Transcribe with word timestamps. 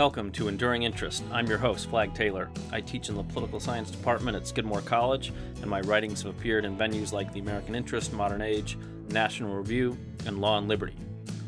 Welcome 0.00 0.32
to 0.32 0.48
Enduring 0.48 0.84
Interest. 0.84 1.22
I'm 1.30 1.46
your 1.46 1.58
host, 1.58 1.90
Flagg 1.90 2.14
Taylor. 2.14 2.48
I 2.72 2.80
teach 2.80 3.10
in 3.10 3.16
the 3.16 3.22
Political 3.22 3.60
Science 3.60 3.90
Department 3.90 4.34
at 4.34 4.46
Skidmore 4.46 4.80
College, 4.80 5.30
and 5.60 5.66
my 5.66 5.82
writings 5.82 6.22
have 6.22 6.34
appeared 6.34 6.64
in 6.64 6.74
venues 6.74 7.12
like 7.12 7.30
the 7.34 7.40
American 7.40 7.74
Interest, 7.74 8.10
Modern 8.14 8.40
Age, 8.40 8.78
National 9.10 9.54
Review, 9.54 9.98
and 10.24 10.40
Law 10.40 10.56
and 10.56 10.68
Liberty. 10.68 10.96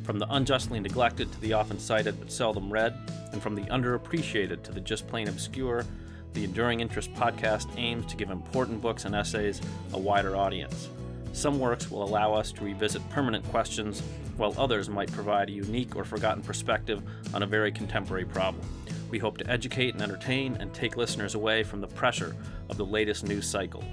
From 0.05 0.19
the 0.19 0.31
unjustly 0.35 0.81
neglected 0.81 1.33
to 1.33 1.41
the 1.41 1.55
often 1.55 1.79
cited 1.79 2.21
but 2.21 2.31
seldom 2.31 2.71
read, 2.71 2.95
and 3.33 3.43
from 3.43 3.55
the 3.55 3.63
underappreciated 3.63 4.63
to 4.65 4.73
the 4.73 4.81
just 4.81 5.09
plain 5.09 5.29
obscure, 5.29 5.87
the 6.35 6.45
Enduring 6.45 6.81
Interest 6.81 7.11
podcast 7.15 7.69
aims 7.79 8.05
to 8.05 8.19
give 8.19 8.31
important 8.31 8.83
books 8.83 9.07
and 9.07 9.15
essays 9.15 9.63
a 9.95 9.99
wider 9.99 10.37
audience. 10.37 10.91
Some 11.33 11.59
works 11.59 11.91
will 11.91 12.03
allow 12.03 12.35
us 12.35 12.53
to 12.53 12.65
revisit 12.65 13.09
permanent 13.09 13.49
questions 13.49 14.03
while 14.37 14.55
others 14.59 14.89
might 14.89 15.13
provide 15.13 15.49
a 15.49 15.53
unique 15.53 15.97
or 15.97 16.05
forgotten 16.05 16.43
perspective 16.43 17.03
on 17.35 17.43
a 17.43 17.47
very 17.47 17.73
contemporary 17.73 18.25
problem. 18.25 18.65
We 19.11 19.19
hope 19.19 19.37
to 19.39 19.51
educate 19.51 19.95
and 19.95 20.03
entertain 20.03 20.57
and 20.59 20.73
take 20.73 20.97
listeners 20.97 21.35
away 21.35 21.63
from 21.63 21.81
the 21.81 21.87
pressure 21.87 22.35
of 22.71 22.77
the 22.77 22.87
latest 22.87 23.25
news 23.25 23.47
cycle. 23.47 23.85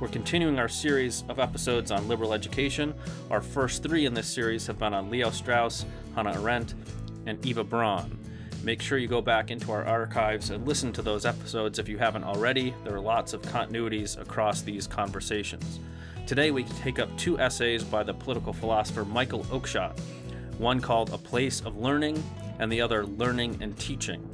We're 0.00 0.08
continuing 0.08 0.58
our 0.58 0.68
series 0.68 1.24
of 1.28 1.38
episodes 1.38 1.90
on 1.90 2.08
liberal 2.08 2.34
education. 2.34 2.94
Our 3.30 3.40
first 3.40 3.82
three 3.82 4.06
in 4.06 4.14
this 4.14 4.26
series 4.26 4.66
have 4.66 4.78
been 4.78 4.92
on 4.92 5.10
Leo 5.10 5.30
Strauss, 5.30 5.86
Hannah 6.14 6.38
Arendt, 6.40 6.74
and 7.26 7.44
Eva 7.44 7.64
Brann. 7.64 8.18
Make 8.62 8.82
sure 8.82 8.98
you 8.98 9.08
go 9.08 9.22
back 9.22 9.50
into 9.50 9.72
our 9.72 9.84
archives 9.84 10.50
and 10.50 10.66
listen 10.66 10.92
to 10.94 11.02
those 11.02 11.24
episodes 11.24 11.78
if 11.78 11.88
you 11.88 11.98
haven't 11.98 12.24
already. 12.24 12.74
There 12.84 12.94
are 12.94 13.00
lots 13.00 13.32
of 13.32 13.42
continuities 13.42 14.20
across 14.20 14.62
these 14.62 14.86
conversations. 14.86 15.80
Today, 16.26 16.50
we 16.50 16.64
take 16.64 16.98
up 16.98 17.16
two 17.16 17.38
essays 17.38 17.84
by 17.84 18.02
the 18.02 18.12
political 18.12 18.52
philosopher 18.52 19.04
Michael 19.04 19.44
Oakeshott, 19.44 19.96
one 20.58 20.80
called 20.80 21.10
A 21.10 21.18
Place 21.18 21.60
of 21.60 21.76
Learning 21.76 22.20
and 22.58 22.70
the 22.70 22.80
other 22.80 23.06
Learning 23.06 23.56
and 23.62 23.78
Teaching. 23.78 24.28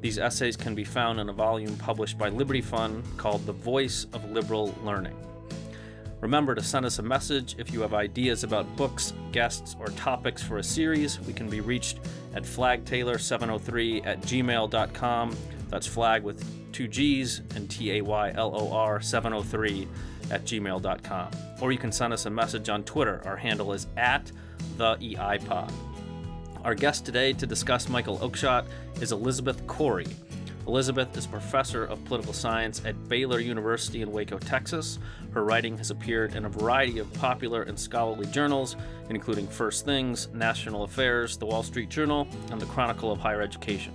These 0.00 0.18
essays 0.18 0.56
can 0.56 0.76
be 0.76 0.84
found 0.84 1.18
in 1.18 1.28
a 1.28 1.32
volume 1.32 1.76
published 1.78 2.16
by 2.16 2.28
Liberty 2.28 2.60
Fund 2.60 3.02
called 3.16 3.44
The 3.44 3.52
Voice 3.52 4.06
of 4.12 4.30
Liberal 4.30 4.72
Learning. 4.84 5.16
Remember 6.20 6.54
to 6.54 6.62
send 6.62 6.86
us 6.86 7.00
a 7.00 7.02
message 7.02 7.56
if 7.58 7.72
you 7.72 7.80
have 7.80 7.92
ideas 7.92 8.44
about 8.44 8.76
books, 8.76 9.12
guests, 9.32 9.74
or 9.80 9.88
topics 9.88 10.44
for 10.44 10.58
a 10.58 10.62
series. 10.62 11.18
We 11.22 11.32
can 11.32 11.50
be 11.50 11.60
reached 11.60 11.98
at 12.36 12.44
flaggtaylor703 12.44 14.06
at 14.06 14.20
gmail.com. 14.20 15.36
That's 15.70 15.88
flag 15.88 16.22
with 16.22 16.72
two 16.72 16.86
G's 16.86 17.40
and 17.56 17.68
T 17.68 17.98
A 17.98 18.00
Y 18.02 18.30
L 18.36 18.54
O 18.54 18.72
R 18.72 19.00
703 19.00 19.88
at 20.32 20.44
gmail.com. 20.44 21.30
Or 21.60 21.70
you 21.70 21.78
can 21.78 21.92
send 21.92 22.12
us 22.12 22.26
a 22.26 22.30
message 22.30 22.68
on 22.68 22.82
Twitter. 22.82 23.22
Our 23.24 23.36
handle 23.36 23.72
is 23.72 23.86
at 23.96 24.32
the 24.76 24.96
EIPod. 24.96 25.72
Our 26.64 26.74
guest 26.74 27.04
today 27.04 27.32
to 27.34 27.46
discuss 27.46 27.88
Michael 27.88 28.18
Oakeshott 28.18 28.64
is 29.00 29.12
Elizabeth 29.12 29.66
Corey. 29.66 30.06
Elizabeth 30.66 31.16
is 31.16 31.26
professor 31.26 31.84
of 31.84 32.04
political 32.04 32.32
science 32.32 32.82
at 32.84 33.08
Baylor 33.08 33.40
University 33.40 34.00
in 34.00 34.12
Waco, 34.12 34.38
Texas. 34.38 35.00
Her 35.32 35.44
writing 35.44 35.76
has 35.78 35.90
appeared 35.90 36.36
in 36.36 36.44
a 36.44 36.48
variety 36.48 37.00
of 37.00 37.12
popular 37.14 37.62
and 37.64 37.78
scholarly 37.78 38.26
journals, 38.26 38.76
including 39.10 39.48
First 39.48 39.84
Things, 39.84 40.28
National 40.32 40.84
Affairs, 40.84 41.36
The 41.36 41.46
Wall 41.46 41.64
Street 41.64 41.88
Journal, 41.88 42.28
and 42.52 42.60
the 42.60 42.66
Chronicle 42.66 43.10
of 43.10 43.18
Higher 43.18 43.42
Education. 43.42 43.92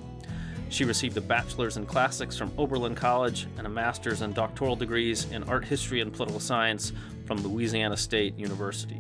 She 0.70 0.84
received 0.84 1.18
a 1.18 1.22
bachelor's 1.22 1.78
in 1.78 1.86
classics 1.86 2.38
from 2.38 2.52
Oberlin 2.58 2.94
College 2.94 3.48
and 3.58 3.66
a 3.66 3.70
master's 3.70 4.22
and 4.22 4.36
doctoral 4.36 4.76
degrees 4.76 5.26
in 5.32 5.44
art 5.44 5.66
history 5.66 6.02
and 6.02 6.14
political 6.14 6.40
science 6.40 6.92
from 7.26 7.38
Louisiana 7.42 7.96
State 7.96 8.38
University. 8.38 9.00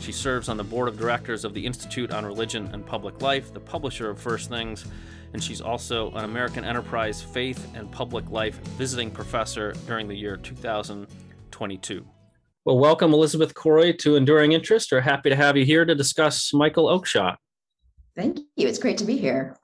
She 0.00 0.12
serves 0.12 0.48
on 0.48 0.56
the 0.56 0.64
board 0.64 0.88
of 0.88 0.98
directors 0.98 1.44
of 1.44 1.54
the 1.54 1.64
Institute 1.64 2.10
on 2.10 2.26
Religion 2.26 2.68
and 2.72 2.84
Public 2.84 3.22
Life, 3.22 3.52
the 3.52 3.60
publisher 3.60 4.10
of 4.10 4.18
First 4.18 4.48
Things, 4.48 4.86
and 5.32 5.42
she's 5.42 5.60
also 5.60 6.10
an 6.12 6.24
American 6.24 6.64
Enterprise 6.64 7.22
Faith 7.22 7.66
and 7.74 7.90
Public 7.90 8.28
Life 8.30 8.56
visiting 8.76 9.10
professor 9.10 9.72
during 9.86 10.08
the 10.08 10.14
year 10.14 10.36
2022. 10.36 12.06
Well, 12.64 12.78
welcome, 12.78 13.12
Elizabeth 13.12 13.54
Corey, 13.54 13.92
to 13.94 14.16
Enduring 14.16 14.52
Interest. 14.52 14.90
We're 14.90 15.00
happy 15.00 15.28
to 15.28 15.36
have 15.36 15.56
you 15.56 15.64
here 15.64 15.84
to 15.84 15.94
discuss 15.94 16.52
Michael 16.54 16.86
Oakeshott. 16.86 17.36
Thank 18.16 18.38
you. 18.56 18.68
It's 18.68 18.78
great 18.78 18.96
to 18.98 19.04
be 19.04 19.16
here. 19.16 19.56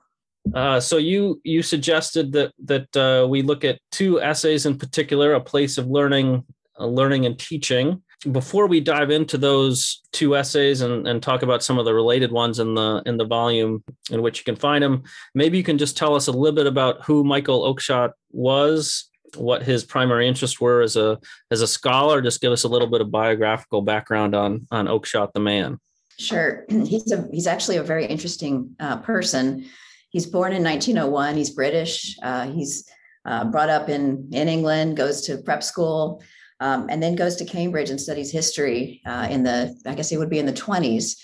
Uh, 0.53 0.79
so 0.79 0.97
you 0.97 1.39
you 1.43 1.61
suggested 1.61 2.31
that 2.31 2.51
that 2.65 2.97
uh, 2.97 3.27
we 3.27 3.41
look 3.41 3.63
at 3.63 3.79
two 3.91 4.21
essays 4.21 4.65
in 4.65 4.77
particular, 4.77 5.33
a 5.33 5.41
place 5.41 5.77
of 5.77 5.87
learning, 5.87 6.43
uh, 6.79 6.85
learning 6.85 7.25
and 7.25 7.37
teaching. 7.37 8.01
Before 8.31 8.67
we 8.67 8.81
dive 8.81 9.09
into 9.09 9.37
those 9.37 10.01
two 10.11 10.35
essays 10.35 10.81
and, 10.81 11.07
and 11.07 11.23
talk 11.23 11.41
about 11.41 11.63
some 11.63 11.79
of 11.79 11.85
the 11.85 11.93
related 11.93 12.31
ones 12.31 12.59
in 12.59 12.75
the 12.75 13.01
in 13.05 13.17
the 13.17 13.25
volume 13.25 13.83
in 14.11 14.21
which 14.21 14.39
you 14.39 14.43
can 14.43 14.55
find 14.55 14.83
them, 14.83 15.03
maybe 15.33 15.57
you 15.57 15.63
can 15.63 15.77
just 15.77 15.97
tell 15.97 16.15
us 16.15 16.27
a 16.27 16.31
little 16.31 16.55
bit 16.55 16.67
about 16.67 17.03
who 17.03 17.23
Michael 17.23 17.61
Oakeshott 17.73 18.11
was, 18.31 19.09
what 19.37 19.63
his 19.63 19.83
primary 19.83 20.27
interests 20.27 20.59
were 20.59 20.81
as 20.81 20.95
a 20.95 21.19
as 21.51 21.61
a 21.61 21.67
scholar. 21.67 22.21
Just 22.21 22.41
give 22.41 22.51
us 22.51 22.63
a 22.63 22.67
little 22.67 22.87
bit 22.87 23.01
of 23.01 23.11
biographical 23.11 23.81
background 23.81 24.35
on 24.35 24.67
on 24.71 24.87
Oakeshott 24.87 25.33
the 25.33 25.39
man. 25.39 25.79
Sure, 26.17 26.65
he's 26.69 27.11
a 27.11 27.27
he's 27.31 27.47
actually 27.47 27.77
a 27.77 27.83
very 27.83 28.05
interesting 28.05 28.75
uh, 28.79 28.97
person. 28.97 29.65
He's 30.11 30.25
born 30.25 30.53
in 30.53 30.63
1901. 30.63 31.37
He's 31.37 31.49
British. 31.49 32.17
Uh, 32.21 32.47
he's 32.47 32.87
uh, 33.25 33.45
brought 33.45 33.69
up 33.69 33.89
in, 33.89 34.29
in 34.31 34.47
England, 34.47 34.97
goes 34.97 35.21
to 35.21 35.37
prep 35.37 35.63
school, 35.63 36.21
um, 36.59 36.87
and 36.89 37.01
then 37.01 37.15
goes 37.15 37.35
to 37.37 37.45
Cambridge 37.45 37.89
and 37.89 37.99
studies 37.99 38.31
history 38.31 39.01
uh, 39.05 39.27
in 39.29 39.43
the, 39.43 39.75
I 39.85 39.95
guess 39.95 40.09
he 40.09 40.17
would 40.17 40.29
be 40.29 40.39
in 40.39 40.45
the 40.45 40.53
20s, 40.53 41.17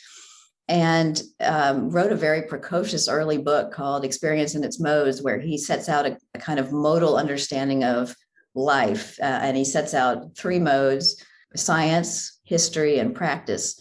and 0.70 1.22
um, 1.42 1.90
wrote 1.90 2.12
a 2.12 2.16
very 2.16 2.44
precocious 2.44 3.08
early 3.08 3.38
book 3.38 3.72
called 3.72 4.04
Experience 4.06 4.56
in 4.56 4.64
Its 4.64 4.80
Modes, 4.80 5.22
where 5.22 5.40
he 5.40 5.58
sets 5.58 5.90
out 5.90 6.06
a, 6.06 6.18
a 6.34 6.40
kind 6.40 6.60
of 6.60 6.72
modal 6.72 7.18
understanding 7.18 7.84
of 7.84 8.16
life. 8.56 9.18
Uh, 9.22 9.40
and 9.44 9.56
he 9.58 9.66
sets 9.66 9.94
out 9.94 10.36
three 10.36 10.60
modes 10.60 11.24
science, 11.56 12.40
history, 12.44 13.00
and 13.00 13.16
practice. 13.16 13.80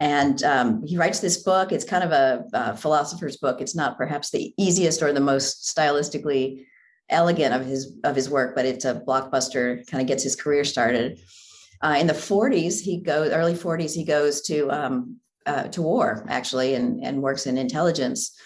And 0.00 0.42
um, 0.42 0.84
he 0.84 0.96
writes 0.96 1.20
this 1.20 1.42
book. 1.42 1.70
It's 1.70 1.84
kind 1.84 2.02
of 2.02 2.10
a, 2.10 2.44
a, 2.52 2.76
philosopher's 2.76 3.36
book. 3.36 3.60
It's 3.60 3.76
not 3.76 3.96
perhaps 3.96 4.30
the 4.30 4.52
easiest 4.58 5.02
or 5.02 5.12
the 5.12 5.20
most 5.20 5.74
stylistically 5.76 6.66
elegant 7.10 7.54
of 7.54 7.64
his 7.64 7.96
of 8.02 8.16
his 8.16 8.28
work, 8.28 8.56
but 8.56 8.66
it's 8.66 8.84
a 8.84 9.02
blockbuster. 9.06 9.86
Kind 9.88 10.00
of 10.00 10.08
gets 10.08 10.22
his 10.22 10.36
career 10.36 10.64
started. 10.64 11.20
Uh, 11.80 11.96
in 11.98 12.06
the 12.06 12.12
40s, 12.12 12.80
he 12.80 12.98
goes 12.98 13.30
early 13.30 13.54
40s. 13.54 13.94
He 13.94 14.04
goes 14.04 14.40
to 14.42 14.70
um, 14.70 15.16
uh, 15.46 15.64
to 15.64 15.82
war 15.82 16.26
actually, 16.28 16.74
and 16.74 17.04
and 17.04 17.22
works 17.22 17.46
in 17.46 17.56
intelligence, 17.56 18.36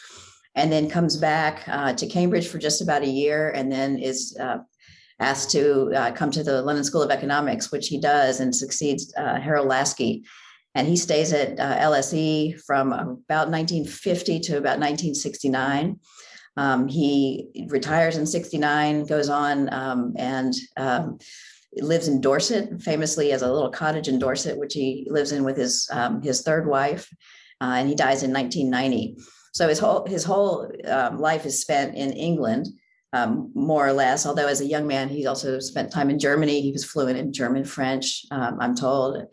and 0.55 0.71
then 0.71 0.91
comes 0.91 1.17
back 1.17 1.65
uh, 1.67 1.95
to 1.95 2.07
Cambridge 2.07 2.49
for 2.49 2.59
just 2.59 2.83
about 2.83 3.03
a 3.03 3.09
year, 3.09 3.51
and 3.51 3.73
then 3.73 3.99
is 3.99 4.37
uh, 4.39 4.59
asked 5.19 5.51
to 5.53 5.93
uh, 5.95 6.13
come 6.13 6.31
to 6.31 6.43
the 6.43 6.61
London 6.61 6.85
School 6.85 7.03
of 7.03 7.11
Economics, 7.11 7.73
which 7.73 7.89
he 7.89 7.99
does, 7.99 8.41
and 8.41 8.55
succeeds 8.55 9.15
uh, 9.17 9.41
Harold 9.41 9.69
Laski 9.69 10.25
and 10.79 10.87
he 10.87 10.97
stays 10.97 11.33
at 11.33 11.59
uh, 11.59 11.77
LSE 11.79 12.61
from 12.63 12.93
about 12.93 13.51
1950 13.51 14.39
to 14.39 14.59
about 14.59 14.79
1969. 14.79 15.99
Um, 16.57 16.87
he 16.87 17.67
retires 17.69 18.17
in 18.17 18.25
69, 18.25 19.05
goes 19.07 19.29
on 19.29 19.73
um, 19.75 20.15
and 20.17 20.55
um, 20.77 21.19
lives 21.79 22.07
in 22.07 22.21
Dorset, 22.21 22.81
famously 22.81 23.33
as 23.33 23.43
a 23.43 23.53
little 23.53 23.73
cottage 23.73 24.07
in 24.07 24.21
Dorset, 24.21 24.57
which 24.57 24.75
he 24.75 25.09
lives 25.11 25.33
in 25.33 25.43
with 25.43 25.57
his 25.57 25.89
um, 25.91 26.23
his 26.23 26.43
third 26.43 26.69
wife, 26.69 27.13
uh, 27.61 27.75
and 27.79 27.89
he 27.89 27.97
dies 27.97 28.23
in 28.23 28.33
1990. 28.33 29.17
So 29.53 29.69
his 29.69 29.81
whole 29.81 30.07
his 30.07 30.23
whole 30.23 30.71
um, 30.87 31.19
life 31.19 31.45
is 31.45 31.61
spent 31.61 31.97
in 31.97 32.13
England. 32.13 32.69
Um, 33.15 33.51
more 33.55 33.89
or 33.89 33.95
less. 33.95 34.27
Although 34.27 34.49
as 34.49 34.61
a 34.61 34.67
young 34.67 34.87
man, 34.87 35.09
he 35.09 35.27
also 35.27 35.61
spent 35.61 35.91
time 35.91 36.11
in 36.11 36.19
Germany. 36.19 36.61
He 36.61 36.73
was 36.73 36.85
fluent 36.85 37.17
in 37.17 37.33
German, 37.33 37.65
French, 37.65 38.27
um, 38.31 38.59
I'm 38.61 38.75
told, 38.75 39.27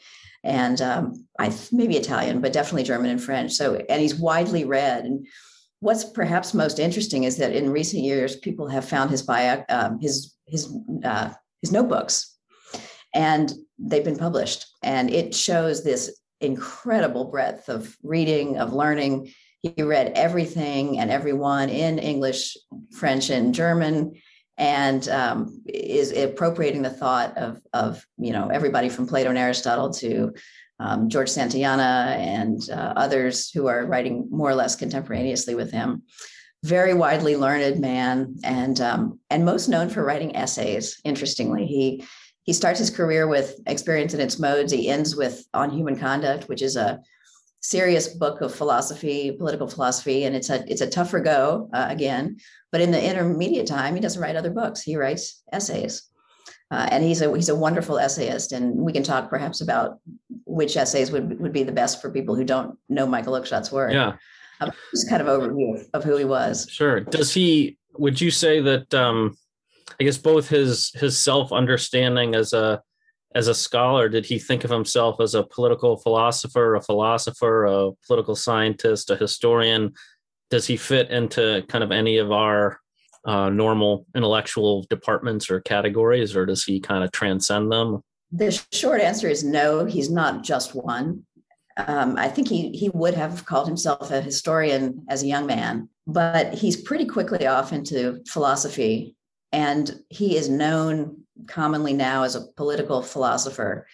and 0.45 0.80
um, 0.80 1.25
I 1.39 1.53
maybe 1.71 1.97
Italian, 1.97 2.39
but 2.39 2.53
definitely 2.53 2.83
German 2.83 3.09
and 3.09 3.21
French. 3.21 3.53
So, 3.53 3.75
and 3.89 4.01
he's 4.01 4.15
widely 4.15 4.63
read. 4.63 5.03
And 5.03 5.27
what's 5.80 6.03
perhaps 6.06 6.53
most 6.53 6.80
interesting 6.80 7.24
is 7.24 7.38
that 7.38 7.53
in 7.53 7.71
recent 7.71 8.03
years, 8.03 8.36
people 8.36 8.68
have 8.69 8.88
found 8.88 9.09
his 9.09 9.24
bio, 9.24 9.65
um, 9.69 10.00
his 10.00 10.36
his 10.45 10.74
uh, 11.03 11.33
his 11.62 11.71
notebooks, 11.71 12.38
and 13.13 13.51
they've 13.80 14.06
been 14.06 14.18
published, 14.18 14.68
and 14.83 15.09
it 15.09 15.33
shows 15.33 15.83
this 15.83 16.18
incredible 16.39 17.25
breadth 17.25 17.68
of 17.68 17.98
reading, 18.03 18.57
of 18.57 18.71
learning. 18.71 19.33
He 19.63 19.81
read 19.81 20.12
everything 20.13 21.00
and 21.00 21.09
everyone 21.09 21.69
in 21.69 21.98
English, 21.98 22.56
French, 22.91 23.31
and 23.31 23.51
German 23.51 24.13
and 24.57 25.07
um, 25.09 25.61
is 25.67 26.11
appropriating 26.11 26.81
the 26.81 26.89
thought 26.89 27.37
of, 27.37 27.61
of 27.73 28.05
you 28.17 28.31
know 28.31 28.49
everybody 28.49 28.89
from 28.89 29.07
Plato 29.07 29.29
and 29.29 29.37
Aristotle 29.37 29.91
to 29.95 30.33
um, 30.79 31.09
George 31.09 31.29
Santayana 31.29 32.15
and 32.17 32.69
uh, 32.69 32.93
others 32.95 33.49
who 33.51 33.67
are 33.67 33.85
writing 33.85 34.27
more 34.29 34.49
or 34.49 34.55
less 34.55 34.75
contemporaneously 34.75 35.55
with 35.55 35.71
him. 35.71 36.03
Very 36.63 36.93
widely 36.93 37.35
learned 37.35 37.79
man, 37.79 38.37
and 38.43 38.81
um, 38.81 39.19
and 39.29 39.45
most 39.45 39.67
known 39.67 39.89
for 39.89 40.03
writing 40.03 40.35
essays. 40.35 40.99
Interestingly, 41.03 41.65
he 41.65 42.05
he 42.43 42.53
starts 42.53 42.79
his 42.79 42.89
career 42.89 43.27
with 43.27 43.59
Experience 43.67 44.13
in 44.13 44.19
Its 44.19 44.39
Modes. 44.39 44.71
He 44.71 44.89
ends 44.89 45.15
with 45.15 45.45
On 45.53 45.69
Human 45.69 45.97
Conduct, 45.97 46.47
which 46.47 46.61
is 46.61 46.75
a 46.75 47.01
serious 47.61 48.07
book 48.07 48.41
of 48.41 48.53
philosophy, 48.53 49.31
political 49.31 49.67
philosophy, 49.67 50.23
and 50.23 50.35
it's 50.35 50.49
a 50.49 50.63
it's 50.71 50.81
a 50.81 50.89
tougher 50.89 51.19
go 51.19 51.69
uh, 51.73 51.87
again. 51.89 52.37
But 52.75 52.81
in 52.81 52.92
the 52.92 53.01
intermediate 53.01 53.68
time, 53.68 53.95
he 53.95 54.01
doesn't 54.01 54.22
write 54.22 54.36
other 54.36 54.50
books; 54.50 54.81
he 54.81 54.98
writes 54.98 55.42
essays, 55.54 56.10
uh, 56.72 56.86
and 56.92 57.06
he's 57.06 57.22
a 57.22 57.33
he's 57.33 57.48
a 57.48 57.56
wonderful 57.56 57.98
essayist. 57.98 58.51
And 58.51 58.75
we 58.75 58.92
can 58.92 59.01
talk 59.01 59.30
perhaps 59.30 59.62
about 59.62 60.00
which 60.44 60.75
essays 60.75 61.10
would 61.10 61.39
would 61.39 61.54
be 61.54 61.63
the 61.63 61.72
best 61.72 62.01
for 62.01 62.12
people 62.12 62.36
who 62.36 62.44
don't 62.44 62.77
know 62.89 63.07
Michael 63.07 63.31
Oakeshott's 63.31 63.72
work. 63.72 63.94
Yeah, 63.94 64.18
uh, 64.60 64.72
just 64.92 65.10
kind 65.10 65.22
of 65.22 65.30
overview 65.30 65.80
of, 65.80 65.88
of 65.94 66.04
who 66.04 66.18
he 66.18 66.25
was. 66.25 66.68
Sure. 66.69 67.00
Does 67.00 67.33
he? 67.33 67.77
Would 67.98 68.19
you 68.19 68.30
say 68.30 68.60
that? 68.60 68.94
Um, 68.94 69.38
I 69.98 70.04
guess 70.04 70.18
both 70.18 70.50
his 70.50 70.92
his 70.95 71.18
self 71.18 71.54
understanding 71.54 72.36
as 72.36 72.51
a 72.51 72.83
as 73.36 73.48
a 73.48 73.56
scholar, 73.56 74.10
did 74.10 74.25
he 74.25 74.38
think 74.38 74.66
of 74.66 74.69
himself 74.69 75.22
as 75.22 75.33
a 75.33 75.44
political 75.44 75.95
philosopher, 75.95 76.75
a 76.75 76.81
philosopher, 76.81 77.63
a 77.63 77.92
political 78.06 78.36
scientist, 78.36 79.10
a 79.12 79.16
historian? 79.16 79.94
Does 80.50 80.68
he 80.68 80.77
fit 80.77 81.09
into 81.09 81.63
kind 81.68 81.83
of 81.83 81.92
any 81.92 82.18
of 82.18 82.31
our 82.31 82.80
uh, 83.25 83.50
normal 83.50 84.06
intellectual 84.15 84.86
departments 84.89 85.50
or 85.50 85.59
categories, 85.62 86.36
or 86.36 86.45
does 86.45 86.63
he 86.63 86.80
kind 86.80 87.03
of 87.03 87.12
transcend 87.12 87.71
them? 87.71 88.01
The 88.31 88.51
short 88.71 89.01
answer 89.01 89.27
is 89.27 89.44
no, 89.44 89.86
he's 89.86 90.09
not 90.09 90.44
just 90.44 90.75
one. 90.75 91.24
Um, 91.77 92.15
I 92.18 92.30
think 92.30 92.47
he 92.47 92.69
he 92.69 92.89
would 92.89 93.15
have 93.15 93.45
called 93.45 93.68
himself 93.68 94.12
a 94.12 94.21
historian 94.21 95.06
as 95.09 95.24
a 95.24 95.27
young 95.27 95.45
man, 95.45 95.89
but 96.07 96.53
he's 96.53 96.81
pretty 96.81 97.06
quickly 97.06 97.48
off 97.48 97.74
into 97.74 98.21
philosophy, 98.27 99.15
and 99.51 100.00
he 100.09 100.38
is 100.38 100.48
known 100.48 101.24
commonly 101.48 101.94
now 101.94 102.24
as 102.24 102.36
a 102.36 102.45
political 102.56 103.01
philosopher. 103.01 103.88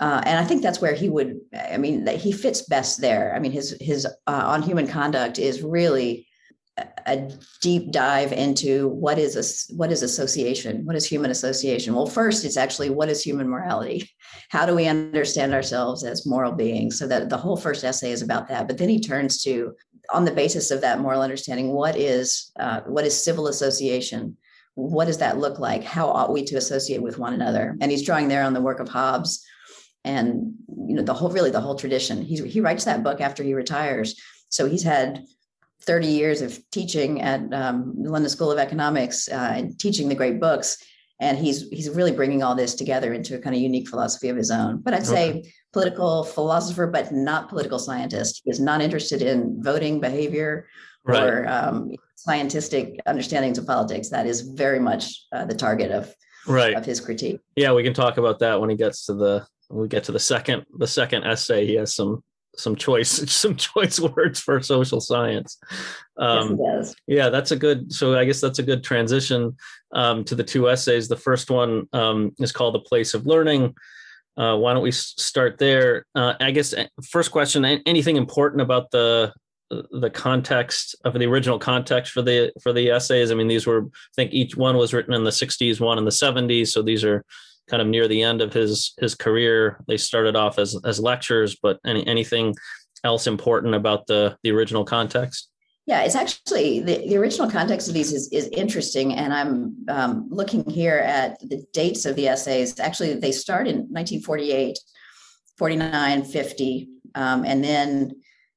Uh, 0.00 0.20
and 0.24 0.38
I 0.38 0.44
think 0.44 0.62
that's 0.62 0.80
where 0.80 0.94
he 0.94 1.08
would. 1.08 1.40
I 1.54 1.76
mean, 1.76 2.06
he 2.06 2.32
fits 2.32 2.62
best 2.62 3.00
there. 3.00 3.34
I 3.34 3.38
mean, 3.38 3.52
his 3.52 3.76
his 3.80 4.06
uh, 4.06 4.10
on 4.26 4.62
human 4.62 4.88
conduct 4.88 5.38
is 5.38 5.62
really 5.62 6.26
a 7.06 7.30
deep 7.60 7.92
dive 7.92 8.32
into 8.32 8.88
what 8.88 9.16
is 9.16 9.36
a, 9.36 9.74
what 9.76 9.92
is 9.92 10.02
association 10.02 10.84
what 10.84 10.96
is 10.96 11.06
human 11.06 11.30
association 11.30 11.94
well 11.94 12.06
first 12.06 12.44
it's 12.44 12.56
actually 12.56 12.90
what 12.90 13.08
is 13.08 13.22
human 13.22 13.48
morality 13.48 14.10
how 14.50 14.66
do 14.66 14.74
we 14.74 14.88
understand 14.88 15.54
ourselves 15.54 16.02
as 16.02 16.26
moral 16.26 16.50
beings 16.50 16.98
so 16.98 17.06
that 17.06 17.28
the 17.28 17.36
whole 17.36 17.56
first 17.56 17.84
essay 17.84 18.10
is 18.10 18.22
about 18.22 18.48
that 18.48 18.66
but 18.66 18.76
then 18.76 18.88
he 18.88 18.98
turns 18.98 19.40
to 19.40 19.72
on 20.12 20.24
the 20.24 20.32
basis 20.32 20.72
of 20.72 20.80
that 20.80 20.98
moral 20.98 21.22
understanding 21.22 21.70
what 21.70 21.96
is 21.96 22.50
uh, 22.58 22.80
what 22.86 23.04
is 23.04 23.24
civil 23.24 23.46
association 23.46 24.36
what 24.76 25.04
does 25.04 25.18
that 25.18 25.38
look 25.38 25.60
like? 25.60 25.84
How 25.84 26.08
ought 26.08 26.32
we 26.32 26.44
to 26.46 26.56
associate 26.56 27.00
with 27.00 27.16
one 27.16 27.32
another? 27.32 27.76
And 27.80 27.90
he's 27.90 28.04
drawing 28.04 28.26
there 28.26 28.42
on 28.42 28.54
the 28.54 28.60
work 28.60 28.80
of 28.80 28.88
Hobbes 28.88 29.44
and 30.04 30.54
you 30.68 30.94
know 30.94 31.02
the 31.02 31.14
whole 31.14 31.30
really 31.30 31.50
the 31.50 31.60
whole 31.60 31.74
tradition. 31.74 32.22
He 32.22 32.36
he 32.48 32.60
writes 32.60 32.84
that 32.84 33.02
book 33.02 33.20
after 33.20 33.42
he 33.42 33.54
retires, 33.54 34.20
so 34.48 34.66
he's 34.66 34.82
had 34.82 35.24
30 35.82 36.06
years 36.06 36.42
of 36.42 36.58
teaching 36.70 37.20
at 37.20 37.52
um, 37.52 37.94
London 37.96 38.30
School 38.30 38.50
of 38.50 38.58
Economics 38.58 39.28
uh, 39.28 39.52
and 39.54 39.78
teaching 39.78 40.08
the 40.08 40.14
great 40.14 40.40
books. 40.40 40.78
And 41.20 41.38
he's 41.38 41.68
he's 41.68 41.88
really 41.88 42.12
bringing 42.12 42.42
all 42.42 42.54
this 42.54 42.74
together 42.74 43.12
into 43.14 43.36
a 43.36 43.38
kind 43.38 43.54
of 43.54 43.62
unique 43.62 43.88
philosophy 43.88 44.28
of 44.28 44.36
his 44.36 44.50
own. 44.50 44.80
But 44.80 44.94
I'd 44.94 45.06
say 45.06 45.30
okay. 45.30 45.52
political 45.72 46.24
philosopher, 46.24 46.86
but 46.88 47.12
not 47.12 47.48
political 47.48 47.78
scientist. 47.78 48.42
He 48.44 48.50
is 48.50 48.60
not 48.60 48.82
interested 48.82 49.22
in 49.22 49.62
voting 49.62 50.00
behavior 50.00 50.66
right. 51.04 51.22
or 51.22 51.48
um, 51.48 51.92
scientific 52.16 52.98
understandings 53.06 53.58
of 53.58 53.66
politics. 53.66 54.08
That 54.08 54.26
is 54.26 54.40
very 54.40 54.80
much 54.80 55.24
uh, 55.32 55.44
the 55.44 55.54
target 55.54 55.92
of 55.92 56.12
right 56.48 56.74
of 56.74 56.84
his 56.84 57.00
critique. 57.00 57.40
Yeah, 57.56 57.72
we 57.72 57.84
can 57.84 57.94
talk 57.94 58.18
about 58.18 58.40
that 58.40 58.60
when 58.60 58.70
he 58.70 58.76
gets 58.76 59.06
to 59.06 59.14
the 59.14 59.46
we 59.74 59.88
get 59.88 60.04
to 60.04 60.12
the 60.12 60.20
second 60.20 60.64
the 60.78 60.86
second 60.86 61.24
essay. 61.24 61.66
He 61.66 61.74
has 61.74 61.94
some 61.94 62.22
some 62.56 62.76
choice 62.76 63.10
some 63.32 63.56
choice 63.56 63.98
words 64.00 64.40
for 64.40 64.60
social 64.62 65.00
science. 65.00 65.58
Um, 66.16 66.58
yes, 66.60 66.94
yeah, 67.06 67.28
that's 67.28 67.50
a 67.50 67.56
good. 67.56 67.92
So 67.92 68.16
I 68.16 68.24
guess 68.24 68.40
that's 68.40 68.58
a 68.58 68.62
good 68.62 68.84
transition 68.84 69.56
um, 69.92 70.24
to 70.24 70.34
the 70.34 70.44
two 70.44 70.68
essays. 70.68 71.08
The 71.08 71.16
first 71.16 71.50
one 71.50 71.88
um, 71.92 72.32
is 72.38 72.52
called 72.52 72.74
"The 72.74 72.80
Place 72.80 73.14
of 73.14 73.26
Learning." 73.26 73.74
Uh, 74.36 74.56
why 74.56 74.72
don't 74.72 74.82
we 74.82 74.90
start 74.90 75.58
there? 75.58 76.06
Uh, 76.14 76.34
I 76.40 76.50
guess 76.50 76.72
eh, 76.72 76.86
first 77.10 77.30
question: 77.30 77.64
Anything 77.64 78.16
important 78.16 78.62
about 78.62 78.90
the 78.90 79.32
the 79.90 80.10
context 80.10 80.94
of 81.04 81.14
the 81.14 81.26
original 81.26 81.58
context 81.58 82.12
for 82.12 82.22
the 82.22 82.52
for 82.62 82.72
the 82.72 82.90
essays. 82.90 83.30
I 83.30 83.34
mean, 83.34 83.48
these 83.48 83.66
were 83.66 83.84
I 83.86 84.14
think 84.14 84.32
each 84.32 84.56
one 84.56 84.76
was 84.76 84.92
written 84.92 85.14
in 85.14 85.24
the 85.24 85.30
60s, 85.30 85.80
one 85.80 85.98
in 85.98 86.04
the 86.04 86.10
70s. 86.10 86.68
So 86.68 86.82
these 86.82 87.04
are 87.04 87.24
kind 87.68 87.80
of 87.80 87.88
near 87.88 88.08
the 88.08 88.22
end 88.22 88.40
of 88.40 88.52
his 88.52 88.94
his 88.98 89.14
career. 89.14 89.82
They 89.86 89.96
started 89.96 90.36
off 90.36 90.58
as 90.58 90.78
as 90.84 91.00
lectures, 91.00 91.56
but 91.62 91.78
any 91.84 92.06
anything 92.06 92.54
else 93.02 93.26
important 93.26 93.74
about 93.74 94.06
the 94.06 94.36
the 94.42 94.50
original 94.50 94.84
context? 94.84 95.50
Yeah, 95.86 96.02
it's 96.02 96.16
actually 96.16 96.80
the, 96.80 97.06
the 97.08 97.16
original 97.18 97.50
context 97.50 97.88
of 97.88 97.94
these 97.94 98.12
is, 98.12 98.32
is 98.32 98.48
interesting. 98.48 99.14
And 99.14 99.34
I'm 99.34 99.76
um, 99.88 100.28
looking 100.30 100.68
here 100.68 100.96
at 100.96 101.38
the 101.40 101.62
dates 101.74 102.06
of 102.06 102.16
the 102.16 102.26
essays. 102.26 102.80
Actually, 102.80 103.14
they 103.14 103.32
start 103.32 103.68
in 103.68 103.80
1948, 103.90 104.78
49, 105.58 106.24
50. 106.24 106.88
Um, 107.14 107.44
and 107.44 107.62
then 107.62 108.14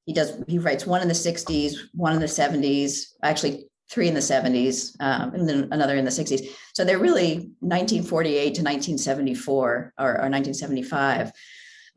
he 0.07 0.13
does 0.13 0.41
he 0.47 0.57
writes 0.57 0.87
one 0.87 1.01
in 1.01 1.07
the 1.07 1.13
60s 1.13 1.75
one 1.93 2.13
in 2.13 2.19
the 2.19 2.25
70s 2.25 3.13
actually 3.21 3.67
three 3.89 4.07
in 4.07 4.13
the 4.13 4.19
70s 4.19 4.95
um, 4.99 5.33
and 5.33 5.47
then 5.47 5.69
another 5.71 5.95
in 5.95 6.05
the 6.05 6.11
60s 6.11 6.47
so 6.73 6.83
they're 6.83 6.99
really 6.99 7.51
1948 7.59 8.39
to 8.39 8.61
1974 8.61 9.93
or, 9.97 10.05
or 10.05 10.29
1975 10.29 11.31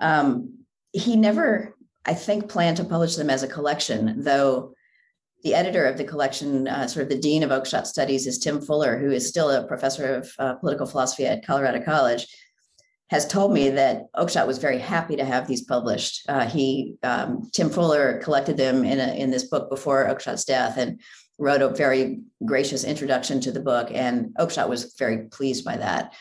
um, 0.01 0.59
he 0.93 1.17
never 1.17 1.75
i 2.07 2.15
think 2.15 2.49
planned 2.49 2.77
to 2.77 2.85
publish 2.85 3.17
them 3.17 3.31
as 3.31 3.43
a 3.43 3.49
collection 3.49 4.23
though 4.23 4.75
the 5.43 5.55
editor 5.55 5.87
of 5.87 5.97
the 5.97 6.05
collection, 6.05 6.69
uh, 6.69 6.87
sort 6.87 7.05
of 7.05 7.09
the 7.09 7.19
dean 7.19 7.43
of 7.43 7.49
Oakeshott 7.49 7.87
Studies, 7.87 8.27
is 8.27 8.39
Tim 8.39 8.61
Fuller, 8.61 8.99
who 8.99 9.11
is 9.11 9.27
still 9.27 9.51
a 9.51 9.67
professor 9.67 10.17
of 10.17 10.31
uh, 10.39 10.55
political 10.57 10.87
philosophy 10.87 11.25
at 11.25 11.47
Colorado 11.47 11.83
College 11.83 12.27
has 13.11 13.27
told 13.27 13.53
me 13.53 13.71
that 13.71 14.05
Oakeshott 14.15 14.47
was 14.47 14.59
very 14.59 14.79
happy 14.79 15.17
to 15.17 15.25
have 15.25 15.49
these 15.49 15.65
published. 15.65 16.23
Uh, 16.29 16.47
he, 16.47 16.95
um, 17.03 17.51
Tim 17.53 17.69
Fuller, 17.69 18.21
collected 18.23 18.57
them 18.57 18.85
in 18.85 19.01
a, 19.01 19.15
in 19.15 19.31
this 19.33 19.49
book 19.49 19.69
before 19.69 20.07
Oakeshott's 20.07 20.45
death 20.45 20.77
and 20.77 21.01
wrote 21.41 21.63
a 21.63 21.69
very 21.71 22.21
gracious 22.45 22.85
introduction 22.85 23.41
to 23.41 23.51
the 23.51 23.61
book. 23.61 23.91
And 23.93 24.35
Oakeshott 24.39 24.69
was 24.69 24.95
very 24.99 25.27
pleased 25.29 25.65
by 25.65 25.77
that. 25.79 26.15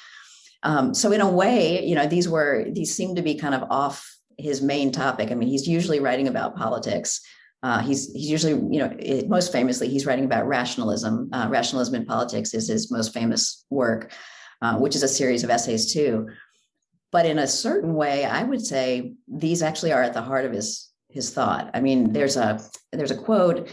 Um, 0.63 0.93
so 0.93 1.11
in 1.11 1.21
a 1.21 1.29
way, 1.29 1.85
you 1.85 1.95
know, 1.95 2.07
these 2.07 2.27
were 2.27 2.65
these 2.71 2.95
seem 2.95 3.15
to 3.15 3.21
be 3.21 3.35
kind 3.35 3.53
of 3.53 3.63
off 3.69 4.09
his 4.37 4.61
main 4.61 4.91
topic. 4.91 5.31
I 5.31 5.35
mean, 5.35 5.49
he's 5.49 5.67
usually 5.67 5.99
writing 5.99 6.27
about 6.27 6.55
politics. 6.55 7.21
Uh, 7.61 7.79
he's 7.81 8.11
he's 8.13 8.29
usually, 8.29 8.53
you 8.53 8.79
know, 8.79 8.95
it, 8.97 9.29
most 9.29 9.51
famously, 9.51 9.89
he's 9.89 10.05
writing 10.05 10.25
about 10.25 10.47
rationalism. 10.47 11.29
Uh, 11.31 11.47
rationalism 11.49 11.95
in 11.95 12.05
politics 12.05 12.53
is 12.53 12.67
his 12.67 12.91
most 12.91 13.13
famous 13.13 13.65
work, 13.69 14.11
uh, 14.61 14.77
which 14.77 14.95
is 14.95 15.03
a 15.03 15.07
series 15.07 15.43
of 15.43 15.49
essays 15.49 15.93
too 15.93 16.27
but 17.11 17.25
in 17.25 17.39
a 17.39 17.47
certain 17.47 17.95
way 17.95 18.25
i 18.25 18.43
would 18.43 18.63
say 18.63 19.13
these 19.27 19.61
actually 19.63 19.91
are 19.91 20.03
at 20.03 20.13
the 20.13 20.21
heart 20.21 20.45
of 20.45 20.51
his 20.51 20.89
his 21.09 21.31
thought 21.31 21.69
i 21.73 21.81
mean 21.81 22.13
there's 22.13 22.37
a 22.37 22.61
there's 22.91 23.11
a 23.11 23.17
quote 23.17 23.67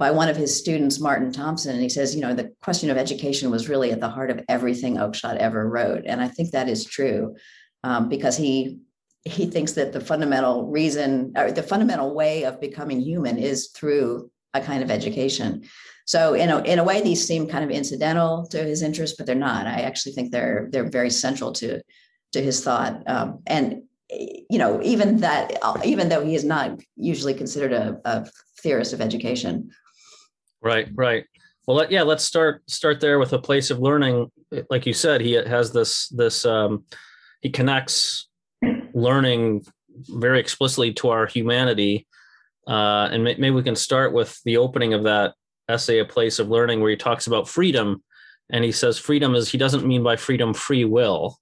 by 0.00 0.10
one 0.10 0.28
of 0.28 0.36
his 0.36 0.56
students 0.56 0.98
martyn 0.98 1.32
thompson 1.32 1.72
and 1.72 1.82
he 1.82 1.88
says 1.88 2.14
you 2.14 2.20
know 2.20 2.34
the 2.34 2.52
question 2.62 2.90
of 2.90 2.96
education 2.96 3.50
was 3.50 3.68
really 3.68 3.92
at 3.92 4.00
the 4.00 4.08
heart 4.08 4.30
of 4.30 4.40
everything 4.48 4.96
oakeshott 4.96 5.36
ever 5.36 5.68
wrote 5.68 6.02
and 6.06 6.20
i 6.20 6.26
think 6.26 6.50
that 6.50 6.68
is 6.68 6.84
true 6.84 7.36
um, 7.84 8.08
because 8.08 8.36
he 8.36 8.80
he 9.24 9.46
thinks 9.46 9.72
that 9.72 9.92
the 9.92 10.00
fundamental 10.00 10.66
reason 10.66 11.32
or 11.36 11.52
the 11.52 11.62
fundamental 11.62 12.14
way 12.14 12.44
of 12.44 12.60
becoming 12.60 13.00
human 13.00 13.38
is 13.38 13.68
through 13.68 14.30
a 14.54 14.60
kind 14.60 14.82
of 14.82 14.90
education 14.90 15.62
so 16.06 16.34
in 16.34 16.50
a, 16.50 16.58
in 16.62 16.80
a 16.80 16.84
way 16.84 17.00
these 17.00 17.24
seem 17.24 17.46
kind 17.46 17.62
of 17.62 17.70
incidental 17.70 18.44
to 18.46 18.58
his 18.58 18.82
interest 18.82 19.14
but 19.16 19.26
they're 19.26 19.36
not 19.36 19.68
i 19.68 19.82
actually 19.82 20.12
think 20.12 20.32
they're 20.32 20.68
they're 20.72 20.90
very 20.90 21.10
central 21.10 21.52
to 21.52 21.80
to 22.32 22.40
his 22.40 22.62
thought. 22.62 23.02
Um, 23.08 23.40
and 23.46 23.82
you 24.10 24.58
know, 24.58 24.80
even 24.82 25.18
that, 25.18 25.52
even 25.84 26.08
though 26.08 26.24
he 26.24 26.34
is 26.34 26.44
not 26.44 26.80
usually 26.96 27.34
considered 27.34 27.72
a, 27.72 28.00
a 28.04 28.26
theorist 28.60 28.92
of 28.92 29.00
education. 29.00 29.70
Right, 30.62 30.88
right. 30.94 31.24
Well, 31.66 31.76
let, 31.76 31.90
yeah, 31.90 32.02
let's 32.02 32.24
start 32.24 32.68
start 32.68 33.00
there 33.00 33.18
with 33.18 33.32
a 33.32 33.38
place 33.38 33.70
of 33.70 33.78
learning. 33.78 34.30
Like 34.68 34.86
you 34.86 34.92
said, 34.92 35.20
he 35.20 35.32
has 35.32 35.72
this 35.72 36.08
this 36.08 36.44
um, 36.44 36.84
he 37.40 37.50
connects 37.50 38.28
learning 38.92 39.64
very 40.08 40.40
explicitly 40.40 40.92
to 40.94 41.10
our 41.10 41.26
humanity, 41.26 42.06
uh, 42.66 43.08
and 43.12 43.24
may, 43.24 43.36
maybe 43.36 43.50
we 43.50 43.62
can 43.62 43.76
start 43.76 44.12
with 44.12 44.40
the 44.44 44.56
opening 44.56 44.94
of 44.94 45.04
that 45.04 45.34
essay, 45.68 45.98
"A 46.00 46.04
Place 46.04 46.38
of 46.38 46.48
Learning," 46.48 46.80
where 46.80 46.90
he 46.90 46.96
talks 46.96 47.26
about 47.26 47.48
freedom, 47.48 48.02
and 48.50 48.64
he 48.64 48.72
says 48.72 48.98
freedom 48.98 49.34
is 49.34 49.48
he 49.48 49.58
doesn't 49.58 49.86
mean 49.86 50.02
by 50.02 50.16
freedom 50.16 50.52
free 50.52 50.84
will, 50.84 51.38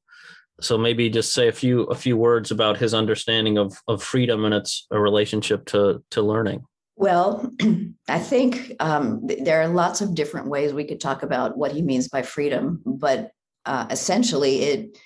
so 0.61 0.77
maybe 0.77 1.09
just 1.09 1.33
say 1.33 1.49
a 1.49 1.53
few 1.53 1.85
a 1.85 1.95
few 1.95 2.17
words 2.17 2.51
about 2.51 2.77
his 2.79 2.95
understanding 2.95 3.59
of 3.59 3.77
of 3.89 4.03
freedom 4.03 4.45
and 4.45 4.55
its 4.55 4.87
a 4.91 5.01
relationship 5.01 5.65
to 5.67 6.03
to 6.11 6.23
learning 6.23 6.65
well 6.99 7.51
i 8.09 8.19
think 8.19 8.73
um, 8.81 9.27
there 9.27 9.63
are 9.63 9.69
lots 9.69 10.01
of 10.01 10.15
different 10.15 10.49
ways 10.49 10.73
we 10.73 10.85
could 10.85 11.01
talk 11.01 11.23
about 11.23 11.57
what 11.57 11.73
he 11.73 11.83
means 11.83 12.09
by 12.09 12.23
freedom 12.23 12.83
but 12.85 13.31
uh, 13.67 13.87
essentially 13.91 14.63
it 14.63 14.99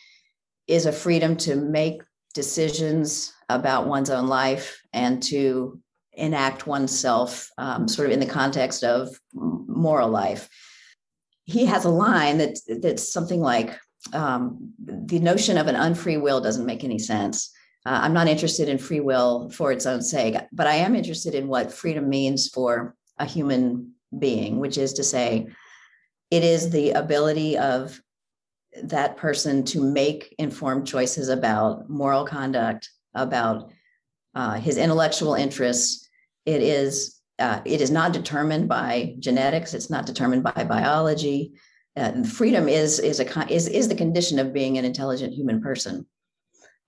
is 0.68 0.86
a 0.86 0.92
freedom 0.92 1.36
to 1.36 1.56
make 1.56 2.02
decisions 2.34 3.32
about 3.48 3.86
one's 3.86 4.10
own 4.10 4.26
life 4.26 4.80
and 4.92 5.22
to 5.22 5.78
enact 6.14 6.66
oneself 6.66 7.50
um, 7.58 7.88
sort 7.88 8.06
of 8.06 8.12
in 8.12 8.20
the 8.20 8.26
context 8.26 8.84
of 8.84 9.08
moral 9.32 10.08
life. 10.08 10.48
He 11.44 11.66
has 11.66 11.84
a 11.84 11.90
line 11.90 12.38
that 12.38 12.58
that's 12.80 13.12
something 13.12 13.40
like 13.40 13.78
um, 14.12 14.72
the 14.84 15.18
notion 15.18 15.58
of 15.58 15.66
an 15.66 15.76
unfree 15.76 16.16
will 16.16 16.40
doesn't 16.40 16.66
make 16.66 16.84
any 16.84 16.98
sense. 16.98 17.52
Uh, 17.84 18.00
I'm 18.02 18.12
not 18.12 18.28
interested 18.28 18.68
in 18.68 18.78
free 18.78 19.00
will 19.00 19.50
for 19.50 19.72
its 19.72 19.86
own 19.86 20.02
sake, 20.02 20.36
but 20.52 20.66
I 20.66 20.74
am 20.74 20.94
interested 20.94 21.34
in 21.34 21.48
what 21.48 21.72
freedom 21.72 22.08
means 22.08 22.48
for 22.48 22.94
a 23.18 23.24
human 23.24 23.92
being, 24.18 24.60
which 24.60 24.78
is 24.78 24.92
to 24.94 25.04
say, 25.04 25.48
it 26.30 26.44
is 26.44 26.70
the 26.70 26.92
ability 26.92 27.58
of 27.58 28.00
that 28.84 29.16
person 29.16 29.64
to 29.64 29.82
make 29.82 30.34
informed 30.38 30.86
choices 30.86 31.28
about 31.28 31.90
moral 31.90 32.24
conduct, 32.24 32.88
about 33.14 33.70
uh, 34.34 34.54
his 34.54 34.78
intellectual 34.78 35.34
interests. 35.34 36.08
It 36.46 36.62
is 36.62 37.20
uh, 37.38 37.60
it 37.64 37.80
is 37.80 37.90
not 37.90 38.12
determined 38.12 38.68
by 38.68 39.16
genetics. 39.18 39.74
It's 39.74 39.90
not 39.90 40.06
determined 40.06 40.42
by 40.42 40.64
biology. 40.64 41.52
Uh, 41.96 42.22
freedom 42.22 42.68
is 42.68 42.98
is 42.98 43.20
a 43.20 43.52
is 43.52 43.68
is 43.68 43.88
the 43.88 43.94
condition 43.94 44.38
of 44.38 44.52
being 44.52 44.78
an 44.78 44.84
intelligent 44.84 45.34
human 45.34 45.60
person. 45.60 46.06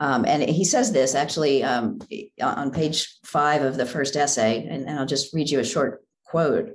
Um, 0.05 0.27
and 0.27 0.43
he 0.43 0.65
says 0.65 0.93
this 0.93 1.15
actually 1.15 1.65
um, 1.65 1.99
on 2.43 2.71
page 2.71 3.09
five 3.25 3.63
of 3.63 3.79
the 3.79 3.87
first 3.87 4.17
essay, 4.17 4.67
and, 4.69 4.87
and 4.87 4.99
I'll 4.99 5.07
just 5.07 5.33
read 5.33 5.49
you 5.49 5.61
a 5.61 5.65
short 5.65 6.05
quote. 6.27 6.73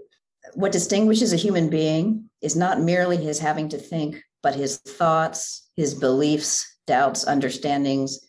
What 0.55 0.71
distinguishes 0.71 1.31
a 1.31 1.36
human 1.36 1.69
being 1.69 2.27
is 2.41 2.55
not 2.55 2.81
merely 2.81 3.17
his 3.17 3.38
having 3.38 3.69
to 3.69 3.77
think, 3.77 4.19
but 4.41 4.55
his 4.55 4.77
thoughts, 4.77 5.69
his 5.75 5.93
beliefs, 5.93 6.79
doubts, 6.88 7.27
understandings, 7.27 8.19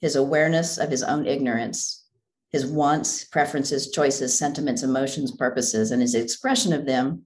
his 0.00 0.16
awareness 0.16 0.76
of 0.76 0.90
his 0.90 1.04
own 1.04 1.24
ignorance, 1.24 2.04
his 2.50 2.66
wants, 2.66 3.26
preferences, 3.26 3.92
choices, 3.92 4.36
sentiments, 4.36 4.82
emotions, 4.82 5.30
purposes, 5.36 5.92
and 5.92 6.02
his 6.02 6.16
expression 6.16 6.72
of 6.72 6.84
them 6.84 7.22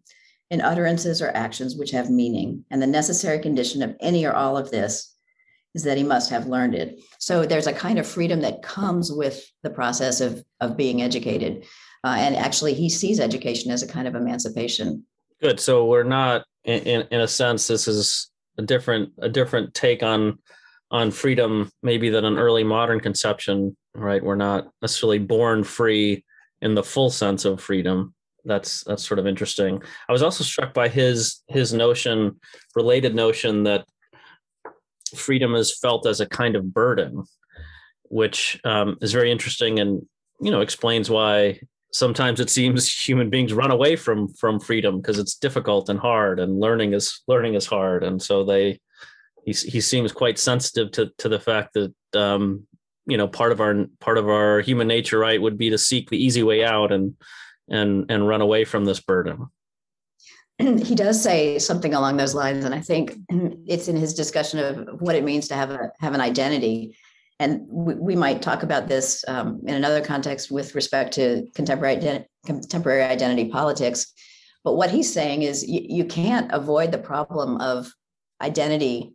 in 0.50 0.60
utterances 0.60 1.22
or 1.22 1.34
actions 1.34 1.76
which 1.76 1.92
have 1.92 2.10
meaning. 2.10 2.62
And 2.70 2.82
the 2.82 2.86
necessary 2.86 3.38
condition 3.38 3.80
of 3.80 3.96
any 4.00 4.26
or 4.26 4.34
all 4.34 4.58
of 4.58 4.70
this 4.70 5.16
is 5.74 5.84
that 5.84 5.96
he 5.96 6.02
must 6.02 6.30
have 6.30 6.46
learned 6.46 6.74
it. 6.74 7.00
So 7.18 7.46
there's 7.46 7.66
a 7.66 7.72
kind 7.72 7.98
of 7.98 8.06
freedom 8.06 8.40
that 8.40 8.62
comes 8.62 9.10
with 9.10 9.44
the 9.62 9.70
process 9.70 10.20
of, 10.20 10.44
of 10.60 10.76
being 10.76 11.02
educated. 11.02 11.64
Uh, 12.04 12.16
and 12.18 12.36
actually, 12.36 12.74
he 12.74 12.90
sees 12.90 13.20
education 13.20 13.70
as 13.70 13.82
a 13.82 13.88
kind 13.88 14.08
of 14.08 14.14
emancipation. 14.14 15.04
Good. 15.40 15.60
So 15.60 15.86
we're 15.86 16.02
not, 16.02 16.44
in, 16.64 17.06
in 17.10 17.20
a 17.20 17.28
sense, 17.28 17.68
this 17.68 17.88
is 17.88 18.32
a 18.58 18.62
different 18.62 19.10
a 19.18 19.28
different 19.28 19.74
take 19.74 20.02
on 20.02 20.38
on 20.90 21.10
freedom 21.10 21.70
maybe 21.82 22.10
than 22.10 22.24
an 22.24 22.38
early 22.38 22.64
modern 22.64 23.00
conception 23.00 23.76
right 23.94 24.22
we're 24.22 24.34
not 24.34 24.68
necessarily 24.80 25.18
born 25.18 25.64
free 25.64 26.24
in 26.60 26.74
the 26.74 26.82
full 26.82 27.10
sense 27.10 27.44
of 27.44 27.60
freedom 27.60 28.14
that's 28.44 28.84
that's 28.84 29.06
sort 29.06 29.18
of 29.18 29.26
interesting 29.26 29.82
i 30.08 30.12
was 30.12 30.22
also 30.22 30.44
struck 30.44 30.74
by 30.74 30.88
his 30.88 31.42
his 31.48 31.72
notion 31.72 32.38
related 32.74 33.14
notion 33.14 33.62
that 33.62 33.86
freedom 35.16 35.54
is 35.54 35.76
felt 35.78 36.06
as 36.06 36.20
a 36.20 36.26
kind 36.26 36.56
of 36.56 36.72
burden 36.72 37.22
which 38.04 38.60
um, 38.64 38.96
is 39.00 39.12
very 39.12 39.32
interesting 39.32 39.78
and 39.78 40.06
you 40.40 40.50
know 40.50 40.60
explains 40.60 41.08
why 41.08 41.58
sometimes 41.92 42.40
it 42.40 42.50
seems 42.50 42.92
human 43.08 43.30
beings 43.30 43.52
run 43.52 43.70
away 43.70 43.96
from 43.96 44.28
from 44.34 44.58
freedom 44.58 44.98
because 44.98 45.18
it's 45.18 45.34
difficult 45.34 45.88
and 45.88 45.98
hard 45.98 46.40
and 46.40 46.58
learning 46.58 46.92
is 46.92 47.22
learning 47.28 47.54
is 47.54 47.66
hard. 47.66 48.02
And 48.02 48.20
so 48.20 48.44
they 48.44 48.80
he, 49.44 49.52
he 49.52 49.80
seems 49.80 50.12
quite 50.12 50.38
sensitive 50.38 50.92
to 50.92 51.10
to 51.18 51.28
the 51.28 51.40
fact 51.40 51.74
that 51.74 51.94
um, 52.14 52.66
you 53.06 53.16
know 53.16 53.28
part 53.28 53.52
of 53.52 53.60
our 53.60 53.86
part 54.00 54.18
of 54.18 54.28
our 54.28 54.60
human 54.60 54.88
nature 54.88 55.18
right 55.18 55.40
would 55.40 55.58
be 55.58 55.70
to 55.70 55.78
seek 55.78 56.10
the 56.10 56.22
easy 56.22 56.42
way 56.42 56.64
out 56.64 56.92
and 56.92 57.14
and 57.68 58.10
and 58.10 58.26
run 58.26 58.40
away 58.40 58.64
from 58.64 58.84
this 58.84 59.00
burden 59.00 59.46
he 60.58 60.94
does 60.94 61.22
say 61.22 61.58
something 61.58 61.94
along 61.94 62.16
those 62.16 62.34
lines 62.34 62.64
and 62.64 62.74
i 62.74 62.80
think 62.80 63.16
it's 63.66 63.88
in 63.88 63.96
his 63.96 64.14
discussion 64.14 64.58
of 64.58 65.00
what 65.00 65.14
it 65.14 65.24
means 65.24 65.48
to 65.48 65.54
have 65.54 65.70
a 65.70 65.90
have 66.00 66.14
an 66.14 66.20
identity. 66.20 66.96
And 67.38 67.66
we, 67.68 67.94
we 67.94 68.16
might 68.16 68.42
talk 68.42 68.62
about 68.62 68.86
this 68.86 69.24
um, 69.26 69.60
in 69.66 69.74
another 69.74 70.00
context 70.00 70.50
with 70.50 70.74
respect 70.74 71.12
to 71.14 71.46
contemporary 71.54 72.26
contemporary 72.46 73.02
identity 73.02 73.48
politics. 73.48 74.12
But 74.64 74.74
what 74.74 74.90
he's 74.90 75.12
saying 75.12 75.42
is 75.42 75.66
you, 75.66 75.80
you 75.82 76.04
can't 76.04 76.52
avoid 76.52 76.92
the 76.92 76.98
problem 76.98 77.60
of 77.60 77.92
identity 78.40 79.12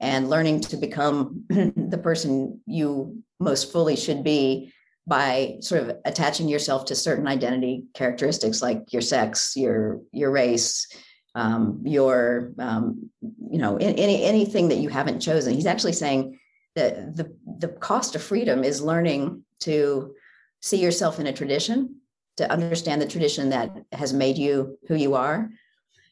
and 0.00 0.30
learning 0.30 0.60
to 0.60 0.76
become 0.76 1.44
the 1.48 2.00
person 2.02 2.60
you 2.64 3.22
most 3.40 3.72
fully 3.72 3.96
should 3.96 4.24
be 4.24 4.72
by 5.08 5.56
sort 5.60 5.82
of 5.82 5.96
attaching 6.04 6.48
yourself 6.48 6.84
to 6.84 6.94
certain 6.94 7.26
identity 7.26 7.84
characteristics 7.94 8.62
like 8.62 8.92
your 8.92 9.02
sex 9.02 9.54
your 9.56 10.00
your 10.12 10.30
race 10.30 10.86
um, 11.34 11.82
your 11.84 12.52
um, 12.58 13.10
you 13.20 13.58
know 13.58 13.76
any 13.76 14.24
anything 14.24 14.68
that 14.68 14.78
you 14.78 14.88
haven't 14.88 15.20
chosen. 15.20 15.54
He's 15.54 15.66
actually 15.66 15.92
saying 15.92 16.38
that 16.74 17.16
the 17.16 17.32
the 17.58 17.68
cost 17.68 18.14
of 18.14 18.22
freedom 18.22 18.64
is 18.64 18.82
learning 18.82 19.44
to 19.60 20.14
see 20.60 20.82
yourself 20.82 21.20
in 21.20 21.28
a 21.28 21.32
tradition 21.32 21.96
to 22.38 22.50
understand 22.50 23.00
the 23.00 23.06
tradition 23.06 23.50
that 23.50 23.70
has 23.92 24.12
made 24.12 24.36
you 24.36 24.78
who 24.88 24.94
you 24.94 25.14
are 25.14 25.50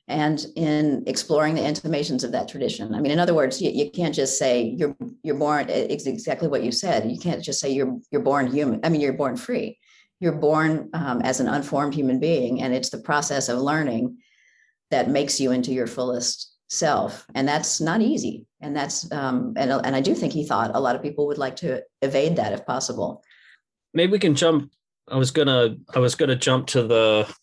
and 0.08 0.46
in 0.54 1.02
exploring 1.06 1.54
the 1.54 1.66
intimations 1.66 2.22
of 2.22 2.32
that 2.32 2.48
tradition. 2.48 2.94
I 2.94 3.00
mean, 3.00 3.10
in 3.10 3.18
other 3.18 3.34
words, 3.34 3.60
you, 3.60 3.70
you 3.70 3.90
can't 3.90 4.14
just 4.14 4.38
say 4.38 4.62
you're 4.62 4.96
you're 5.22 5.38
born. 5.38 5.68
Exactly 5.68 6.48
what 6.48 6.62
you 6.62 6.72
said. 6.72 7.10
You 7.10 7.18
can't 7.18 7.42
just 7.42 7.60
say 7.60 7.70
you're 7.70 7.98
you're 8.10 8.22
born 8.22 8.50
human. 8.50 8.80
I 8.84 8.88
mean, 8.88 9.00
you're 9.00 9.12
born 9.12 9.36
free. 9.36 9.78
You're 10.20 10.32
born 10.32 10.90
um, 10.94 11.20
as 11.22 11.40
an 11.40 11.48
unformed 11.48 11.94
human 11.94 12.20
being, 12.20 12.62
and 12.62 12.72
it's 12.72 12.90
the 12.90 12.98
process 12.98 13.48
of 13.48 13.58
learning 13.58 14.18
that 14.90 15.10
makes 15.10 15.40
you 15.40 15.50
into 15.50 15.72
your 15.72 15.88
fullest 15.88 16.52
self, 16.68 17.26
and 17.34 17.46
that's 17.46 17.80
not 17.80 18.00
easy. 18.00 18.46
And 18.60 18.76
that's 18.76 19.10
um, 19.12 19.54
and 19.56 19.72
and 19.72 19.96
I 19.96 20.00
do 20.00 20.14
think 20.14 20.32
he 20.32 20.46
thought 20.46 20.70
a 20.74 20.80
lot 20.80 20.94
of 20.94 21.02
people 21.02 21.26
would 21.26 21.38
like 21.38 21.56
to 21.56 21.82
evade 22.00 22.36
that 22.36 22.52
if 22.52 22.64
possible. 22.64 23.22
Maybe 23.92 24.12
we 24.12 24.18
can 24.20 24.36
jump. 24.36 24.70
I 25.08 25.16
was 25.16 25.32
gonna 25.32 25.76
I 25.94 25.98
was 25.98 26.14
gonna 26.14 26.36
jump 26.36 26.68
to 26.68 26.84
the 26.84 27.36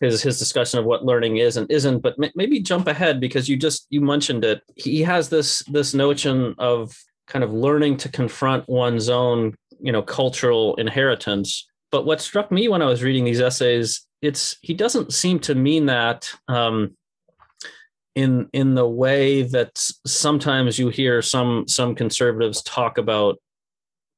his 0.00 0.22
his 0.22 0.38
discussion 0.38 0.78
of 0.78 0.84
what 0.84 1.04
learning 1.04 1.38
is 1.38 1.56
and 1.56 1.70
isn't 1.70 2.00
but 2.00 2.16
maybe 2.34 2.60
jump 2.60 2.86
ahead 2.86 3.20
because 3.20 3.48
you 3.48 3.56
just 3.56 3.86
you 3.90 4.00
mentioned 4.00 4.44
it. 4.44 4.62
He 4.76 5.02
has 5.02 5.28
this 5.28 5.62
this 5.64 5.94
notion 5.94 6.54
of 6.58 6.96
kind 7.26 7.42
of 7.42 7.52
learning 7.52 7.96
to 7.98 8.08
confront 8.08 8.68
one's 8.68 9.08
own 9.08 9.54
you 9.80 9.92
know 9.92 10.02
cultural 10.02 10.74
inheritance. 10.76 11.66
But 11.92 12.04
what 12.04 12.20
struck 12.20 12.50
me 12.50 12.68
when 12.68 12.82
i 12.82 12.84
was 12.84 13.02
reading 13.02 13.24
these 13.24 13.40
essays 13.40 14.06
it's 14.22 14.56
he 14.62 14.74
doesn't 14.74 15.12
seem 15.12 15.38
to 15.40 15.54
mean 15.54 15.86
that 15.86 16.30
um, 16.48 16.96
in 18.14 18.48
in 18.52 18.74
the 18.74 18.88
way 18.88 19.42
that 19.42 19.78
sometimes 20.06 20.78
you 20.78 20.88
hear 20.88 21.20
some 21.22 21.66
some 21.68 21.94
conservatives 21.94 22.62
talk 22.62 22.98
about 22.98 23.36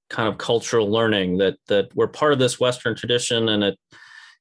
kind 0.09 0.29
of 0.29 0.39
cultural 0.39 0.91
learning 0.91 1.39
that 1.39 1.57
that 1.67 1.95
we're 1.95 2.09
part 2.09 2.33
of 2.33 2.39
this 2.39 2.59
western 2.61 2.95
tradition 2.95 3.49
and 3.49 3.63
it 3.63 3.79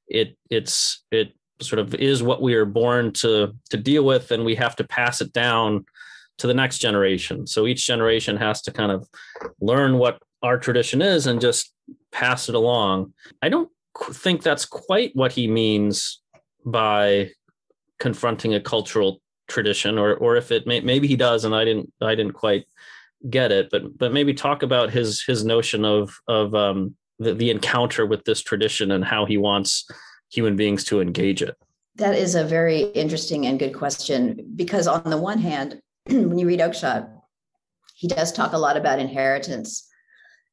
it 0.08 0.36
it's 0.50 1.04
it 1.10 1.32
sort 1.60 1.78
of 1.78 1.94
is 1.94 2.22
what 2.22 2.40
we 2.40 2.54
are 2.54 2.64
born 2.64 3.12
to 3.12 3.54
to 3.70 3.76
deal 3.76 4.04
with 4.04 4.30
and 4.30 4.44
we 4.44 4.54
have 4.54 4.76
to 4.76 4.84
pass 4.84 5.20
it 5.20 5.32
down 5.32 5.84
to 6.38 6.46
the 6.46 6.54
next 6.54 6.78
generation. 6.78 7.46
So 7.46 7.66
each 7.66 7.86
generation 7.86 8.36
has 8.36 8.62
to 8.62 8.72
kind 8.72 8.92
of 8.92 9.08
learn 9.60 9.98
what 9.98 10.22
our 10.42 10.58
tradition 10.58 11.02
is 11.02 11.26
and 11.26 11.40
just 11.40 11.72
pass 12.12 12.48
it 12.48 12.54
along. 12.54 13.12
I 13.42 13.48
don't 13.48 13.70
think 14.12 14.42
that's 14.42 14.64
quite 14.64 15.10
what 15.14 15.32
he 15.32 15.48
means 15.48 16.22
by 16.64 17.30
confronting 17.98 18.54
a 18.54 18.60
cultural 18.60 19.20
tradition 19.48 19.98
or 19.98 20.14
or 20.14 20.36
if 20.36 20.52
it 20.52 20.66
may, 20.66 20.80
maybe 20.80 21.08
he 21.08 21.16
does 21.16 21.44
and 21.44 21.54
i 21.54 21.64
didn't 21.64 21.90
i 22.02 22.14
didn't 22.14 22.34
quite 22.34 22.66
get 23.30 23.50
it 23.50 23.68
but 23.70 23.96
but 23.96 24.12
maybe 24.12 24.34
talk 24.34 24.62
about 24.62 24.90
his 24.90 25.22
his 25.22 25.42
notion 25.44 25.84
of 25.84 26.14
of 26.28 26.54
um 26.54 26.94
the, 27.18 27.34
the 27.34 27.50
encounter 27.50 28.06
with 28.06 28.24
this 28.24 28.40
tradition 28.40 28.90
and 28.90 29.04
how 29.04 29.24
he 29.24 29.36
wants 29.36 29.88
human 30.30 30.56
beings 30.56 30.84
to 30.84 31.00
engage 31.00 31.42
it? 31.42 31.56
That 31.96 32.14
is 32.14 32.34
a 32.34 32.44
very 32.44 32.80
interesting 32.80 33.46
and 33.46 33.58
good 33.58 33.74
question 33.74 34.52
because, 34.54 34.86
on 34.86 35.10
the 35.10 35.18
one 35.18 35.38
hand, 35.38 35.80
when 36.06 36.38
you 36.38 36.46
read 36.46 36.60
Oakeshott, 36.60 37.10
he 37.96 38.06
does 38.06 38.32
talk 38.32 38.52
a 38.52 38.58
lot 38.58 38.76
about 38.76 39.00
inheritance 39.00 39.88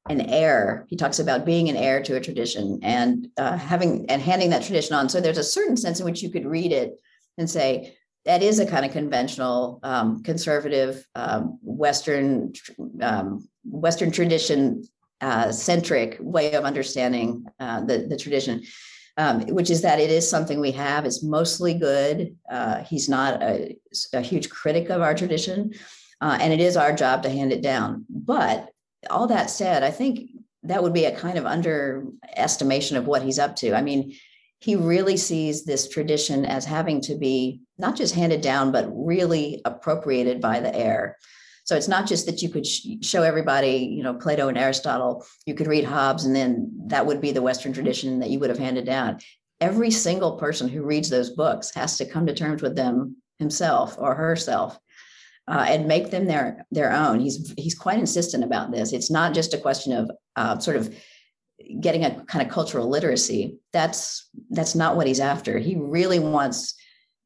and 0.09 0.29
heir. 0.29 0.85
He 0.89 0.95
talks 0.95 1.19
about 1.19 1.45
being 1.45 1.69
an 1.69 1.77
heir 1.77 2.01
to 2.03 2.15
a 2.15 2.21
tradition 2.21 2.79
and 2.81 3.27
uh, 3.37 3.57
having 3.57 4.09
and 4.09 4.21
handing 4.21 4.49
that 4.51 4.63
tradition 4.63 4.95
on. 4.95 5.09
So 5.09 5.21
there's 5.21 5.37
a 5.37 5.43
certain 5.43 5.77
sense 5.77 5.99
in 5.99 6.05
which 6.05 6.23
you 6.23 6.29
could 6.29 6.45
read 6.45 6.71
it 6.71 6.93
and 7.37 7.49
say 7.49 7.95
that 8.25 8.41
is 8.41 8.57
a 8.59 8.65
kind 8.65 8.85
of 8.85 8.91
conventional, 8.91 9.79
um, 9.83 10.23
conservative, 10.23 11.05
um, 11.13 11.59
Western 11.61 12.53
um, 13.01 13.47
Western 13.63 14.11
tradition 14.11 14.83
uh, 15.25 15.51
centric 15.51 16.17
way 16.19 16.53
of 16.53 16.65
understanding 16.65 17.47
uh, 17.59 17.81
the, 17.83 18.05
the 18.07 18.15
tradition, 18.15 18.61
um, 19.17 19.41
which 19.47 19.71
is 19.71 19.81
that 19.81 19.99
it 19.99 20.11
is 20.11 20.29
something 20.29 20.59
we 20.59 20.71
have. 20.71 21.03
It's 21.03 21.23
mostly 21.23 21.73
good. 21.73 22.37
Uh, 22.47 22.83
he's 22.83 23.09
not 23.09 23.41
a, 23.41 23.75
a, 24.13 24.21
huge 24.21 24.51
critic 24.51 24.91
of 24.91 25.01
our 25.01 25.15
tradition, 25.15 25.73
uh, 26.21 26.37
and 26.39 26.53
it 26.53 26.59
is 26.59 26.77
our 26.77 26.93
job 26.93 27.23
to 27.23 27.29
hand 27.31 27.51
it 27.51 27.63
down. 27.63 28.05
But 28.07 28.69
all 29.09 29.25
that 29.27 29.49
said, 29.49 29.81
I 29.81 29.89
think 29.89 30.29
that 30.61 30.83
would 30.83 30.93
be 30.93 31.05
a 31.05 31.17
kind 31.17 31.39
of 31.39 31.47
underestimation 31.47 32.95
of 32.95 33.07
what 33.07 33.23
he's 33.23 33.39
up 33.39 33.55
to. 33.57 33.73
I 33.73 33.81
mean, 33.81 34.15
he 34.59 34.75
really 34.75 35.17
sees 35.17 35.65
this 35.65 35.89
tradition 35.89 36.45
as 36.45 36.65
having 36.65 37.01
to 37.01 37.15
be 37.15 37.61
not 37.79 37.95
just 37.95 38.13
handed 38.13 38.41
down, 38.41 38.71
but 38.71 38.87
really 38.91 39.63
appropriated 39.65 40.39
by 40.39 40.59
the 40.59 40.75
heir. 40.75 41.17
So 41.65 41.75
it's 41.75 41.87
not 41.87 42.07
just 42.07 42.25
that 42.27 42.41
you 42.41 42.49
could 42.49 42.65
sh- 42.65 42.87
show 43.01 43.23
everybody, 43.23 43.91
you 43.91 44.03
know, 44.03 44.13
Plato 44.13 44.47
and 44.47 44.57
Aristotle, 44.57 45.25
you 45.45 45.55
could 45.55 45.67
read 45.67 45.83
Hobbes, 45.83 46.25
and 46.25 46.35
then 46.35 46.71
that 46.87 47.05
would 47.05 47.19
be 47.19 47.31
the 47.31 47.41
Western 47.41 47.73
tradition 47.73 48.19
that 48.19 48.29
you 48.29 48.39
would 48.39 48.49
have 48.49 48.59
handed 48.59 48.85
down. 48.85 49.19
Every 49.59 49.91
single 49.91 50.37
person 50.37 50.69
who 50.69 50.83
reads 50.83 51.09
those 51.09 51.31
books 51.31 51.73
has 51.75 51.97
to 51.97 52.05
come 52.05 52.27
to 52.27 52.33
terms 52.33 52.61
with 52.61 52.75
them 52.75 53.17
himself 53.39 53.95
or 53.97 54.15
herself 54.15 54.79
uh, 55.47 55.65
and 55.67 55.87
make 55.87 56.11
them 56.11 56.25
their 56.25 56.65
their 56.71 56.91
own. 56.91 57.19
He's 57.19 57.53
he's 57.57 57.75
quite 57.75 57.99
insistent 57.99 58.43
about 58.43 58.71
this. 58.71 58.93
It's 58.93 59.11
not 59.11 59.33
just 59.33 59.53
a 59.53 59.59
question 59.59 59.93
of 59.93 60.11
uh, 60.35 60.59
sort 60.59 60.77
of 60.77 60.95
getting 61.79 62.03
a 62.03 62.23
kind 62.25 62.45
of 62.45 62.53
cultural 62.53 62.89
literacy. 62.89 63.57
That's 63.71 64.29
that's 64.49 64.75
not 64.75 64.95
what 64.95 65.07
he's 65.07 65.19
after. 65.19 65.57
He 65.57 65.75
really 65.75 66.19
wants 66.19 66.75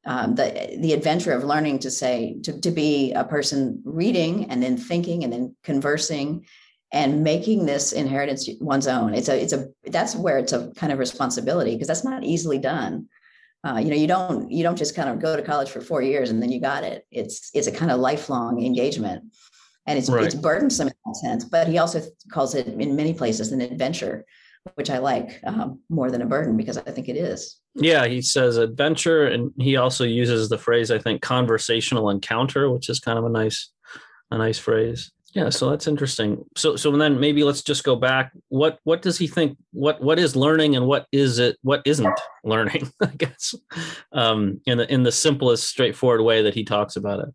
um, 0.06 0.36
the 0.36 0.78
the 0.80 0.94
adventure 0.94 1.34
of 1.34 1.44
learning 1.44 1.80
to 1.80 1.92
say 1.92 2.38
to, 2.44 2.60
to 2.62 2.72
be 2.72 3.12
a 3.14 3.24
person 3.24 3.82
reading 3.84 4.50
and 4.50 4.64
then 4.64 4.78
thinking 4.78 5.24
and 5.24 5.34
then 5.34 5.56
conversing 5.64 6.46
and 6.92 7.24
making 7.24 7.66
this 7.66 7.92
inheritance 7.92 8.50
one's 8.60 8.88
own. 8.88 9.14
It's 9.14 9.30
a 9.30 9.42
it's 9.42 9.54
a 9.54 9.68
that's 9.86 10.16
where 10.16 10.38
it's 10.38 10.54
a 10.54 10.72
kind 10.76 10.92
of 10.92 11.00
responsibility 11.00 11.74
because 11.74 11.88
that's 11.88 12.04
not 12.04 12.24
easily 12.24 12.58
done. 12.58 13.08
Uh, 13.68 13.78
you 13.78 13.90
know 13.90 13.96
you 13.96 14.08
don't 14.08 14.50
you 14.50 14.64
don't 14.64 14.78
just 14.78 14.96
kind 14.96 15.10
of 15.10 15.20
go 15.20 15.36
to 15.36 15.42
college 15.42 15.70
for 15.70 15.82
four 15.82 16.02
years 16.02 16.30
and 16.30 16.42
then 16.42 16.52
you 16.52 16.62
got 16.62 16.84
it. 16.84 17.06
It's 17.12 17.52
it's 17.54 17.68
a 17.68 17.72
kind 17.72 17.92
of 17.92 18.00
lifelong 18.00 18.64
engagement. 18.66 19.24
And 19.86 19.98
it's 19.98 20.10
right. 20.10 20.26
it's 20.26 20.36
burdensome 20.36 20.88
in 20.88 20.94
that 21.06 21.16
sense 21.16 21.46
but 21.46 21.68
he 21.68 21.80
also 21.80 22.04
calls 22.32 22.54
it 22.54 22.68
in 22.68 22.96
many 22.96 23.12
places 23.12 23.52
an 23.52 23.60
adventure 23.60 24.24
which 24.76 24.90
i 24.90 24.98
like 24.98 25.40
um, 25.46 25.80
more 25.90 26.12
than 26.12 26.22
a 26.22 26.26
burden 26.26 26.58
because 26.58 26.78
i 26.78 26.92
think 26.92 27.10
it 27.10 27.18
is 27.18 27.60
yeah, 27.76 28.08
he 28.08 28.22
says 28.22 28.58
adventure, 28.58 29.26
and 29.26 29.52
he 29.58 29.78
also 29.78 30.04
uses 30.04 30.50
the 30.50 30.58
phrase 30.58 30.92
I 30.92 31.00
think 31.00 31.22
conversational 31.22 32.10
encounter, 32.10 32.70
which 32.70 32.90
is 32.90 33.00
kind 33.00 33.18
of 33.18 33.26
a 33.26 33.30
nice, 33.30 33.72
a 34.32 34.38
nice 34.38 34.58
phrase. 34.58 35.12
Yeah, 35.34 35.50
so 35.50 35.70
that's 35.70 35.88
interesting. 35.88 36.44
So, 36.58 36.76
so 36.76 36.92
then 36.98 37.20
maybe 37.20 37.44
let's 37.44 37.62
just 37.62 37.84
go 37.84 37.96
back. 37.96 38.32
What 38.48 38.80
what 38.84 39.04
does 39.04 39.18
he 39.18 39.28
think? 39.28 39.58
What 39.72 40.02
what 40.02 40.18
is 40.18 40.36
learning, 40.36 40.76
and 40.76 40.88
what 40.88 41.06
is 41.12 41.38
it? 41.38 41.58
What 41.62 41.82
isn't 41.86 42.20
learning? 42.44 42.92
I 43.02 43.08
guess, 43.18 43.54
um, 44.12 44.60
in 44.66 44.80
the 44.80 44.92
in 44.92 45.04
the 45.04 45.12
simplest, 45.12 45.70
straightforward 45.70 46.22
way 46.22 46.42
that 46.42 46.56
he 46.56 46.64
talks 46.64 46.96
about 46.96 47.20
it. 47.20 47.30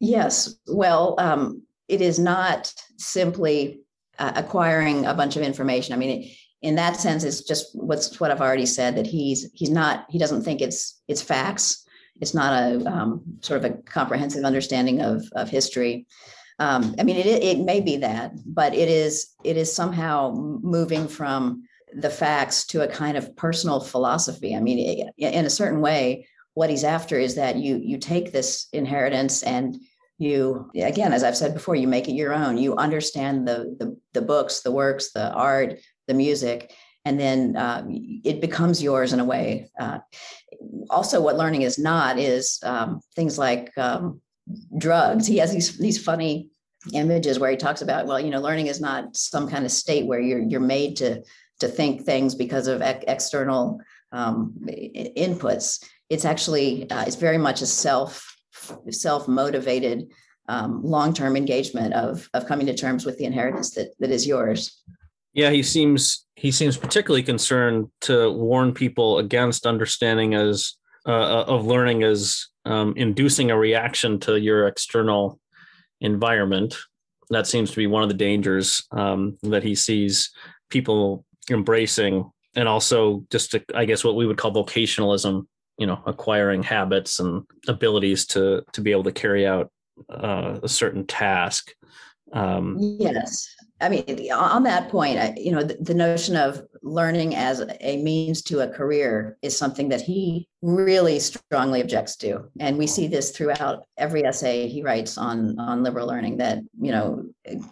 Yes. 0.00 0.56
Well, 0.66 1.14
um, 1.18 1.62
it 1.86 2.00
is 2.00 2.18
not 2.18 2.72
simply 2.96 3.80
uh, 4.18 4.32
acquiring 4.36 5.06
a 5.06 5.14
bunch 5.14 5.36
of 5.36 5.42
information. 5.42 5.94
I 5.94 5.96
mean, 5.96 6.30
in 6.62 6.74
that 6.76 6.96
sense, 6.96 7.24
it's 7.24 7.42
just 7.42 7.68
what's 7.74 8.18
what 8.18 8.30
I've 8.30 8.40
already 8.40 8.66
said 8.66 8.96
that 8.96 9.06
he's 9.06 9.50
he's 9.52 9.70
not 9.70 10.06
he 10.08 10.18
doesn't 10.18 10.42
think 10.42 10.60
it's 10.60 11.00
it's 11.08 11.22
facts. 11.22 11.84
It's 12.20 12.34
not 12.34 12.52
a 12.52 12.84
um, 12.90 13.22
sort 13.42 13.62
of 13.62 13.70
a 13.70 13.74
comprehensive 13.82 14.44
understanding 14.44 15.00
of 15.00 15.24
of 15.34 15.50
history. 15.50 16.06
Um, 16.58 16.94
I 16.98 17.02
mean, 17.02 17.16
it 17.16 17.26
it 17.26 17.58
may 17.58 17.80
be 17.80 17.98
that, 17.98 18.32
but 18.46 18.74
it 18.74 18.88
is 18.88 19.34
it 19.44 19.56
is 19.56 19.72
somehow 19.72 20.32
moving 20.34 21.08
from 21.08 21.64
the 21.94 22.10
facts 22.10 22.66
to 22.66 22.82
a 22.82 22.88
kind 22.88 23.16
of 23.16 23.36
personal 23.36 23.80
philosophy. 23.80 24.54
I 24.54 24.60
mean, 24.60 25.10
in 25.18 25.44
a 25.44 25.50
certain 25.50 25.80
way, 25.80 26.26
what 26.54 26.70
he's 26.70 26.84
after 26.84 27.18
is 27.18 27.34
that 27.34 27.56
you 27.56 27.76
you 27.76 27.98
take 27.98 28.32
this 28.32 28.68
inheritance 28.72 29.42
and 29.42 29.78
you 30.18 30.70
again 30.74 31.12
as 31.12 31.22
i've 31.22 31.36
said 31.36 31.52
before 31.52 31.74
you 31.74 31.86
make 31.86 32.08
it 32.08 32.12
your 32.12 32.32
own. 32.32 32.56
You 32.56 32.74
understand 32.76 33.46
the 33.46 33.76
the, 33.78 33.96
the 34.14 34.22
books 34.22 34.60
the 34.60 34.72
works 34.72 35.12
the 35.12 35.30
art 35.32 35.78
the 36.06 36.14
music 36.14 36.72
and 37.06 37.20
then 37.20 37.56
uh, 37.56 37.84
it 38.24 38.40
becomes 38.40 38.82
yours 38.82 39.12
in 39.12 39.20
a 39.20 39.24
way. 39.24 39.70
Uh, 39.78 40.00
also 40.90 41.20
what 41.20 41.36
learning 41.36 41.62
is 41.62 41.78
not 41.78 42.18
is 42.18 42.58
um, 42.64 43.00
things 43.14 43.38
like 43.38 43.70
um, 43.78 44.20
drugs. 44.76 45.24
He 45.24 45.38
has 45.38 45.52
these 45.52 45.78
these 45.78 46.02
funny 46.02 46.50
images 46.92 47.38
where 47.38 47.50
he 47.50 47.56
talks 47.56 47.82
about 47.82 48.06
well 48.06 48.20
you 48.20 48.30
know 48.30 48.40
learning 48.40 48.66
is 48.66 48.80
not 48.80 49.16
some 49.16 49.48
kind 49.48 49.64
of 49.64 49.70
state 49.70 50.06
where 50.06 50.20
you're 50.20 50.40
you're 50.40 50.60
made 50.60 50.96
to 50.96 51.22
to 51.60 51.68
think 51.68 52.02
things 52.02 52.34
because 52.34 52.66
of 52.66 52.82
external 52.82 53.80
um, 54.10 54.54
inputs. 54.66 55.84
It's 56.10 56.24
actually 56.24 56.90
uh, 56.90 57.04
it's 57.06 57.16
very 57.16 57.38
much 57.38 57.62
a 57.62 57.66
self 57.66 58.35
self 58.90 59.28
motivated 59.28 60.08
um, 60.48 60.82
long 60.82 61.12
term 61.12 61.36
engagement 61.36 61.94
of 61.94 62.28
of 62.34 62.46
coming 62.46 62.66
to 62.66 62.74
terms 62.74 63.04
with 63.04 63.18
the 63.18 63.24
inheritance 63.24 63.70
that 63.74 63.88
that 63.98 64.10
is 64.10 64.26
yours 64.26 64.82
yeah, 65.36 65.50
he 65.50 65.62
seems 65.62 66.24
he 66.34 66.50
seems 66.50 66.78
particularly 66.78 67.22
concerned 67.22 67.90
to 68.00 68.32
warn 68.32 68.72
people 68.72 69.18
against 69.18 69.66
understanding 69.66 70.34
as 70.34 70.76
uh, 71.06 71.10
uh, 71.10 71.44
of 71.46 71.66
learning 71.66 72.04
as 72.04 72.46
um, 72.64 72.94
inducing 72.96 73.50
a 73.50 73.58
reaction 73.58 74.18
to 74.20 74.40
your 74.40 74.66
external 74.66 75.38
environment. 76.00 76.74
That 77.28 77.46
seems 77.46 77.70
to 77.70 77.76
be 77.76 77.86
one 77.86 78.02
of 78.02 78.08
the 78.08 78.14
dangers 78.14 78.82
um, 78.92 79.36
that 79.42 79.62
he 79.62 79.74
sees 79.74 80.30
people 80.70 81.26
embracing, 81.50 82.30
and 82.54 82.66
also 82.66 83.22
just 83.30 83.50
to, 83.50 83.62
I 83.74 83.84
guess 83.84 84.04
what 84.04 84.16
we 84.16 84.26
would 84.26 84.38
call 84.38 84.54
vocationalism. 84.54 85.46
You 85.78 85.86
know, 85.86 86.02
acquiring 86.06 86.62
habits 86.62 87.20
and 87.20 87.44
abilities 87.68 88.26
to 88.28 88.62
to 88.72 88.80
be 88.80 88.92
able 88.92 89.04
to 89.04 89.12
carry 89.12 89.46
out 89.46 89.70
uh, 90.10 90.58
a 90.62 90.68
certain 90.68 91.06
task. 91.06 91.72
Um, 92.32 92.76
yes, 92.78 93.54
I 93.80 93.88
mean, 93.88 94.32
on 94.32 94.62
that 94.64 94.88
point, 94.88 95.38
you 95.38 95.52
know, 95.52 95.62
the, 95.62 95.76
the, 95.80 95.94
notion 95.94 96.34
of 96.34 96.62
learning 96.82 97.34
as 97.36 97.62
a 97.80 98.02
means 98.02 98.42
to 98.42 98.60
a 98.60 98.68
career 98.68 99.36
is 99.42 99.56
something 99.56 99.90
that 99.90 100.00
he 100.00 100.48
really 100.62 101.18
strongly 101.18 101.82
objects 101.82 102.16
to, 102.16 102.50
and 102.58 102.78
we 102.78 102.86
see 102.86 103.06
this 103.06 103.30
throughout 103.30 103.84
every 103.98 104.24
essay 104.24 104.66
he 104.66 104.82
writes 104.82 105.18
on 105.18 105.58
on 105.58 105.82
liberal 105.82 106.06
learning. 106.06 106.38
That 106.38 106.58
you 106.80 106.90
know, 106.90 107.26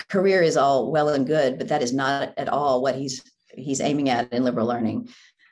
career 0.09 0.43
is 0.43 0.57
all 0.59 0.93
well 0.93 1.09
and 1.09 1.27
good, 1.27 1.59
but 1.59 1.69
that 1.69 1.83
is 1.83 1.95
not 1.95 2.35
at 2.37 2.51
all 2.51 2.83
what 2.83 2.97
he's 2.97 3.23
he's 3.57 3.81
aiming 3.81 4.11
at 4.11 4.33
in 4.33 4.45
liberal 4.45 4.67
learning, 4.67 5.09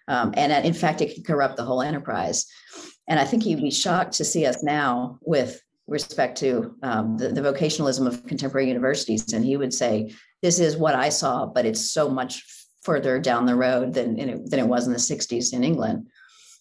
um, 0.08 0.34
and 0.36 0.52
in 0.64 0.74
fact, 0.74 1.00
it 1.00 1.14
can 1.14 1.24
corrupt 1.24 1.56
the 1.56 1.64
whole 1.64 1.82
enterprise. 1.82 2.46
And 3.08 3.18
I 3.18 3.24
think 3.24 3.42
he'd 3.42 3.60
be 3.60 3.70
shocked 3.70 4.14
to 4.14 4.24
see 4.24 4.46
us 4.46 4.62
now 4.62 5.18
with 5.22 5.60
respect 5.86 6.38
to 6.38 6.74
um, 6.82 7.16
the, 7.18 7.28
the 7.28 7.40
vocationalism 7.40 8.06
of 8.06 8.26
contemporary 8.26 8.68
universities, 8.68 9.32
and 9.32 9.44
he 9.44 9.56
would 9.56 9.74
say 9.74 10.12
this 10.40 10.58
is 10.58 10.76
what 10.76 10.94
I 10.94 11.08
saw, 11.08 11.46
but 11.46 11.66
it's 11.66 11.90
so 11.90 12.08
much 12.08 12.44
further 12.82 13.18
down 13.18 13.46
the 13.46 13.54
road 13.54 13.94
than 13.94 14.18
it, 14.18 14.50
than 14.50 14.60
it 14.60 14.66
was 14.66 14.86
in 14.86 14.92
the 14.92 14.98
60s 14.98 15.52
in 15.52 15.64
England. 15.64 16.06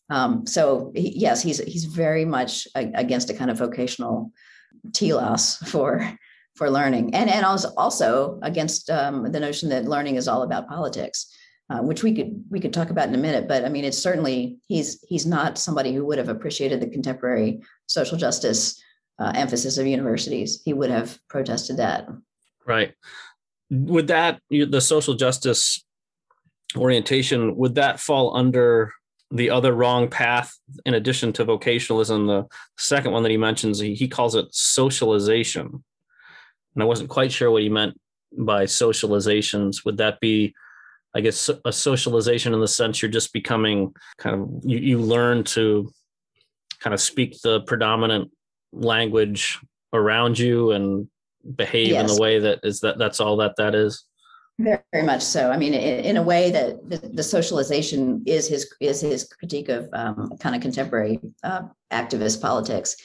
Um, 0.10 0.46
so 0.46 0.92
he, 0.94 1.18
yes, 1.18 1.42
he's 1.42 1.60
he's 1.60 1.86
very 1.86 2.26
much 2.26 2.68
against 2.76 3.30
a 3.30 3.34
kind 3.34 3.50
of 3.50 3.58
vocational 3.58 4.32
telos 4.94 5.56
for 5.68 6.18
for 6.56 6.70
learning, 6.70 7.16
and 7.16 7.30
and 7.30 7.46
also 7.46 7.72
also 7.78 8.38
against 8.44 8.90
um, 8.90 9.32
the 9.32 9.40
notion 9.40 9.70
that 9.70 9.86
learning 9.86 10.18
is 10.18 10.28
all 10.28 10.44
about 10.44 10.68
politics, 10.68 11.34
uh, 11.72 11.82
which 11.82 12.04
we 12.04 12.14
could 12.14 12.44
we 12.50 12.60
could 12.60 12.74
talk 12.74 12.90
about 12.90 13.08
in 13.08 13.16
a 13.16 13.18
minute. 13.18 13.48
But 13.48 13.66
I 13.66 13.70
mean, 13.70 13.86
it's 13.86 13.98
certainly 13.98 14.60
he's 14.68 15.04
he's 15.08 15.26
not 15.26 15.58
somebody 15.58 15.94
who 15.94 16.06
would 16.06 16.18
have 16.18 16.30
appreciated 16.30 16.82
the 16.82 16.90
contemporary 16.90 17.62
social 17.88 18.18
justice 18.18 18.82
uh, 19.20 19.32
emphasis 19.34 19.78
of 19.78 19.88
universities. 19.88 20.62
He 20.64 20.74
would 20.74 20.90
have 20.90 21.18
protested 21.30 21.78
that. 21.78 22.08
Right 22.68 22.94
would 23.72 24.08
that 24.08 24.42
the 24.50 24.82
social 24.82 25.16
justice 25.16 25.84
orientation 26.76 27.56
would 27.56 27.76
that 27.76 28.00
fall 28.00 28.36
under 28.36 28.94
the 29.32 29.50
other 29.50 29.74
wrong 29.74 30.10
path 30.10 30.54
in 30.86 30.94
addition 30.94 31.32
to 31.32 31.46
vocationalism 31.46 32.28
the 32.28 32.46
second 32.78 33.14
one 33.14 33.24
that 33.24 33.32
he 33.32 33.38
mentions 33.38 33.80
he, 33.80 33.94
he 33.94 34.08
calls 34.08 34.36
it 34.36 34.46
socialization 34.52 35.84
and 36.76 36.84
i 36.84 36.86
wasn't 36.86 37.10
quite 37.10 37.32
sure 37.32 37.50
what 37.50 37.62
he 37.62 37.70
meant 37.70 38.00
by 38.38 38.66
socializations 38.66 39.86
would 39.86 39.98
that 39.98 40.20
be 40.20 40.54
i 41.16 41.22
guess 41.22 41.50
a 41.66 41.72
socialization 41.72 42.54
in 42.54 42.60
the 42.60 42.68
sense 42.68 43.02
you're 43.02 43.12
just 43.12 43.34
becoming 43.34 43.94
kind 44.18 44.42
of 44.42 44.50
you, 44.64 44.78
you 44.78 44.98
learn 44.98 45.44
to 45.44 45.92
kind 46.80 46.94
of 46.94 47.00
speak 47.00 47.40
the 47.42 47.62
predominant 47.62 48.32
language 48.74 49.60
around 49.94 50.38
you 50.38 50.72
and 50.72 51.08
behave 51.56 51.90
yes. 51.90 52.02
in 52.02 52.16
the 52.16 52.22
way 52.22 52.40
that 52.40 52.60
is 52.64 52.80
that 52.82 52.98
that's 52.98 53.20
all 53.20 53.38
that 53.38 53.56
that 53.58 53.76
is? 53.76 54.06
Very, 54.60 54.80
very 54.92 55.06
much 55.06 55.22
so. 55.22 55.52
I 55.52 55.58
mean 55.58 55.74
in, 55.74 56.06
in 56.06 56.18
a 56.18 56.24
way 56.24 56.52
that 56.52 56.90
the, 56.90 56.98
the, 56.98 57.24
socialization 57.24 58.24
is 58.26 58.48
his 58.48 58.72
is 58.80 59.02
his 59.02 59.24
critique 59.24 59.70
of 59.70 59.90
um, 59.94 60.32
kind 60.40 60.56
of 60.56 60.62
contemporary 60.62 61.20
uh, 61.44 61.64
activist 61.92 62.42
politics. 62.42 62.96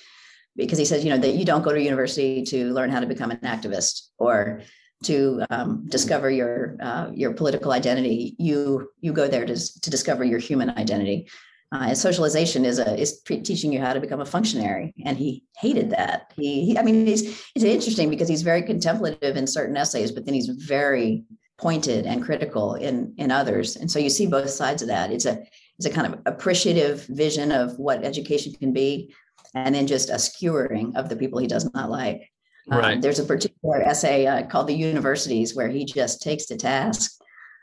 Because 0.56 0.78
he 0.78 0.84
says 0.84 1.04
you 1.04 1.10
know 1.10 1.18
that 1.18 1.34
you 1.34 1.44
don't 1.44 1.62
go 1.62 1.72
to 1.72 1.80
university 1.80 2.42
to 2.44 2.72
learn 2.72 2.90
how 2.90 3.00
to 3.00 3.06
become 3.06 3.30
an 3.30 3.38
activist 3.38 4.08
or 4.18 4.62
to 5.04 5.44
um, 5.50 5.86
discover 5.88 6.30
your 6.30 6.76
uh, 6.80 7.10
your 7.12 7.32
political 7.32 7.72
identity 7.72 8.34
you 8.38 8.90
you 9.00 9.12
go 9.12 9.28
there 9.28 9.44
to, 9.44 9.80
to 9.80 9.90
discover 9.90 10.24
your 10.24 10.38
human 10.38 10.70
identity. 10.70 11.28
Uh, 11.72 11.86
and 11.88 11.98
socialization 11.98 12.64
is 12.64 12.78
a 12.78 12.98
is 12.98 13.14
pre- 13.24 13.40
teaching 13.40 13.72
you 13.72 13.80
how 13.80 13.92
to 13.92 14.00
become 14.00 14.20
a 14.20 14.26
functionary, 14.26 14.94
and 15.04 15.18
he 15.18 15.44
hated 15.58 15.90
that. 15.90 16.32
He, 16.36 16.64
he, 16.66 16.78
I 16.78 16.82
mean, 16.82 17.06
he's 17.06 17.42
it's 17.54 17.64
interesting 17.64 18.08
because 18.08 18.28
he's 18.28 18.42
very 18.42 18.62
contemplative 18.62 19.36
in 19.36 19.46
certain 19.46 19.76
essays, 19.76 20.12
but 20.12 20.24
then 20.24 20.34
he's 20.34 20.48
very 20.48 21.24
pointed 21.58 22.06
and 22.06 22.22
critical 22.22 22.74
in 22.74 23.14
in 23.18 23.30
others. 23.30 23.76
And 23.76 23.90
so 23.90 23.98
you 23.98 24.10
see 24.10 24.26
both 24.26 24.48
sides 24.48 24.80
of 24.82 24.88
that. 24.88 25.10
It's 25.10 25.26
a 25.26 25.44
it's 25.78 25.86
a 25.86 25.90
kind 25.90 26.06
of 26.06 26.20
appreciative 26.24 27.04
vision 27.06 27.52
of 27.52 27.78
what 27.78 28.04
education 28.04 28.52
can 28.52 28.72
be 28.72 29.12
and 29.54 29.74
then 29.74 29.86
just 29.86 30.10
a 30.10 30.18
skewering 30.18 30.94
of 30.96 31.08
the 31.08 31.16
people 31.16 31.38
he 31.38 31.46
does 31.46 31.70
not 31.74 31.90
like 31.90 32.30
right. 32.68 32.94
Um, 32.94 33.00
there's 33.00 33.18
a 33.18 33.24
particular 33.24 33.82
essay 33.82 34.26
uh, 34.26 34.46
called 34.46 34.66
the 34.66 34.74
universities 34.74 35.54
where 35.54 35.68
he 35.68 35.84
just 35.84 36.22
takes 36.22 36.46
to 36.46 36.56
task 36.56 37.12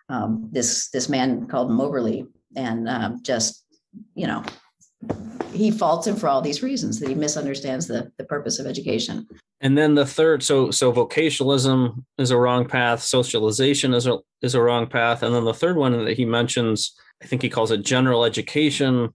um, 0.09 0.49
this 0.51 0.89
this 0.89 1.09
man 1.09 1.47
called 1.47 1.71
moberly 1.71 2.25
and 2.55 2.89
um, 2.89 3.21
just 3.23 3.65
you 4.15 4.27
know 4.27 4.43
he 5.51 5.69
faults 5.69 6.07
him 6.07 6.15
for 6.15 6.27
all 6.27 6.41
these 6.41 6.63
reasons 6.63 6.99
that 6.99 7.09
he 7.09 7.15
misunderstands 7.15 7.87
the, 7.87 8.11
the 8.17 8.23
purpose 8.23 8.59
of 8.59 8.65
education 8.65 9.27
and 9.63 9.77
then 9.77 9.95
the 9.95 10.05
third, 10.05 10.43
so 10.43 10.71
so 10.71 10.91
vocationalism 10.91 12.03
is 12.17 12.31
a 12.31 12.37
wrong 12.37 12.67
path, 12.67 13.01
socialization 13.01 13.93
is 13.93 14.05
a 14.05 14.19
is 14.41 14.55
a 14.55 14.61
wrong 14.61 14.87
path, 14.87 15.23
and 15.23 15.33
then 15.33 15.45
the 15.45 15.53
third 15.53 15.77
one 15.77 16.03
that 16.03 16.17
he 16.17 16.25
mentions, 16.25 16.93
I 17.23 17.27
think 17.27 17.41
he 17.41 17.49
calls 17.49 17.71
it 17.71 17.81
general 17.81 18.25
education, 18.25 19.13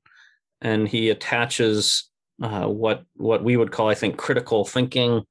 and 0.63 0.89
he 0.89 1.11
attaches 1.11 2.09
uh, 2.43 2.67
what 2.67 3.05
what 3.17 3.45
we 3.45 3.59
would 3.59 3.73
call, 3.73 3.91
I 3.91 3.95
think, 3.95 4.17
critical 4.17 4.65
thinking 4.65 5.27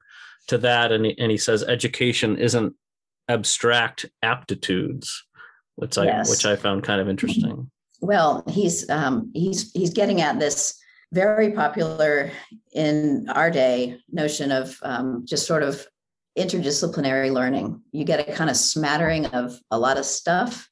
to 0.47 0.57
that, 0.59 0.91
and 0.91 1.05
he, 1.05 1.17
and 1.17 1.31
he 1.31 1.37
says 1.37 1.63
education 1.63 2.37
isn't 2.37 2.73
abstract 3.29 4.05
aptitudes, 4.23 5.25
which 5.75 5.97
I 5.97 6.05
yes. 6.05 6.29
which 6.29 6.45
I 6.45 6.55
found 6.55 6.83
kind 6.83 7.01
of 7.01 7.09
interesting. 7.09 7.69
Well, 8.01 8.43
he's 8.47 8.89
um, 8.89 9.31
he's 9.33 9.71
he's 9.71 9.91
getting 9.91 10.21
at 10.21 10.39
this 10.39 10.79
very 11.13 11.51
popular 11.51 12.31
in 12.73 13.27
our 13.29 13.49
day 13.49 13.99
notion 14.11 14.51
of 14.51 14.77
um, 14.83 15.23
just 15.25 15.47
sort 15.47 15.63
of 15.63 15.85
interdisciplinary 16.37 17.31
learning. 17.31 17.81
You 17.91 18.05
get 18.05 18.27
a 18.27 18.31
kind 18.31 18.49
of 18.49 18.57
smattering 18.57 19.25
of 19.27 19.59
a 19.71 19.79
lot 19.79 19.97
of 19.97 20.05
stuff, 20.05 20.69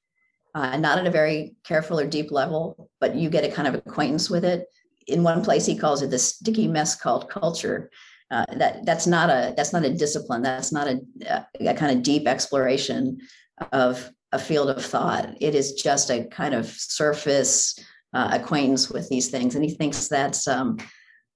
uh, 0.54 0.78
not 0.78 1.00
at 1.00 1.08
a 1.08 1.12
very 1.12 1.56
careful 1.64 2.00
or 2.00 2.06
deep 2.06 2.32
level, 2.32 2.90
but 3.00 3.16
you 3.16 3.30
get 3.30 3.44
a 3.44 3.52
kind 3.52 3.68
of 3.68 3.76
acquaintance 3.76 4.30
with 4.30 4.46
it. 4.46 4.68
In 5.08 5.24
one 5.24 5.44
place, 5.44 5.66
he 5.66 5.78
calls 5.78 6.02
it 6.02 6.10
the 6.10 6.20
sticky 6.20 6.68
mess 6.68 6.96
called 6.96 7.30
culture. 7.30 7.90
Uh, 8.32 8.46
that 8.56 8.86
that's 8.86 9.06
not 9.06 9.30
a 9.30 9.54
that's 9.56 9.72
not 9.72 9.86
a 9.86 9.94
discipline. 9.94 10.42
That's 10.42 10.72
not 10.72 10.88
a, 10.88 11.46
a 11.60 11.74
kind 11.76 11.96
of 11.96 12.04
deep 12.04 12.28
exploration 12.28 13.20
of 13.72 14.12
a 14.32 14.40
field 14.40 14.70
of 14.70 14.84
thought. 14.84 15.36
It 15.40 15.54
is 15.54 15.74
just 15.74 16.10
a 16.10 16.26
kind 16.26 16.54
of 16.54 16.68
surface 16.68 17.78
uh, 18.14 18.30
acquaintance 18.34 18.90
with 18.90 19.08
these 19.10 19.30
things, 19.30 19.56
and 19.56 19.64
he 19.64 19.72
thinks 19.72 20.08
that's 20.08 20.48
um, 20.48 20.78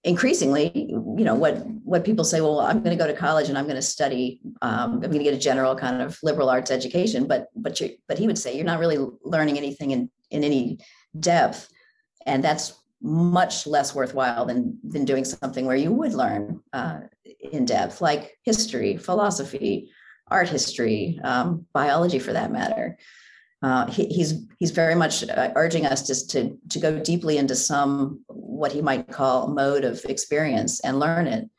increasingly, 0.03 0.71
you 0.75 1.23
know, 1.23 1.35
what 1.35 1.57
what 1.83 2.05
people 2.05 2.23
say. 2.23 2.41
Well, 2.41 2.59
I'm 2.59 2.81
going 2.81 2.97
to 2.97 3.03
go 3.03 3.07
to 3.07 3.17
college 3.17 3.49
and 3.49 3.57
I'm 3.57 3.65
going 3.65 3.75
to 3.75 3.81
study. 3.81 4.41
Um, 4.61 4.93
I'm 4.93 4.99
going 5.01 5.19
to 5.19 5.23
get 5.23 5.33
a 5.33 5.37
general 5.37 5.75
kind 5.75 6.01
of 6.01 6.17
liberal 6.23 6.49
arts 6.49 6.71
education, 6.71 7.27
but 7.27 7.47
but 7.55 7.79
you 7.79 7.91
but 8.07 8.17
he 8.17 8.27
would 8.27 8.37
say 8.37 8.55
you're 8.55 8.65
not 8.65 8.79
really 8.79 8.97
learning 9.23 9.57
anything 9.57 9.91
in 9.91 10.09
in 10.31 10.43
any 10.43 10.79
depth, 11.19 11.69
and 12.25 12.43
that's 12.43 12.73
much 13.01 13.65
less 13.65 13.95
worthwhile 13.95 14.45
than 14.45 14.77
than 14.83 15.05
doing 15.05 15.25
something 15.25 15.65
where 15.65 15.75
you 15.75 15.91
would 15.91 16.13
learn 16.13 16.61
uh, 16.73 16.99
in 17.51 17.65
depth, 17.65 18.01
like 18.01 18.37
history, 18.43 18.97
philosophy, 18.97 19.91
art 20.27 20.49
history, 20.49 21.19
um, 21.23 21.65
biology, 21.73 22.19
for 22.19 22.33
that 22.33 22.51
matter 22.51 22.97
uh, 23.61 23.91
he, 23.91 24.05
he's 24.05 24.45
he's 24.57 24.71
very 24.71 24.95
much 24.95 25.27
uh, 25.27 25.51
urging 25.55 25.85
us 25.85 26.07
just 26.07 26.29
to 26.29 26.57
to 26.69 26.79
go 26.79 26.99
deeply 26.99 27.37
into 27.37 27.55
some 27.55 28.21
what 28.27 28.71
he 28.71 28.81
might 28.81 29.07
call 29.09 29.49
mode 29.49 29.83
of 29.83 30.03
experience 30.05 30.79
and 30.81 30.99
learn 30.99 31.27
it, 31.27 31.49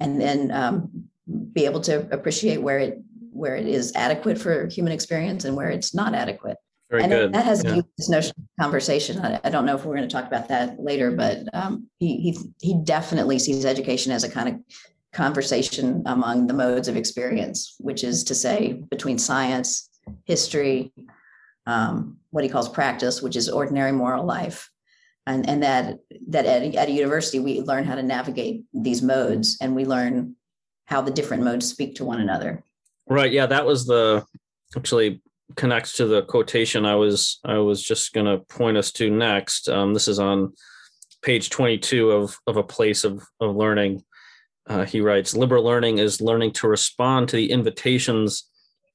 and 0.00 0.20
then 0.20 0.50
um, 0.50 1.04
be 1.52 1.64
able 1.64 1.80
to 1.80 2.08
appreciate 2.12 2.60
where 2.60 2.78
it 2.78 2.98
where 3.32 3.54
it 3.54 3.66
is 3.66 3.92
adequate 3.94 4.38
for 4.38 4.66
human 4.66 4.92
experience 4.92 5.44
and 5.44 5.56
where 5.56 5.70
it's 5.70 5.94
not 5.94 6.14
adequate. 6.14 6.56
Very 6.94 7.02
and 7.02 7.12
good. 7.12 7.32
that 7.32 7.44
has 7.44 7.64
yeah. 7.64 7.80
this 7.98 8.08
notion 8.08 8.34
of 8.38 8.62
conversation. 8.62 9.18
I, 9.18 9.40
I, 9.42 9.50
don't 9.50 9.66
know 9.66 9.74
if 9.74 9.84
we're 9.84 9.96
going 9.96 10.08
to 10.08 10.12
talk 10.12 10.28
about 10.28 10.46
that 10.46 10.78
later, 10.78 11.10
but 11.10 11.38
um, 11.52 11.88
he 11.98 12.18
he 12.18 12.38
he 12.60 12.74
definitely 12.84 13.40
sees 13.40 13.64
education 13.64 14.12
as 14.12 14.22
a 14.22 14.30
kind 14.30 14.48
of 14.48 14.60
conversation 15.12 16.04
among 16.06 16.46
the 16.46 16.54
modes 16.54 16.86
of 16.86 16.96
experience, 16.96 17.74
which 17.80 18.04
is 18.04 18.22
to 18.24 18.34
say 18.36 18.74
between 18.92 19.18
science, 19.18 19.90
history, 20.24 20.92
um, 21.66 22.16
what 22.30 22.44
he 22.44 22.50
calls 22.50 22.68
practice, 22.68 23.20
which 23.20 23.34
is 23.34 23.48
ordinary 23.48 23.90
moral 23.90 24.24
life. 24.24 24.70
And, 25.26 25.48
and 25.48 25.64
that 25.64 25.98
that 26.28 26.46
at, 26.46 26.76
at 26.76 26.88
a 26.88 26.92
university 26.92 27.40
we 27.40 27.60
learn 27.62 27.82
how 27.82 27.96
to 27.96 28.04
navigate 28.04 28.62
these 28.72 29.02
modes 29.02 29.58
and 29.60 29.74
we 29.74 29.84
learn 29.84 30.36
how 30.84 31.00
the 31.00 31.10
different 31.10 31.42
modes 31.42 31.68
speak 31.68 31.96
to 31.96 32.04
one 32.04 32.20
another. 32.20 32.62
Right. 33.08 33.32
Yeah, 33.32 33.46
that 33.46 33.66
was 33.66 33.84
the 33.84 34.24
actually 34.76 35.22
connects 35.56 35.96
to 35.96 36.06
the 36.06 36.22
quotation 36.22 36.84
I 36.84 36.94
was 36.94 37.40
I 37.44 37.58
was 37.58 37.82
just 37.82 38.12
going 38.12 38.26
to 38.26 38.44
point 38.46 38.76
us 38.76 38.92
to 38.92 39.10
next. 39.10 39.68
Um, 39.68 39.94
this 39.94 40.08
is 40.08 40.18
on 40.18 40.52
page 41.22 41.50
22 41.50 42.10
of 42.10 42.36
of 42.46 42.56
a 42.56 42.62
place 42.62 43.04
of 43.04 43.22
of 43.40 43.56
learning. 43.56 44.02
Uh, 44.66 44.84
he 44.84 45.00
writes, 45.00 45.36
"Liberal 45.36 45.64
learning 45.64 45.98
is 45.98 46.20
learning 46.20 46.52
to 46.52 46.68
respond 46.68 47.28
to 47.28 47.36
the 47.36 47.50
invitations 47.50 48.48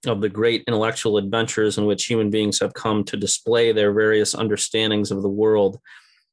of 0.05 0.21
the 0.21 0.29
great 0.29 0.63
intellectual 0.67 1.17
adventures 1.17 1.77
in 1.77 1.85
which 1.85 2.05
human 2.05 2.29
beings 2.29 2.59
have 2.59 2.73
come 2.73 3.03
to 3.03 3.17
display 3.17 3.71
their 3.71 3.91
various 3.91 4.33
understandings 4.33 5.11
of 5.11 5.21
the 5.21 5.29
world 5.29 5.77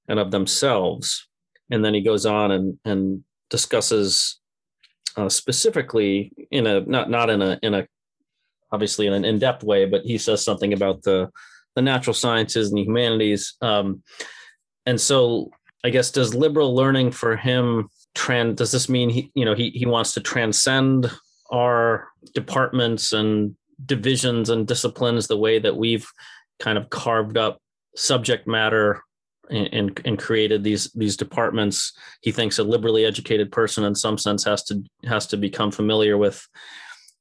and 0.09 0.18
of 0.18 0.31
themselves. 0.31 1.26
And 1.70 1.85
then 1.85 1.92
he 1.92 2.00
goes 2.00 2.26
on 2.26 2.52
and, 2.52 2.79
and 2.85 3.24
discusses 3.50 4.38
uh, 5.16 5.29
specifically 5.29 6.33
in 6.50 6.66
a 6.66 6.81
not 6.81 7.11
not 7.11 7.31
in 7.31 7.42
a 7.42 7.59
in 7.62 7.74
a 7.74 7.88
obviously 8.77 9.07
in 9.07 9.15
an 9.15 9.25
in-depth 9.25 9.65
way, 9.65 9.87
but 9.87 10.03
he 10.03 10.19
says 10.19 10.45
something 10.45 10.73
about 10.73 11.03
the 11.03 11.31
the 11.75 11.83
natural 11.83 12.15
sciences 12.15 12.69
and 12.69 12.79
the 12.79 12.85
humanities. 12.85 13.55
Um, 13.61 14.03
and 14.87 15.01
so 15.01 15.51
I 15.85 15.91
guess 15.91 16.11
does 16.11 16.35
liberal 16.35 16.75
learning 16.75 17.12
for 17.12 17.37
him 17.37 17.89
trend 18.15 18.57
does 18.57 18.73
this 18.73 18.89
mean 18.89 19.11
he 19.11 19.31
you 19.35 19.45
know 19.45 19.55
he 19.55 19.71
he 19.71 19.87
wants 19.87 20.15
to 20.15 20.21
transcend 20.21 21.11
our 21.53 22.09
departments 22.35 23.12
and 23.12 23.55
divisions 23.85 24.49
and 24.51 24.67
disciplines 24.67 25.27
the 25.27 25.37
way 25.37 25.59
that 25.59 25.77
we've 25.77 26.09
kind 26.59 26.79
of 26.79 26.89
carved 26.91 27.37
up 27.37 27.59
subject 27.95 28.49
matter 28.49 29.03
and, 29.51 30.01
and, 30.05 30.19
created 30.19 30.65
these 30.65 30.91
these 30.95 31.17
departments 31.17 31.93
he 32.23 32.33
thinks 32.33 32.59
a 32.59 32.65
liberally 32.65 33.05
educated 33.05 33.53
person 33.53 33.85
in 33.85 33.95
some 33.95 34.19
sense 34.19 34.43
has 34.43 34.65
to 34.65 34.83
has 35.05 35.27
to 35.27 35.37
become 35.37 35.71
familiar 35.71 36.17
with 36.19 36.45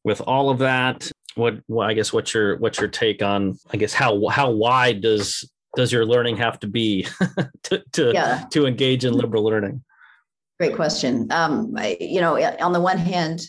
with 0.04 0.22
all 0.22 0.50
of 0.50 0.60
that 0.60 1.12
what 1.36 1.56
well, 1.68 1.88
i 1.88 1.94
guess 1.94 2.12
what's 2.12 2.34
your 2.34 2.58
what's 2.58 2.80
your 2.80 2.90
take 2.90 3.22
on 3.22 3.58
i 3.72 3.78
guess 3.78 3.94
how 3.94 4.28
how 4.28 4.50
wide 4.50 5.02
does 5.02 5.50
does 5.76 5.92
your 5.92 6.06
learning 6.06 6.38
have 6.38 6.60
to 6.60 6.68
be 6.68 7.08
to 7.64 7.84
to, 7.92 8.12
yeah. 8.14 8.46
to 8.52 8.66
engage 8.66 9.06
in 9.06 9.14
liberal 9.14 9.44
learning 9.44 9.84
great 10.60 10.76
question 10.76 11.28
um, 11.32 11.74
I, 11.78 11.98
you 12.00 12.22
know 12.22 12.38
on 12.60 12.74
the 12.74 12.82
one 12.82 12.98
hand 12.98 13.46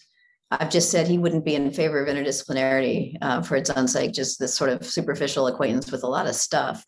I've 0.50 0.70
just 0.70 0.90
said 0.90 1.08
he 1.08 1.18
wouldn't 1.18 1.44
be 1.44 1.56
in 1.56 1.72
favor 1.72 2.00
of 2.00 2.08
interdisciplinarity 2.08 3.16
uh, 3.20 3.42
for 3.42 3.56
its 3.56 3.70
own 3.70 3.88
sake, 3.88 4.12
just 4.12 4.38
this 4.38 4.54
sort 4.54 4.70
of 4.70 4.86
superficial 4.86 5.48
acquaintance 5.48 5.90
with 5.90 6.04
a 6.04 6.08
lot 6.08 6.28
of 6.28 6.36
stuff. 6.36 6.84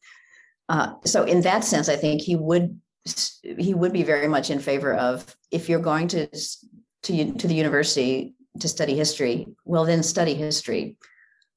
Uh, 0.69 0.93
so, 1.05 1.25
in 1.25 1.41
that 1.41 1.65
sense, 1.65 1.89
I 1.89 1.97
think 1.97 2.23
he 2.23 2.37
would 2.37 2.81
he 3.43 3.75
would 3.75 3.93
be 3.93 4.03
very 4.03 4.29
much 4.29 4.51
in 4.51 4.59
favor 4.59 4.95
of 4.95 5.35
if 5.51 5.69
you're 5.69 5.81
going 5.81 6.07
to 6.09 6.29
to 7.03 7.33
to 7.33 7.49
the 7.49 7.55
university 7.55 8.35
to 8.61 8.69
study 8.69 8.95
history, 8.95 9.47
well, 9.65 9.85
then 9.85 10.03
study 10.03 10.35
history, 10.35 10.97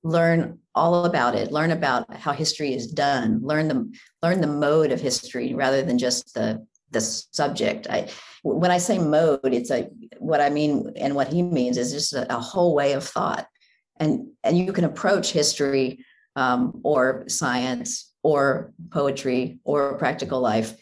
learn 0.04 0.60
all 0.74 1.06
about 1.06 1.36
it, 1.36 1.52
learn 1.52 1.72
about 1.72 2.14
how 2.14 2.32
history 2.32 2.74
is 2.74 2.88
done, 2.88 3.40
learn 3.44 3.68
the 3.68 3.92
learn 4.24 4.42
the 4.42 4.48
mode 4.48 4.92
of 4.92 5.00
history 5.00 5.54
rather 5.54 5.82
than 5.82 5.98
just 5.98 6.34
the 6.34 6.66
the 6.92 7.02
subject. 7.02 7.88
I 7.90 8.10
when 8.44 8.72
I 8.72 8.78
say 8.78 8.98
mode, 8.98 9.40
it's 9.44 9.70
like 9.70 9.90
what 10.18 10.42
I 10.42 10.50
mean 10.50 10.94
and 10.96 11.16
what 11.16 11.32
he 11.32 11.42
means 11.42 11.78
is 11.78 11.92
just 11.92 12.14
a, 12.14 12.36
a 12.36 12.40
whole 12.40 12.76
way 12.76 12.94
of 12.94 13.04
thought, 13.04 13.48
and 14.00 14.28
and 14.44 14.58
you 14.58 14.74
can 14.74 14.86
approach 14.86 15.32
history 15.32 16.06
um, 16.36 16.82
or 16.84 17.26
science 17.28 18.14
or 18.24 18.74
poetry 18.92 19.60
or 19.64 19.98
practical 19.98 20.42
life, 20.42 20.74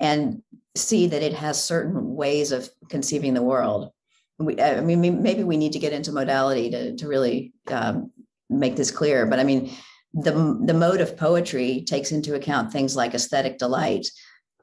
and 0.00 0.42
see 0.74 1.06
that 1.08 1.22
it 1.22 1.34
has 1.34 1.62
certain 1.62 2.14
ways 2.14 2.52
of 2.52 2.68
conceiving 2.88 3.34
the 3.34 3.42
world. 3.42 3.90
We, 4.44 4.60
I 4.60 4.80
mean, 4.80 5.22
maybe 5.22 5.44
we 5.44 5.56
need 5.56 5.72
to 5.72 5.78
get 5.78 5.92
into 5.92 6.12
modality 6.12 6.70
to 6.70 6.96
to 6.96 7.08
really 7.08 7.52
um, 7.68 8.10
make 8.48 8.76
this 8.76 8.90
clear, 8.90 9.26
but 9.26 9.38
I 9.38 9.44
mean. 9.44 9.70
The, 10.14 10.60
the 10.62 10.74
mode 10.74 11.00
of 11.00 11.16
poetry 11.16 11.84
takes 11.86 12.12
into 12.12 12.34
account 12.34 12.70
things 12.70 12.94
like 12.94 13.14
aesthetic 13.14 13.56
delight, 13.56 14.06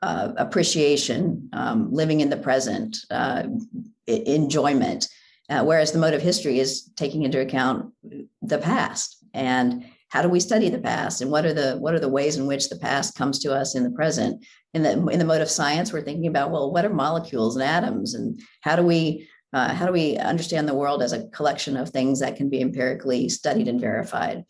uh, 0.04 0.34
appreciation, 0.38 1.50
um, 1.54 1.92
living 1.92 2.22
in 2.22 2.30
the 2.30 2.38
present, 2.38 2.98
uh, 3.10 3.46
enjoyment. 4.06 5.08
Uh, 5.50 5.64
whereas 5.64 5.92
the 5.92 5.98
mode 5.98 6.14
of 6.14 6.22
history 6.22 6.60
is 6.60 6.92
taking 6.96 7.24
into 7.24 7.42
account 7.42 7.92
the 8.44 8.60
past 8.60 9.18
and 9.34 9.86
how 10.10 10.22
do 10.22 10.30
we 10.30 10.40
study 10.40 10.70
the 10.70 10.80
past 10.80 11.22
and 11.22 11.32
what 11.32 11.46
are 11.46 11.54
the 11.54 11.78
what 11.78 11.94
are 11.94 12.00
the 12.00 12.10
ways 12.10 12.38
in 12.38 12.48
which 12.48 12.70
the 12.70 12.78
past 12.78 13.16
comes 13.16 13.40
to 13.40 13.54
us 13.54 13.76
in 13.76 13.84
the 13.84 13.92
present. 13.92 14.44
In 14.74 14.84
the 14.84 14.92
in 15.08 15.20
the 15.20 15.26
mode 15.26 15.42
of 15.42 15.50
science, 15.50 15.92
we're 15.92 16.02
thinking 16.02 16.28
about 16.28 16.52
well, 16.52 16.72
what 16.72 16.86
are 16.86 16.94
molecules 16.94 17.56
and 17.56 17.64
atoms 17.64 18.14
and 18.14 18.40
how 18.62 18.76
do 18.76 18.84
we 18.84 19.28
uh, 19.54 19.74
how 19.74 19.86
do 19.86 19.92
we 19.92 20.18
understand 20.18 20.68
the 20.68 20.76
world 20.76 21.02
as 21.02 21.14
a 21.14 21.28
collection 21.30 21.76
of 21.76 21.90
things 21.90 22.20
that 22.20 22.36
can 22.36 22.50
be 22.50 22.62
empirically 22.62 23.30
studied 23.30 23.68
and 23.68 23.82
verified? 23.82 24.46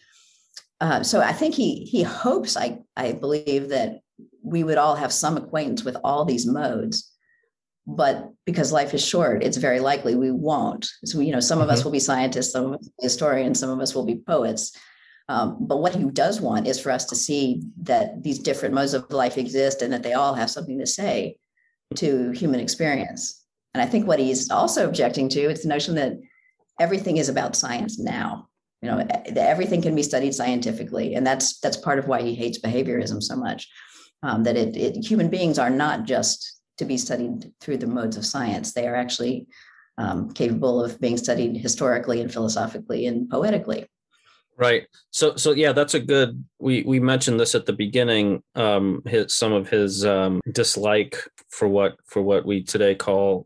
uh, 0.82 1.04
so 1.04 1.22
I 1.22 1.34
think 1.34 1.56
he 1.56 1.84
he 1.86 2.04
hopes 2.04 2.56
I 2.56 2.80
I 2.96 3.12
believe 3.14 3.70
that 3.70 4.00
we 4.44 4.64
would 4.64 4.78
all 4.78 4.96
have 4.96 5.12
some 5.12 5.38
acquaintance 5.38 5.84
with 5.84 5.98
all 6.04 6.24
these 6.24 6.46
modes, 6.46 7.12
but 7.86 8.30
because 8.46 8.72
life 8.72 8.94
is 8.94 9.06
short, 9.06 9.44
it's 9.44 9.58
very 9.58 9.80
likely 9.80 10.16
we 10.16 10.32
won't. 10.32 10.88
So 11.06 11.20
you 11.20 11.34
know, 11.34 11.42
some 11.42 11.60
of 11.60 11.66
mm-hmm. 11.66 11.74
us 11.74 11.84
will 11.84 11.92
be 11.92 12.00
scientists, 12.00 12.54
some 12.54 12.66
of 12.66 12.80
us 12.80 12.90
historians, 13.00 13.60
some 13.60 13.70
of 13.70 13.80
us 13.80 13.94
will 13.94 14.06
be 14.06 14.22
poets. 14.26 14.76
Um, 15.28 15.58
but 15.60 15.78
what 15.78 15.94
he 15.94 16.06
does 16.06 16.42
want 16.42 16.66
is 16.66 16.80
for 16.80 16.92
us 16.92 17.06
to 17.06 17.16
see 17.16 17.62
that 17.84 18.24
these 18.24 18.40
different 18.40 18.74
modes 18.74 18.96
of 18.96 19.12
life 19.12 19.38
exist 19.38 19.84
and 19.84 19.94
that 19.94 20.02
they 20.02 20.14
all 20.14 20.34
have 20.34 20.50
something 20.50 20.80
to 20.80 20.88
say 20.88 21.38
to 21.96 22.32
human 22.32 22.60
experience. 22.60 23.38
And 23.73 23.82
I 23.82 23.86
think 23.86 24.08
what 24.08 24.19
he's 24.19 24.49
also 24.49 24.88
objecting 24.88 25.29
to 25.29 25.41
is 25.41 25.63
the 25.63 25.69
notion 25.69 25.95
that 25.95 26.13
everything 26.79 27.17
is 27.17 27.29
about 27.29 27.55
science 27.55 27.99
now. 27.99 28.47
You 28.82 28.89
know, 28.89 29.08
everything 29.36 29.82
can 29.82 29.93
be 29.93 30.03
studied 30.03 30.34
scientifically, 30.34 31.15
and 31.15 31.27
that's 31.27 31.60
that's 31.60 31.75
part 31.75 31.99
of 31.99 32.08
why 32.08 32.21
he 32.21 32.34
hates 32.34 32.60
behaviorism 32.60 33.21
so 33.21 33.36
much. 33.36 33.67
Um, 34.23 34.43
that 34.43 34.55
it, 34.55 34.75
it 34.75 35.05
human 35.05 35.29
beings 35.29 35.60
are 35.60 35.69
not 35.69 36.05
just 36.05 36.62
to 36.77 36.86
be 36.86 36.97
studied 36.97 37.51
through 37.60 37.77
the 37.77 37.88
modes 37.88 38.15
of 38.15 38.25
science; 38.25 38.73
they 38.73 38.88
are 38.88 38.95
actually 38.95 39.47
um, 39.97 40.32
capable 40.32 40.82
of 40.82 40.99
being 41.01 41.17
studied 41.17 41.58
historically 41.58 42.21
and 42.21 42.32
philosophically 42.32 43.05
and 43.05 43.29
poetically. 43.29 43.86
Right. 44.60 44.88
So 45.12 45.36
so 45.36 45.51
yeah, 45.51 45.73
that's 45.73 45.93
a 45.93 45.99
good. 45.99 46.43
We 46.60 46.84
we 46.84 47.01
mentioned 47.01 47.39
this 47.39 47.55
at 47.55 47.65
the 47.65 47.73
beginning. 47.73 48.43
Um, 48.55 49.01
his 49.05 49.34
some 49.34 49.51
of 49.51 49.69
his 49.69 50.05
um, 50.05 50.39
dislike 50.49 51.21
for 51.49 51.67
what 51.67 51.97
for 52.05 52.21
what 52.21 52.45
we 52.45 52.63
today 52.63 52.95
call 52.95 53.45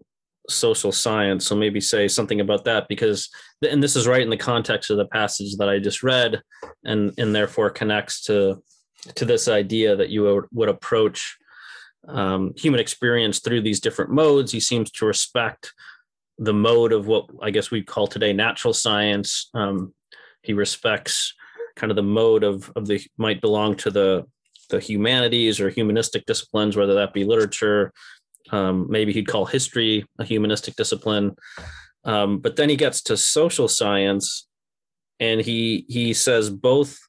social 0.50 0.92
science. 0.92 1.46
So 1.46 1.56
maybe 1.56 1.80
say 1.80 2.08
something 2.08 2.42
about 2.42 2.66
that 2.66 2.88
because, 2.88 3.30
and 3.68 3.82
this 3.82 3.96
is 3.96 4.08
right 4.08 4.22
in 4.22 4.30
the 4.30 4.38
context 4.38 4.90
of 4.90 4.98
the 4.98 5.06
passage 5.08 5.56
that 5.58 5.70
I 5.70 5.80
just 5.80 6.04
read, 6.04 6.42
and 6.84 7.14
and 7.18 7.34
therefore 7.34 7.70
connects 7.70 8.24
to 8.26 8.62
to 9.16 9.26
this 9.26 9.48
idea 9.48 9.96
that 9.96 10.10
you 10.10 10.48
would, 10.52 10.70
approach 10.70 11.38
um, 12.08 12.54
human 12.58 12.80
experience 12.80 13.40
through 13.40 13.62
these 13.62 13.80
different 13.80 14.12
modes. 14.12 14.52
He 14.52 14.60
seems 14.60 14.92
to 14.92 15.06
respect 15.06 15.74
the 16.38 16.54
mode 16.54 16.94
of 16.94 17.08
what 17.08 17.26
I 17.42 17.52
guess 17.52 17.72
we 17.72 17.84
call 17.84 18.08
today 18.08 18.34
natural 18.34 18.74
science. 18.74 19.50
Um, 19.54 19.94
he 20.42 20.54
respects 20.54 21.34
kind 21.76 21.92
of 21.92 21.96
the 21.96 22.04
mode 22.04 22.44
of 22.44 22.72
of 22.76 22.88
the 22.88 23.02
might 23.18 23.42
belong 23.42 23.76
to 23.78 23.92
the 23.92 24.26
the 24.70 24.80
humanities 24.80 25.60
or 25.60 25.70
humanistic 25.70 26.26
disciplines, 26.26 26.76
whether 26.76 26.96
that 26.96 27.14
be 27.14 27.24
literature. 27.24 27.94
Um, 28.54 28.86
maybe 28.88 29.12
he'd 29.12 29.28
call 29.28 29.46
history 29.46 30.06
a 30.20 30.24
humanistic 30.24 30.76
discipline. 30.76 31.36
Um, 32.06 32.38
but 32.38 32.56
then 32.56 32.70
he 32.70 32.76
gets 32.76 33.02
to 33.04 33.18
social 33.18 33.68
science, 33.68 34.48
and 35.20 35.42
he 35.42 35.86
he 35.90 36.14
says 36.14 36.52
both 36.52 37.00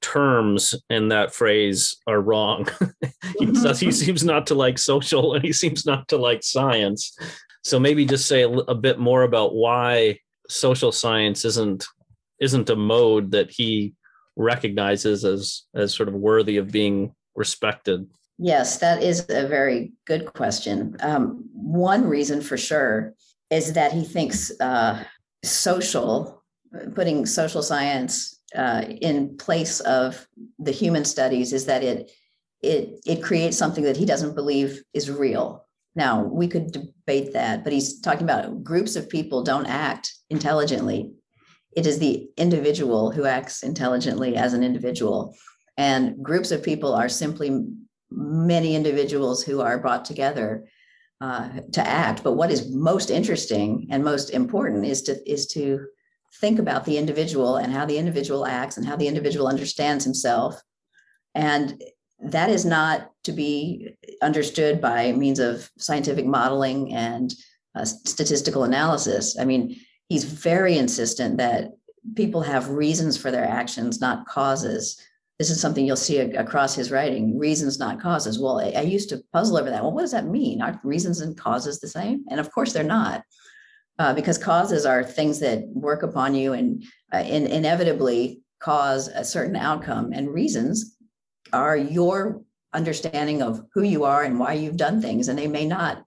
terms 0.00 0.74
in 0.88 1.08
that 1.08 1.34
phrase 1.34 1.94
are 2.06 2.22
wrong. 2.22 2.68
he 3.38 3.54
says 3.54 3.80
he 3.80 3.92
seems 3.92 4.24
not 4.24 4.46
to 4.46 4.54
like 4.54 4.78
social, 4.78 5.34
and 5.34 5.44
he 5.44 5.52
seems 5.52 5.84
not 5.84 6.08
to 6.08 6.16
like 6.16 6.42
science. 6.42 7.14
So 7.62 7.78
maybe 7.78 8.06
just 8.06 8.26
say 8.26 8.42
a, 8.42 8.48
a 8.50 8.74
bit 8.74 8.98
more 8.98 9.24
about 9.24 9.54
why 9.54 10.20
social 10.48 10.90
science 10.90 11.44
isn't 11.44 11.84
isn't 12.40 12.70
a 12.70 12.76
mode 12.76 13.32
that 13.32 13.50
he 13.50 13.92
recognizes 14.36 15.26
as 15.26 15.64
as 15.74 15.92
sort 15.92 16.08
of 16.08 16.14
worthy 16.14 16.56
of 16.56 16.72
being 16.72 17.14
respected? 17.34 18.06
Yes, 18.38 18.78
that 18.78 19.02
is 19.02 19.26
a 19.28 19.46
very 19.46 19.92
good 20.06 20.32
question. 20.32 20.96
Um, 21.00 21.48
one 21.52 22.06
reason 22.06 22.40
for 22.40 22.56
sure 22.56 23.14
is 23.50 23.74
that 23.74 23.92
he 23.92 24.04
thinks 24.04 24.50
uh, 24.60 25.04
social, 25.44 26.42
putting 26.94 27.26
social 27.26 27.62
science 27.62 28.40
uh, 28.56 28.84
in 29.00 29.36
place 29.36 29.80
of 29.80 30.26
the 30.58 30.72
human 30.72 31.04
studies, 31.04 31.52
is 31.52 31.66
that 31.66 31.82
it 31.82 32.10
it 32.62 33.00
it 33.06 33.22
creates 33.22 33.56
something 33.56 33.84
that 33.84 33.96
he 33.96 34.06
doesn't 34.06 34.34
believe 34.34 34.82
is 34.94 35.10
real. 35.10 35.66
Now 35.94 36.22
we 36.22 36.48
could 36.48 36.72
debate 36.72 37.34
that, 37.34 37.64
but 37.64 37.72
he's 37.72 38.00
talking 38.00 38.22
about 38.22 38.64
groups 38.64 38.96
of 38.96 39.08
people 39.08 39.42
don't 39.42 39.66
act 39.66 40.12
intelligently 40.30 41.12
it 41.74 41.86
is 41.86 41.98
the 41.98 42.28
individual 42.36 43.10
who 43.10 43.24
acts 43.24 43.62
intelligently 43.62 44.36
as 44.36 44.52
an 44.52 44.62
individual. 44.62 45.34
And 45.76 46.22
groups 46.22 46.50
of 46.50 46.62
people 46.62 46.94
are 46.94 47.08
simply 47.08 47.64
many 48.14 48.74
individuals 48.74 49.42
who 49.42 49.60
are 49.60 49.78
brought 49.78 50.04
together 50.04 50.66
uh, 51.20 51.48
to 51.72 51.86
act. 51.86 52.22
But 52.24 52.32
what 52.32 52.50
is 52.50 52.70
most 52.70 53.10
interesting 53.10 53.88
and 53.90 54.02
most 54.04 54.30
important 54.30 54.84
is 54.84 55.02
to 55.02 55.30
is 55.30 55.46
to 55.48 55.86
think 56.40 56.58
about 56.58 56.84
the 56.84 56.98
individual 56.98 57.56
and 57.56 57.72
how 57.72 57.84
the 57.84 57.98
individual 57.98 58.46
acts 58.46 58.76
and 58.76 58.86
how 58.86 58.96
the 58.96 59.06
individual 59.06 59.46
understands 59.46 60.04
himself. 60.04 60.60
And 61.34 61.82
that 62.24 62.50
is 62.50 62.64
not 62.64 63.10
to 63.24 63.32
be 63.32 63.94
understood 64.22 64.80
by 64.80 65.12
means 65.12 65.38
of 65.38 65.70
scientific 65.78 66.24
modeling 66.24 66.94
and 66.94 67.34
uh, 67.74 67.84
statistical 67.84 68.64
analysis. 68.64 69.38
I 69.38 69.44
mean, 69.44 69.76
he's 70.08 70.24
very 70.24 70.78
insistent 70.78 71.38
that 71.38 71.70
people 72.16 72.42
have 72.42 72.70
reasons 72.70 73.16
for 73.16 73.30
their 73.30 73.44
actions, 73.44 74.00
not 74.00 74.26
causes. 74.26 75.00
This 75.42 75.50
is 75.50 75.60
something 75.60 75.84
you'll 75.84 75.96
see 75.96 76.18
across 76.18 76.72
his 76.72 76.92
writing 76.92 77.36
reasons, 77.36 77.80
not 77.80 78.00
causes. 78.00 78.38
Well, 78.38 78.60
I, 78.60 78.74
I 78.76 78.82
used 78.82 79.08
to 79.08 79.24
puzzle 79.32 79.56
over 79.56 79.70
that. 79.70 79.82
Well, 79.82 79.90
what 79.90 80.02
does 80.02 80.12
that 80.12 80.28
mean? 80.28 80.62
Are 80.62 80.80
reasons 80.84 81.20
and 81.20 81.36
causes 81.36 81.80
the 81.80 81.88
same? 81.88 82.24
And 82.30 82.38
of 82.38 82.52
course, 82.52 82.72
they're 82.72 82.84
not. 82.84 83.24
Uh, 83.98 84.14
because 84.14 84.38
causes 84.38 84.86
are 84.86 85.02
things 85.02 85.40
that 85.40 85.66
work 85.66 86.04
upon 86.04 86.36
you 86.36 86.52
and 86.52 86.84
uh, 87.12 87.24
in, 87.26 87.48
inevitably 87.48 88.40
cause 88.60 89.08
a 89.08 89.24
certain 89.24 89.56
outcome, 89.56 90.12
and 90.12 90.32
reasons 90.32 90.96
are 91.52 91.76
your 91.76 92.42
understanding 92.72 93.42
of 93.42 93.64
who 93.74 93.82
you 93.82 94.04
are 94.04 94.22
and 94.22 94.38
why 94.38 94.52
you've 94.52 94.76
done 94.76 95.02
things, 95.02 95.26
and 95.26 95.36
they 95.36 95.48
may 95.48 95.66
not 95.66 96.04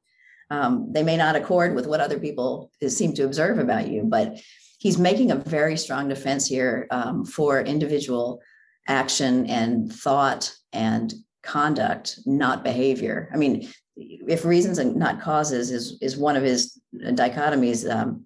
um, 0.49 0.93
they 0.93 1.03
may 1.03 1.17
not 1.17 1.35
accord 1.35 1.75
with 1.75 1.87
what 1.87 1.99
other 1.99 2.19
people 2.19 2.71
seem 2.87 3.13
to 3.15 3.25
observe 3.25 3.59
about 3.59 3.89
you, 3.89 4.03
but 4.05 4.39
he's 4.79 4.97
making 4.97 5.31
a 5.31 5.35
very 5.35 5.75
strong 5.75 6.07
defense 6.07 6.47
here 6.47 6.87
um, 6.89 7.25
for 7.25 7.59
individual 7.59 8.39
action 8.87 9.47
and 9.47 9.91
thought 9.91 10.53
and 10.73 11.13
conduct, 11.43 12.19
not 12.25 12.63
behavior. 12.63 13.29
I 13.33 13.37
mean, 13.37 13.69
if 13.95 14.45
reasons 14.45 14.77
and 14.77 14.95
not 14.95 15.21
causes 15.21 15.71
is 15.71 15.97
is 16.01 16.17
one 16.17 16.35
of 16.35 16.43
his 16.43 16.79
dichotomies, 16.93 17.89
um, 17.89 18.25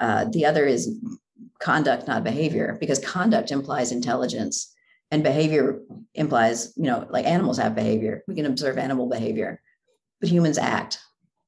uh, 0.00 0.26
the 0.26 0.44
other 0.46 0.66
is 0.66 0.98
conduct, 1.60 2.06
not 2.06 2.24
behavior, 2.24 2.76
because 2.80 2.98
conduct 2.98 3.50
implies 3.50 3.92
intelligence 3.92 4.74
and 5.10 5.22
behavior 5.22 5.80
implies, 6.14 6.72
you 6.76 6.84
know, 6.84 7.06
like 7.10 7.24
animals 7.24 7.58
have 7.58 7.74
behavior. 7.74 8.22
We 8.26 8.34
can 8.34 8.46
observe 8.46 8.78
animal 8.78 9.08
behavior, 9.08 9.60
but 10.20 10.28
humans 10.28 10.58
act 10.58 10.98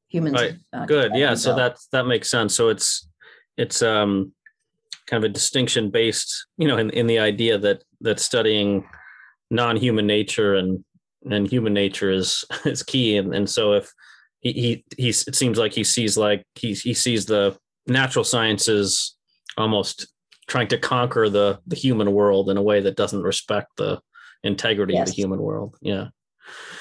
humans. 0.08 0.34
Right. 0.34 0.56
Uh, 0.72 0.86
Good. 0.86 1.12
Yeah. 1.14 1.34
So 1.34 1.54
that 1.56 1.78
that 1.92 2.06
makes 2.06 2.30
sense. 2.30 2.54
So 2.54 2.68
it's 2.68 3.08
it's 3.56 3.82
um 3.82 4.32
kind 5.06 5.22
of 5.24 5.30
a 5.30 5.32
distinction 5.32 5.90
based, 5.90 6.46
you 6.58 6.68
know, 6.68 6.76
in, 6.76 6.90
in 6.90 7.06
the 7.06 7.18
idea 7.18 7.58
that 7.58 7.82
that 8.00 8.20
studying 8.20 8.86
non-human 9.50 10.06
nature 10.06 10.54
and 10.54 10.84
and 11.30 11.48
human 11.48 11.72
nature 11.72 12.10
is 12.10 12.44
is 12.64 12.82
key. 12.82 13.16
And 13.16 13.34
and 13.34 13.48
so 13.48 13.72
if 13.72 13.92
he 14.40 14.52
he 14.52 14.84
he's 14.96 15.26
it 15.26 15.34
seems 15.34 15.58
like 15.58 15.72
he 15.72 15.84
sees 15.84 16.16
like 16.16 16.44
he 16.54 16.74
he 16.74 16.94
sees 16.94 17.26
the 17.26 17.56
natural 17.86 18.24
sciences 18.24 19.16
almost 19.56 20.08
trying 20.48 20.68
to 20.68 20.78
conquer 20.78 21.28
the 21.28 21.58
the 21.66 21.76
human 21.76 22.12
world 22.12 22.50
in 22.50 22.56
a 22.56 22.62
way 22.62 22.80
that 22.80 22.96
doesn't 22.96 23.22
respect 23.22 23.68
the 23.76 24.00
integrity 24.42 24.94
yes. 24.94 25.08
of 25.08 25.14
the 25.14 25.22
human 25.22 25.40
world. 25.40 25.76
Yeah. 25.80 26.08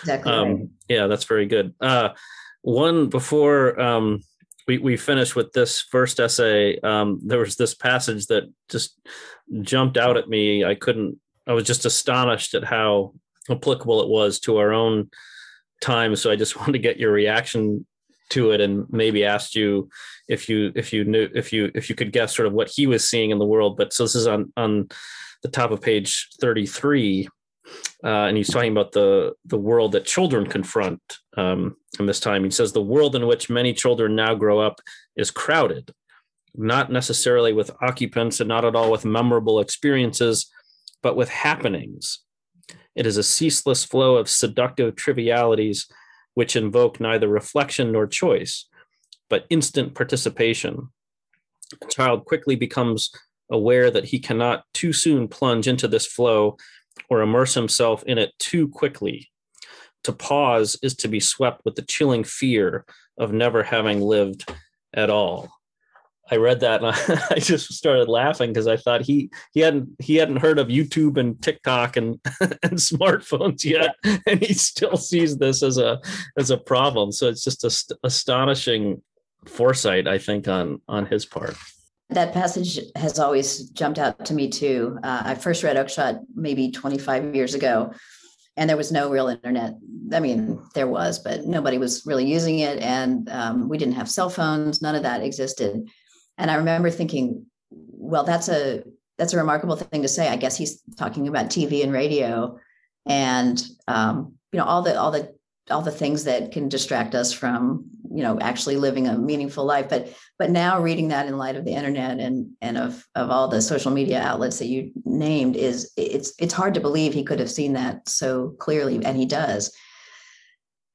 Exactly. 0.01 0.31
Um, 0.31 0.47
right. 0.47 0.67
Yeah, 0.89 1.07
that's 1.07 1.23
very 1.23 1.47
good. 1.47 1.73
Uh, 1.81 2.09
one 2.61 3.09
before 3.09 3.79
um, 3.79 4.21
we 4.67 4.77
we 4.77 4.97
finish 4.97 5.35
with 5.35 5.51
this 5.53 5.81
first 5.81 6.19
essay, 6.19 6.79
um, 6.79 7.19
there 7.23 7.39
was 7.39 7.55
this 7.55 7.73
passage 7.73 8.27
that 8.27 8.51
just 8.69 8.99
jumped 9.61 9.97
out 9.97 10.17
at 10.17 10.29
me. 10.29 10.65
I 10.65 10.75
couldn't. 10.75 11.19
I 11.47 11.53
was 11.53 11.65
just 11.65 11.85
astonished 11.85 12.55
at 12.55 12.63
how 12.63 13.13
applicable 13.49 14.01
it 14.01 14.09
was 14.09 14.39
to 14.41 14.57
our 14.57 14.73
own 14.73 15.09
time. 15.81 16.15
So 16.15 16.31
I 16.31 16.35
just 16.35 16.55
wanted 16.59 16.73
to 16.73 16.79
get 16.79 16.97
your 16.97 17.11
reaction 17.11 17.85
to 18.29 18.51
it 18.51 18.61
and 18.61 18.87
maybe 18.89 19.23
asked 19.23 19.53
you 19.53 19.87
if 20.27 20.49
you 20.49 20.71
if 20.75 20.91
you 20.91 21.05
knew 21.05 21.29
if 21.35 21.53
you 21.53 21.71
if 21.75 21.89
you 21.89 21.95
could 21.95 22.11
guess 22.11 22.35
sort 22.35 22.47
of 22.47 22.53
what 22.53 22.69
he 22.69 22.87
was 22.87 23.07
seeing 23.07 23.29
in 23.29 23.39
the 23.39 23.45
world. 23.45 23.77
But 23.77 23.93
so 23.93 24.03
this 24.03 24.15
is 24.15 24.27
on 24.27 24.51
on 24.57 24.89
the 25.43 25.49
top 25.49 25.69
of 25.69 25.81
page 25.81 26.29
33 26.41 27.27
uh, 28.03 28.27
and 28.27 28.37
he's 28.37 28.49
talking 28.49 28.71
about 28.71 28.91
the 28.91 29.33
the 29.45 29.57
world 29.57 29.93
that 29.93 30.05
children 30.05 30.45
confront 30.45 31.01
um, 31.37 31.75
in 31.99 32.05
this 32.05 32.19
time. 32.19 32.43
He 32.43 32.51
says 32.51 32.71
the 32.71 32.81
world 32.81 33.15
in 33.15 33.27
which 33.27 33.49
many 33.49 33.73
children 33.73 34.15
now 34.15 34.35
grow 34.35 34.59
up 34.59 34.79
is 35.15 35.31
crowded, 35.31 35.91
not 36.55 36.91
necessarily 36.91 37.53
with 37.53 37.71
occupants 37.81 38.39
and 38.39 38.47
not 38.47 38.65
at 38.65 38.75
all 38.75 38.91
with 38.91 39.05
memorable 39.05 39.59
experiences, 39.59 40.51
but 41.01 41.15
with 41.15 41.29
happenings. 41.29 42.19
It 42.95 43.05
is 43.05 43.17
a 43.17 43.23
ceaseless 43.23 43.83
flow 43.83 44.15
of 44.15 44.29
seductive 44.29 44.95
trivialities 44.95 45.87
which 46.33 46.55
invoke 46.55 46.99
neither 46.99 47.27
reflection 47.27 47.91
nor 47.91 48.07
choice, 48.07 48.67
but 49.29 49.45
instant 49.49 49.95
participation. 49.95 50.89
A 51.81 51.87
child 51.87 52.25
quickly 52.25 52.55
becomes 52.55 53.09
aware 53.49 53.89
that 53.91 54.05
he 54.05 54.19
cannot 54.19 54.63
too 54.73 54.93
soon 54.93 55.27
plunge 55.27 55.67
into 55.67 55.87
this 55.87 56.05
flow 56.05 56.57
or 57.09 57.21
immerse 57.21 57.53
himself 57.53 58.03
in 58.03 58.17
it 58.17 58.31
too 58.39 58.67
quickly. 58.67 59.29
To 60.03 60.13
pause 60.13 60.77
is 60.83 60.95
to 60.97 61.07
be 61.07 61.19
swept 61.19 61.63
with 61.65 61.75
the 61.75 61.81
chilling 61.81 62.23
fear 62.23 62.85
of 63.17 63.33
never 63.33 63.63
having 63.63 64.01
lived 64.01 64.51
at 64.93 65.09
all. 65.09 65.51
I 66.29 66.37
read 66.37 66.61
that 66.61 66.83
and 66.83 66.91
I, 66.91 67.25
I 67.35 67.39
just 67.39 67.71
started 67.73 68.07
laughing 68.07 68.51
because 68.51 68.67
I 68.67 68.77
thought 68.77 69.01
he 69.01 69.29
he 69.53 69.59
hadn't 69.59 69.89
he 69.99 70.15
hadn't 70.15 70.37
heard 70.37 70.57
of 70.57 70.67
YouTube 70.67 71.17
and 71.17 71.41
TikTok 71.41 71.97
and 71.97 72.19
and 72.41 72.79
smartphones 72.79 73.63
yet, 73.63 73.95
and 74.25 74.41
he 74.41 74.53
still 74.53 74.97
sees 74.97 75.37
this 75.37 75.61
as 75.61 75.77
a 75.77 75.99
as 76.37 76.49
a 76.49 76.57
problem. 76.57 77.11
So 77.11 77.27
it's 77.27 77.43
just 77.43 77.63
a 77.63 77.69
st- 77.69 77.99
astonishing 78.03 79.01
foresight, 79.45 80.07
I 80.07 80.17
think, 80.17 80.47
on 80.47 80.81
on 80.87 81.05
his 81.05 81.25
part. 81.25 81.55
That 82.09 82.33
passage 82.33 82.79
has 82.95 83.17
always 83.17 83.69
jumped 83.69 83.97
out 83.97 84.25
to 84.25 84.33
me 84.33 84.49
too. 84.49 84.99
Uh, 85.03 85.23
I 85.25 85.35
first 85.35 85.63
read 85.63 85.75
Oakeshott 85.75 86.19
maybe 86.35 86.71
25 86.71 87.33
years 87.33 87.55
ago, 87.55 87.93
and 88.57 88.69
there 88.69 88.77
was 88.77 88.91
no 88.91 89.09
real 89.09 89.27
internet. 89.27 89.73
I 90.13 90.19
mean, 90.19 90.61
there 90.75 90.87
was, 90.87 91.17
but 91.17 91.45
nobody 91.45 91.77
was 91.77 92.05
really 92.05 92.25
using 92.25 92.59
it, 92.59 92.79
and 92.79 93.27
um, 93.29 93.69
we 93.69 93.77
didn't 93.77 93.95
have 93.95 94.09
cell 94.09 94.29
phones. 94.29 94.81
None 94.81 94.95
of 94.95 95.03
that 95.03 95.23
existed. 95.23 95.89
And 96.37 96.51
I 96.51 96.55
remember 96.55 96.91
thinking, 96.91 97.47
well, 97.71 98.23
that's 98.23 98.49
a 98.49 98.83
that's 99.17 99.33
a 99.33 99.37
remarkable 99.37 99.75
thing 99.75 100.01
to 100.01 100.07
say. 100.07 100.27
I 100.27 100.35
guess 100.35 100.57
he's 100.57 100.81
talking 100.97 101.27
about 101.27 101.47
TV 101.47 101.83
and 101.83 101.91
radio, 101.91 102.59
and 103.05 103.63
um, 103.87 104.33
you 104.51 104.59
know 104.59 104.65
all 104.65 104.81
the 104.81 104.99
all 104.99 105.11
the 105.11 105.33
all 105.71 105.81
the 105.81 105.91
things 105.91 106.25
that 106.25 106.51
can 106.51 106.69
distract 106.69 107.15
us 107.15 107.33
from 107.33 107.89
you 108.13 108.23
know 108.23 108.39
actually 108.39 108.77
living 108.77 109.07
a 109.07 109.17
meaningful 109.17 109.65
life. 109.65 109.89
But 109.89 110.13
but 110.37 110.51
now 110.51 110.81
reading 110.81 111.09
that 111.09 111.27
in 111.27 111.37
light 111.37 111.55
of 111.55 111.65
the 111.65 111.73
internet 111.73 112.19
and 112.19 112.51
and 112.61 112.77
of 112.77 113.05
of 113.15 113.29
all 113.29 113.47
the 113.47 113.61
social 113.61 113.91
media 113.91 114.21
outlets 114.21 114.59
that 114.59 114.67
you 114.67 114.91
named 115.03 115.55
is 115.55 115.91
it's 115.97 116.33
it's 116.39 116.53
hard 116.53 116.73
to 116.75 116.81
believe 116.81 117.13
he 117.13 117.23
could 117.23 117.39
have 117.39 117.51
seen 117.51 117.73
that 117.73 118.07
so 118.07 118.55
clearly 118.59 119.03
and 119.03 119.17
he 119.17 119.25
does. 119.25 119.73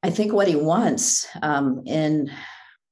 I 0.03 0.11
think 0.11 0.33
what 0.33 0.49
he 0.49 0.57
wants 0.57 1.27
um, 1.43 1.83
in 1.87 2.31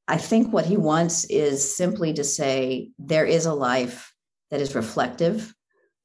i 0.08 0.16
think 0.16 0.52
what 0.52 0.64
he 0.64 0.76
wants 0.76 1.24
is 1.26 1.76
simply 1.76 2.12
to 2.14 2.24
say 2.24 2.90
there 2.98 3.26
is 3.26 3.46
a 3.46 3.54
life 3.54 4.12
that 4.50 4.60
is 4.60 4.74
reflective 4.74 5.54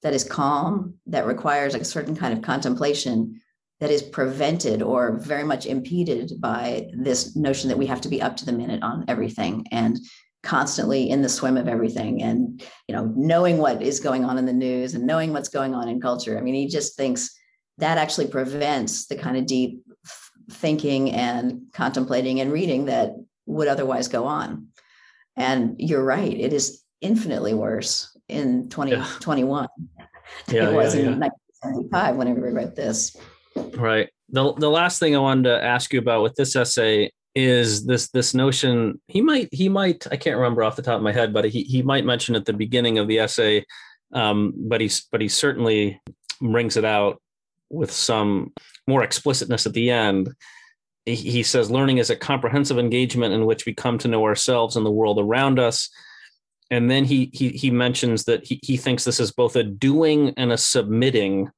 that 0.04 0.14
is 0.14 0.26
calm 0.26 0.96
that 1.08 1.26
requires 1.26 1.74
a 1.74 1.84
certain 1.84 2.16
kind 2.16 2.34
of 2.34 2.44
contemplation 2.44 3.42
that 3.84 3.92
is 3.92 4.02
prevented 4.02 4.82
or 4.82 5.20
very 5.20 5.44
much 5.44 5.66
impeded 5.66 6.40
by 6.40 6.88
this 6.94 7.36
notion 7.36 7.68
that 7.68 7.78
we 7.78 7.86
have 7.86 8.00
to 8.00 8.08
be 8.08 8.22
up 8.22 8.38
to 8.38 8.46
the 8.46 8.54
minute 8.54 8.82
on 8.82 9.04
everything 9.10 9.68
and 9.72 10.00
constantly 10.42 11.10
in 11.10 11.22
the 11.22 11.28
swim 11.28 11.58
of 11.58 11.68
everything 11.68 12.24
and 12.24 12.64
you 12.88 12.96
know 12.96 13.12
knowing 13.18 13.58
what 13.58 13.82
is 13.82 14.00
going 14.00 14.24
on 14.24 14.38
in 14.38 14.46
the 14.46 14.54
news 14.54 14.94
and 14.94 15.06
knowing 15.06 15.34
what's 15.34 15.50
going 15.50 15.76
on 15.76 15.90
in 15.90 16.00
culture. 16.00 16.38
I 16.38 16.42
mean 16.42 16.54
he 16.54 16.68
just 16.70 16.96
thinks 16.96 17.38
that 17.78 17.98
actually 17.98 18.28
prevents 18.28 19.08
the 19.08 19.18
kind 19.18 19.36
of 19.36 19.46
deep 19.46 19.84
thinking 20.50 21.12
and 21.12 21.64
contemplating 21.74 22.40
and 22.40 22.54
reading 22.54 22.86
that 22.86 23.12
would 23.48 23.68
otherwise 23.68 24.08
go 24.08 24.24
on. 24.24 24.68
And 25.36 25.76
you're 25.78 26.06
right 26.06 26.32
it 26.32 26.54
is 26.54 26.82
infinitely 27.02 27.54
worse 27.54 28.18
in 28.30 28.70
2021 28.70 29.68
yeah. 30.00 30.06
yeah, 30.48 30.70
it 30.70 30.74
was 30.74 30.96
yeah, 30.96 31.02
in 31.02 31.20
1975 31.20 32.16
when 32.16 32.28
I 32.30 32.32
wrote 32.32 32.76
this 32.76 33.14
Right. 33.56 34.10
The 34.30 34.54
the 34.54 34.70
last 34.70 35.00
thing 35.00 35.16
I 35.16 35.20
wanted 35.20 35.44
to 35.44 35.64
ask 35.64 35.94
you 35.94 36.00
about 36.00 36.24
with 36.24 36.36
this 36.36 36.56
essay 36.56 37.12
is 37.36 37.86
this 37.86 38.10
this 38.10 38.34
notion 38.34 39.02
he 39.08 39.22
might 39.22 39.50
he 39.52 39.68
might 39.68 40.06
I 40.12 40.18
can't 40.18 40.38
remember 40.38 40.64
off 40.64 40.76
the 40.76 40.82
top 40.82 40.98
of 40.98 41.02
my 41.02 41.12
head, 41.12 41.34
but 41.34 41.46
he 41.46 41.64
he 41.64 41.82
might 41.82 42.06
mention 42.06 42.36
at 42.36 42.46
the 42.46 42.54
beginning 42.54 42.98
of 42.98 43.08
the 43.08 43.20
essay, 43.20 43.66
um, 44.14 44.54
but 44.56 44.82
he's 44.82 45.08
but 45.12 45.22
he 45.22 45.28
certainly 45.28 46.00
brings 46.42 46.78
it 46.78 46.86
out 46.86 47.22
with 47.70 47.92
some 47.92 48.54
more 48.88 49.04
explicitness 49.04 49.66
at 49.66 49.74
the 49.74 49.90
end. 49.90 50.34
He, 51.06 51.16
he 51.16 51.44
says 51.44 51.72
learning 51.72 51.98
is 51.98 52.10
a 52.10 52.16
comprehensive 52.16 52.78
engagement 52.78 53.34
in 53.34 53.46
which 53.46 53.66
we 53.66 53.74
come 53.74 53.98
to 54.00 54.08
know 54.08 54.24
ourselves 54.24 54.76
and 54.76 54.86
the 54.86 54.92
world 54.92 55.20
around 55.20 55.60
us. 55.60 55.90
And 56.72 56.90
then 56.90 57.04
he 57.04 57.30
he 57.34 57.50
he 57.50 57.72
mentions 57.72 58.26
that 58.26 58.46
he, 58.46 58.60
he 58.64 58.78
thinks 58.78 59.04
this 59.04 59.20
is 59.20 59.32
both 59.32 59.56
a 59.56 59.64
doing 59.64 60.34
and 60.38 60.52
a 60.52 60.58
submitting 60.58 61.50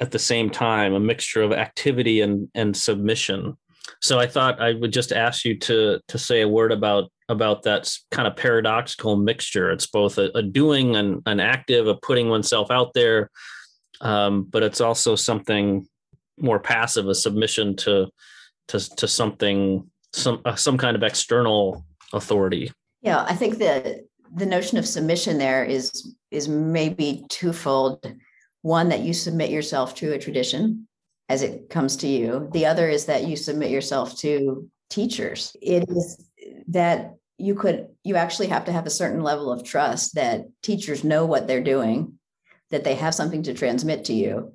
at 0.00 0.10
the 0.10 0.18
same 0.18 0.50
time, 0.50 0.94
a 0.94 1.00
mixture 1.00 1.42
of 1.42 1.52
activity 1.52 2.20
and, 2.20 2.48
and 2.54 2.76
submission. 2.76 3.56
So 4.00 4.18
I 4.18 4.26
thought 4.26 4.60
I 4.60 4.74
would 4.74 4.92
just 4.92 5.12
ask 5.12 5.44
you 5.44 5.58
to 5.60 6.00
to 6.08 6.18
say 6.18 6.42
a 6.42 6.48
word 6.48 6.72
about 6.72 7.10
about 7.28 7.62
that 7.64 7.92
kind 8.10 8.28
of 8.28 8.36
paradoxical 8.36 9.16
mixture. 9.16 9.70
It's 9.70 9.86
both 9.86 10.18
a, 10.18 10.30
a 10.36 10.42
doing 10.42 10.96
and 10.96 11.22
an 11.26 11.40
active, 11.40 11.86
a 11.86 11.94
putting 11.94 12.28
oneself 12.28 12.70
out 12.70 12.94
there, 12.94 13.30
um, 14.00 14.44
but 14.44 14.62
it's 14.62 14.80
also 14.80 15.16
something 15.16 15.86
more 16.38 16.58
passive, 16.58 17.08
a 17.08 17.14
submission 17.14 17.76
to 17.76 18.08
to 18.68 18.96
to 18.96 19.08
something 19.08 19.90
some 20.12 20.40
uh, 20.44 20.54
some 20.54 20.78
kind 20.78 20.96
of 20.96 21.02
external 21.02 21.84
authority. 22.12 22.70
Yeah, 23.02 23.24
I 23.28 23.34
think 23.34 23.58
that 23.58 24.04
the 24.34 24.46
notion 24.46 24.78
of 24.78 24.86
submission 24.86 25.38
there 25.38 25.64
is 25.64 26.14
is 26.30 26.48
maybe 26.48 27.24
twofold 27.28 28.14
one 28.62 28.88
that 28.88 29.00
you 29.00 29.12
submit 29.12 29.50
yourself 29.50 29.94
to 29.96 30.12
a 30.12 30.18
tradition 30.18 30.88
as 31.28 31.42
it 31.42 31.68
comes 31.68 31.96
to 31.96 32.08
you. 32.08 32.48
The 32.52 32.66
other 32.66 32.88
is 32.88 33.06
that 33.06 33.26
you 33.26 33.36
submit 33.36 33.70
yourself 33.70 34.16
to 34.18 34.68
teachers. 34.90 35.56
It 35.60 35.88
is 35.88 36.28
that 36.68 37.14
you 37.38 37.54
could 37.54 37.88
you 38.04 38.16
actually 38.16 38.48
have 38.48 38.66
to 38.66 38.72
have 38.72 38.86
a 38.86 38.90
certain 38.90 39.22
level 39.22 39.50
of 39.50 39.64
trust 39.64 40.14
that 40.14 40.44
teachers 40.62 41.02
know 41.02 41.26
what 41.26 41.46
they're 41.46 41.62
doing 41.62 42.18
that 42.70 42.84
they 42.84 42.94
have 42.94 43.14
something 43.14 43.42
to 43.42 43.54
transmit 43.54 44.04
to 44.04 44.12
you 44.12 44.52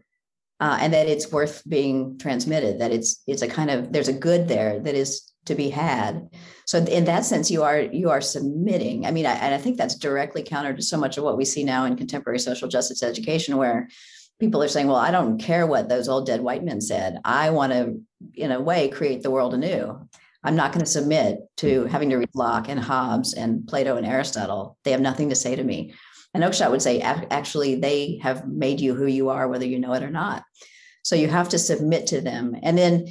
uh, 0.60 0.78
and 0.80 0.93
that 0.93 1.08
it's 1.08 1.32
worth 1.32 1.63
being 1.67 2.17
transmitted 2.17 2.80
that 2.80 2.91
it's 2.91 3.22
it's 3.28 3.41
a 3.41 3.48
kind 3.48 3.70
of 3.70 3.91
there's 3.91 4.08
a 4.08 4.13
good 4.13 4.48
there 4.48 4.80
that 4.80 4.96
is 4.96 5.32
to 5.46 5.56
be 5.56 5.70
had 5.70 6.30
so 6.67 6.80
in 6.80 7.06
that 7.06 7.25
sense 7.25 7.49
you 7.49 7.63
are 7.63 7.80
you 7.80 8.10
are 8.10 8.21
submitting. 8.21 9.06
I 9.06 9.12
mean 9.12 9.25
I, 9.25 9.34
and 9.34 9.56
i 9.56 9.58
think 9.58 9.77
that's 9.77 9.95
directly 9.95 10.43
counter 10.43 10.73
to 10.75 10.84
so 10.84 10.97
much 10.97 11.17
of 11.17 11.23
what 11.23 11.38
we 11.38 11.45
see 11.45 11.63
now 11.63 11.86
in 11.86 11.95
contemporary 11.95 12.39
social 12.39 12.67
justice 12.67 13.01
education 13.01 13.58
where 13.58 13.88
people 14.39 14.62
are 14.62 14.67
saying 14.67 14.88
well 14.88 14.97
i 14.97 15.10
don't 15.10 15.39
care 15.39 15.65
what 15.65 15.89
those 15.89 16.08
old 16.08 16.27
dead 16.27 16.41
white 16.41 16.63
men 16.63 16.82
said. 16.82 17.19
I 17.25 17.49
want 17.49 17.73
to 17.73 18.01
in 18.36 18.51
a 18.51 18.62
way 18.62 18.89
create 18.89 19.23
the 19.23 19.32
world 19.32 19.53
anew. 19.53 20.08
I'm 20.43 20.56
not 20.56 20.71
going 20.71 20.86
to 20.86 20.91
submit 20.91 21.39
to 21.58 21.86
having 21.86 22.10
to 22.10 22.17
read 22.17 22.30
locke 22.36 22.69
and 22.69 22.80
hobbes 22.80 23.34
and 23.34 23.67
plato 23.67 23.97
and 23.97 24.06
aristotle. 24.06 24.77
They 24.84 24.91
have 24.91 25.01
nothing 25.01 25.30
to 25.30 25.36
say 25.36 25.56
to 25.56 25.63
me. 25.63 25.93
And 26.34 26.43
oakeshott 26.43 26.71
would 26.71 26.82
say 26.82 27.01
actually 27.01 27.75
they 27.75 28.19
have 28.21 28.47
made 28.47 28.80
you 28.80 28.93
who 28.93 29.08
you 29.08 29.30
are 29.30 29.47
whether 29.47 29.65
you 29.65 29.80
know 29.80 29.93
it 29.93 30.03
or 30.03 30.12
not. 30.12 30.43
So 31.03 31.15
you 31.15 31.27
have 31.27 31.49
to 31.49 31.60
submit 31.60 32.08
to 32.08 32.21
them. 32.21 32.56
And 32.62 32.77
then 32.77 33.08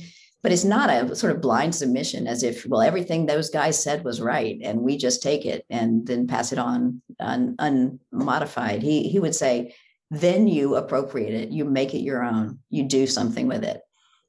but 0.46 0.52
it's 0.52 0.64
not 0.64 0.88
a 0.88 1.16
sort 1.16 1.34
of 1.34 1.40
blind 1.40 1.74
submission 1.74 2.28
as 2.28 2.44
if 2.44 2.64
well 2.66 2.80
everything 2.80 3.26
those 3.26 3.50
guys 3.50 3.82
said 3.82 4.04
was 4.04 4.20
right 4.20 4.60
and 4.62 4.80
we 4.80 4.96
just 4.96 5.20
take 5.20 5.44
it 5.44 5.66
and 5.70 6.06
then 6.06 6.28
pass 6.28 6.52
it 6.52 6.58
on 6.60 7.02
un, 7.18 7.56
unmodified. 7.58 8.80
He 8.80 9.08
he 9.08 9.18
would 9.18 9.34
say 9.34 9.74
then 10.12 10.46
you 10.46 10.76
appropriate 10.76 11.34
it. 11.34 11.48
You 11.48 11.64
make 11.64 11.94
it 11.94 12.02
your 12.02 12.22
own. 12.22 12.60
You 12.70 12.84
do 12.84 13.08
something 13.08 13.48
with 13.48 13.64
it. 13.64 13.80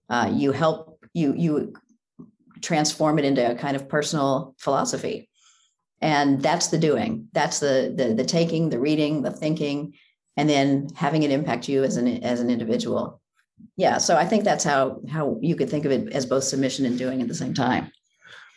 Uh, 0.10 0.32
you 0.34 0.54
help 0.54 1.06
you 1.14 1.36
you 1.38 1.76
transform 2.64 3.20
it 3.20 3.26
into 3.26 3.52
a 3.52 3.54
kind 3.54 3.76
of 3.76 3.88
personal 3.88 4.56
philosophy. 4.58 5.30
And 6.02 6.42
that's 6.42 6.70
the 6.70 6.80
doing. 6.80 7.28
That's 7.34 7.60
the 7.60 7.94
the, 7.96 8.16
the 8.16 8.26
taking 8.26 8.72
the 8.72 8.80
reading 8.80 9.22
the 9.22 9.30
thinking 9.30 9.94
and 10.36 10.50
then 10.50 10.88
having 10.96 11.22
it 11.22 11.30
impact 11.30 11.70
you 11.70 11.84
as 11.84 11.96
an 11.96 12.24
as 12.24 12.40
an 12.40 12.50
individual 12.50 13.22
yeah 13.76 13.98
so 13.98 14.16
i 14.16 14.26
think 14.26 14.44
that's 14.44 14.64
how 14.64 15.00
how 15.10 15.38
you 15.42 15.56
could 15.56 15.70
think 15.70 15.86
of 15.86 15.92
it 15.92 16.12
as 16.14 16.26
both 16.26 16.44
submission 16.44 16.86
and 16.86 16.98
doing 16.98 17.22
at 17.22 17.28
the 17.28 17.36
same 17.36 17.54
time. 17.54 17.92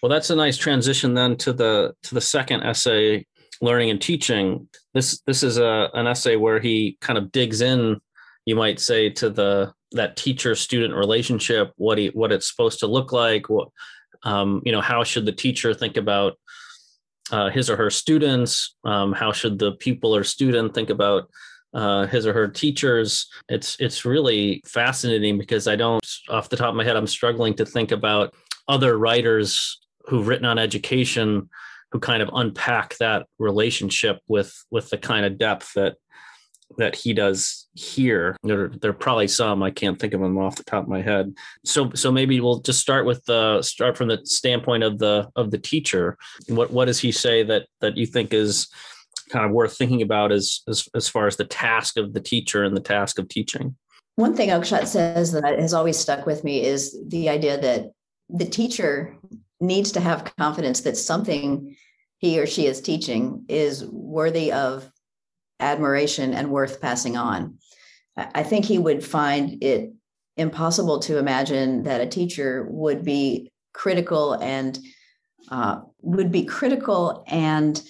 Well 0.03 0.11
that's 0.11 0.31
a 0.31 0.37
nice 0.37 0.57
transition 0.57 1.13
then 1.15 1.37
to 1.39 1.53
the 1.53 1.95
to 2.05 2.15
the 2.15 2.21
second 2.21 2.63
essay 2.63 3.27
learning 3.61 3.91
and 3.91 4.01
teaching. 4.01 4.69
This 4.95 5.21
this 5.27 5.43
is 5.43 5.59
a 5.59 5.91
an 5.93 6.07
essay 6.07 6.37
where 6.37 6.59
he 6.59 6.97
kind 7.01 7.19
of 7.19 7.31
digs 7.33 7.61
in 7.61 8.01
you 8.47 8.57
might 8.57 8.81
say 8.81 9.11
to 9.11 9.31
the 9.31 9.73
that 9.93 10.17
teacher 10.17 10.55
student 10.55 10.95
relationship 10.95 11.73
what 11.77 11.99
he 11.99 12.09
what 12.09 12.33
it's 12.33 12.49
supposed 12.49 12.79
to 12.81 12.87
look 12.87 13.13
like 13.13 13.49
what 13.49 13.69
um, 14.23 14.63
you 14.65 14.73
know 14.73 14.81
how 14.81 15.05
should 15.05 15.27
the 15.27 15.33
teacher 15.33 15.75
think 15.75 15.97
about 15.97 16.39
uh, 17.31 17.51
his 17.51 17.69
or 17.71 17.77
her 17.77 17.91
students 17.91 18.77
um, 18.85 19.13
how 19.13 19.33
should 19.33 19.59
the 19.59 19.73
pupil 19.73 20.15
or 20.15 20.25
student 20.25 20.75
think 20.75 20.91
about 20.91 21.29
uh, 21.75 22.07
his 22.07 22.27
or 22.27 22.33
her 22.33 22.49
teachers. 22.49 23.29
It's 23.49 23.77
it's 23.81 24.05
really 24.05 24.63
fascinating 24.67 25.39
because 25.39 25.67
I 25.67 25.77
don't, 25.77 26.05
off 26.29 26.49
the 26.49 26.57
top 26.57 26.71
of 26.71 26.75
my 26.75 26.85
head, 26.85 26.97
I'm 26.97 27.07
struggling 27.07 27.55
to 27.55 27.67
think 27.67 27.93
about 27.93 28.35
other 28.69 28.99
writers 28.99 29.81
who've 30.07 30.27
written 30.27 30.47
on 30.47 30.59
education 30.59 31.49
who 31.93 31.99
kind 31.99 32.23
of 32.23 32.31
unpack 32.33 32.97
that 32.99 33.27
relationship 33.39 34.21
with 34.29 34.55
with 34.71 34.91
the 34.91 34.99
kind 34.99 35.27
of 35.27 35.39
depth 35.39 35.73
that 35.75 35.97
that 36.79 36.95
he 36.95 37.13
does 37.13 37.69
here. 37.75 38.37
There, 38.43 38.69
there 38.69 38.93
are 38.93 38.95
probably 38.95 39.29
some 39.29 39.63
I 39.63 39.71
can't 39.71 39.99
think 39.99 40.15
of 40.15 40.21
them 40.21 40.39
off 40.39 40.57
the 40.57 40.65
top 40.65 40.85
of 40.85 40.89
my 40.89 41.03
head. 41.03 41.35
So, 41.65 41.91
so 41.95 42.13
maybe 42.13 42.41
we'll 42.41 42.61
just 42.61 42.81
start 42.81 43.07
with 43.07 43.25
the 43.25 43.61
start 43.63 43.97
from 43.97 44.09
the 44.09 44.21
standpoint 44.25 44.85
of 44.85 44.99
the 44.99 45.29
of 45.37 45.51
the 45.51 45.59
teacher. 45.59 46.17
What 46.49 46.71
what 46.71 46.85
does 46.87 47.01
he 47.01 47.13
say 47.13 47.43
that 47.45 47.67
that 47.81 47.97
you 47.97 48.07
think 48.07 48.33
is 48.33 48.69
kind 49.31 49.45
of 49.45 49.53
worth 49.53 49.77
thinking 49.77 50.03
about 50.03 50.33
as, 50.33 50.61
as 50.69 50.89
as 50.95 51.09
far 51.09 51.27
as 51.27 51.37
the 51.37 51.45
task 51.45 51.97
of 51.97 52.13
the 52.13 52.21
teacher 52.21 52.65
and 52.65 52.77
the 52.77 52.81
task 52.81 53.19
of 53.19 53.29
teaching. 53.29 53.77
One 54.17 54.35
thing 54.35 54.51
oakeshott 54.51 54.87
says 54.87 55.33
that 55.33 55.59
has 55.59 55.73
always 55.73 55.99
stuck 55.99 56.27
with 56.27 56.45
me 56.45 56.65
is 56.65 56.97
the 57.09 57.29
idea 57.29 57.59
that 57.61 57.93
the 58.29 58.45
teacher 58.45 59.17
needs 59.61 59.93
to 59.93 60.01
have 60.01 60.37
confidence 60.37 60.81
that 60.83 60.97
something 60.97 61.77
he 62.19 62.39
or 62.39 62.47
she 62.47 62.67
is 62.67 62.81
teaching 62.81 63.45
is 63.49 63.85
worthy 63.87 64.53
of 64.53 64.91
admiration 65.59 66.35
and 66.35 66.51
worth 66.51 66.81
passing 66.81 67.17
on. 67.17 67.59
I 68.17 68.43
think 68.43 68.65
he 68.65 68.79
would 68.79 69.05
find 69.05 69.63
it 69.63 69.93
impossible 70.37 70.99
to 71.01 71.19
imagine 71.19 71.85
that 71.85 72.01
a 72.01 72.07
teacher 72.07 72.67
would 72.69 73.05
be 73.05 73.51
critical 73.73 74.35
and 74.35 74.79
uh, 75.51 75.81
would 76.03 76.31
be 76.31 76.45
critical 76.45 77.25
and 77.27 77.83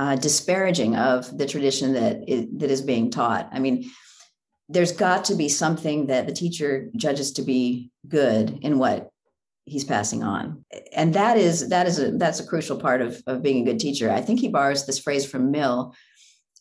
uh, 0.00 0.16
disparaging 0.16 0.96
of 0.96 1.36
the 1.36 1.46
tradition 1.46 1.92
that 1.92 2.26
is, 2.26 2.46
that 2.56 2.70
is 2.70 2.80
being 2.80 3.10
taught. 3.10 3.50
I 3.52 3.58
mean, 3.58 3.90
there's 4.66 4.92
got 4.92 5.26
to 5.26 5.34
be 5.34 5.50
something 5.50 6.06
that 6.06 6.26
the 6.26 6.32
teacher 6.32 6.88
judges 6.96 7.32
to 7.32 7.42
be 7.42 7.90
good 8.08 8.60
in 8.62 8.78
what 8.78 9.10
he's 9.66 9.84
passing 9.84 10.22
on, 10.22 10.64
and 10.96 11.12
that 11.12 11.36
is 11.36 11.68
that 11.68 11.86
is 11.86 11.98
a 11.98 12.12
that's 12.12 12.40
a 12.40 12.46
crucial 12.46 12.80
part 12.80 13.02
of 13.02 13.22
of 13.26 13.42
being 13.42 13.60
a 13.60 13.72
good 13.72 13.78
teacher. 13.78 14.10
I 14.10 14.22
think 14.22 14.40
he 14.40 14.48
borrows 14.48 14.86
this 14.86 14.98
phrase 14.98 15.30
from 15.30 15.50
Mill 15.50 15.94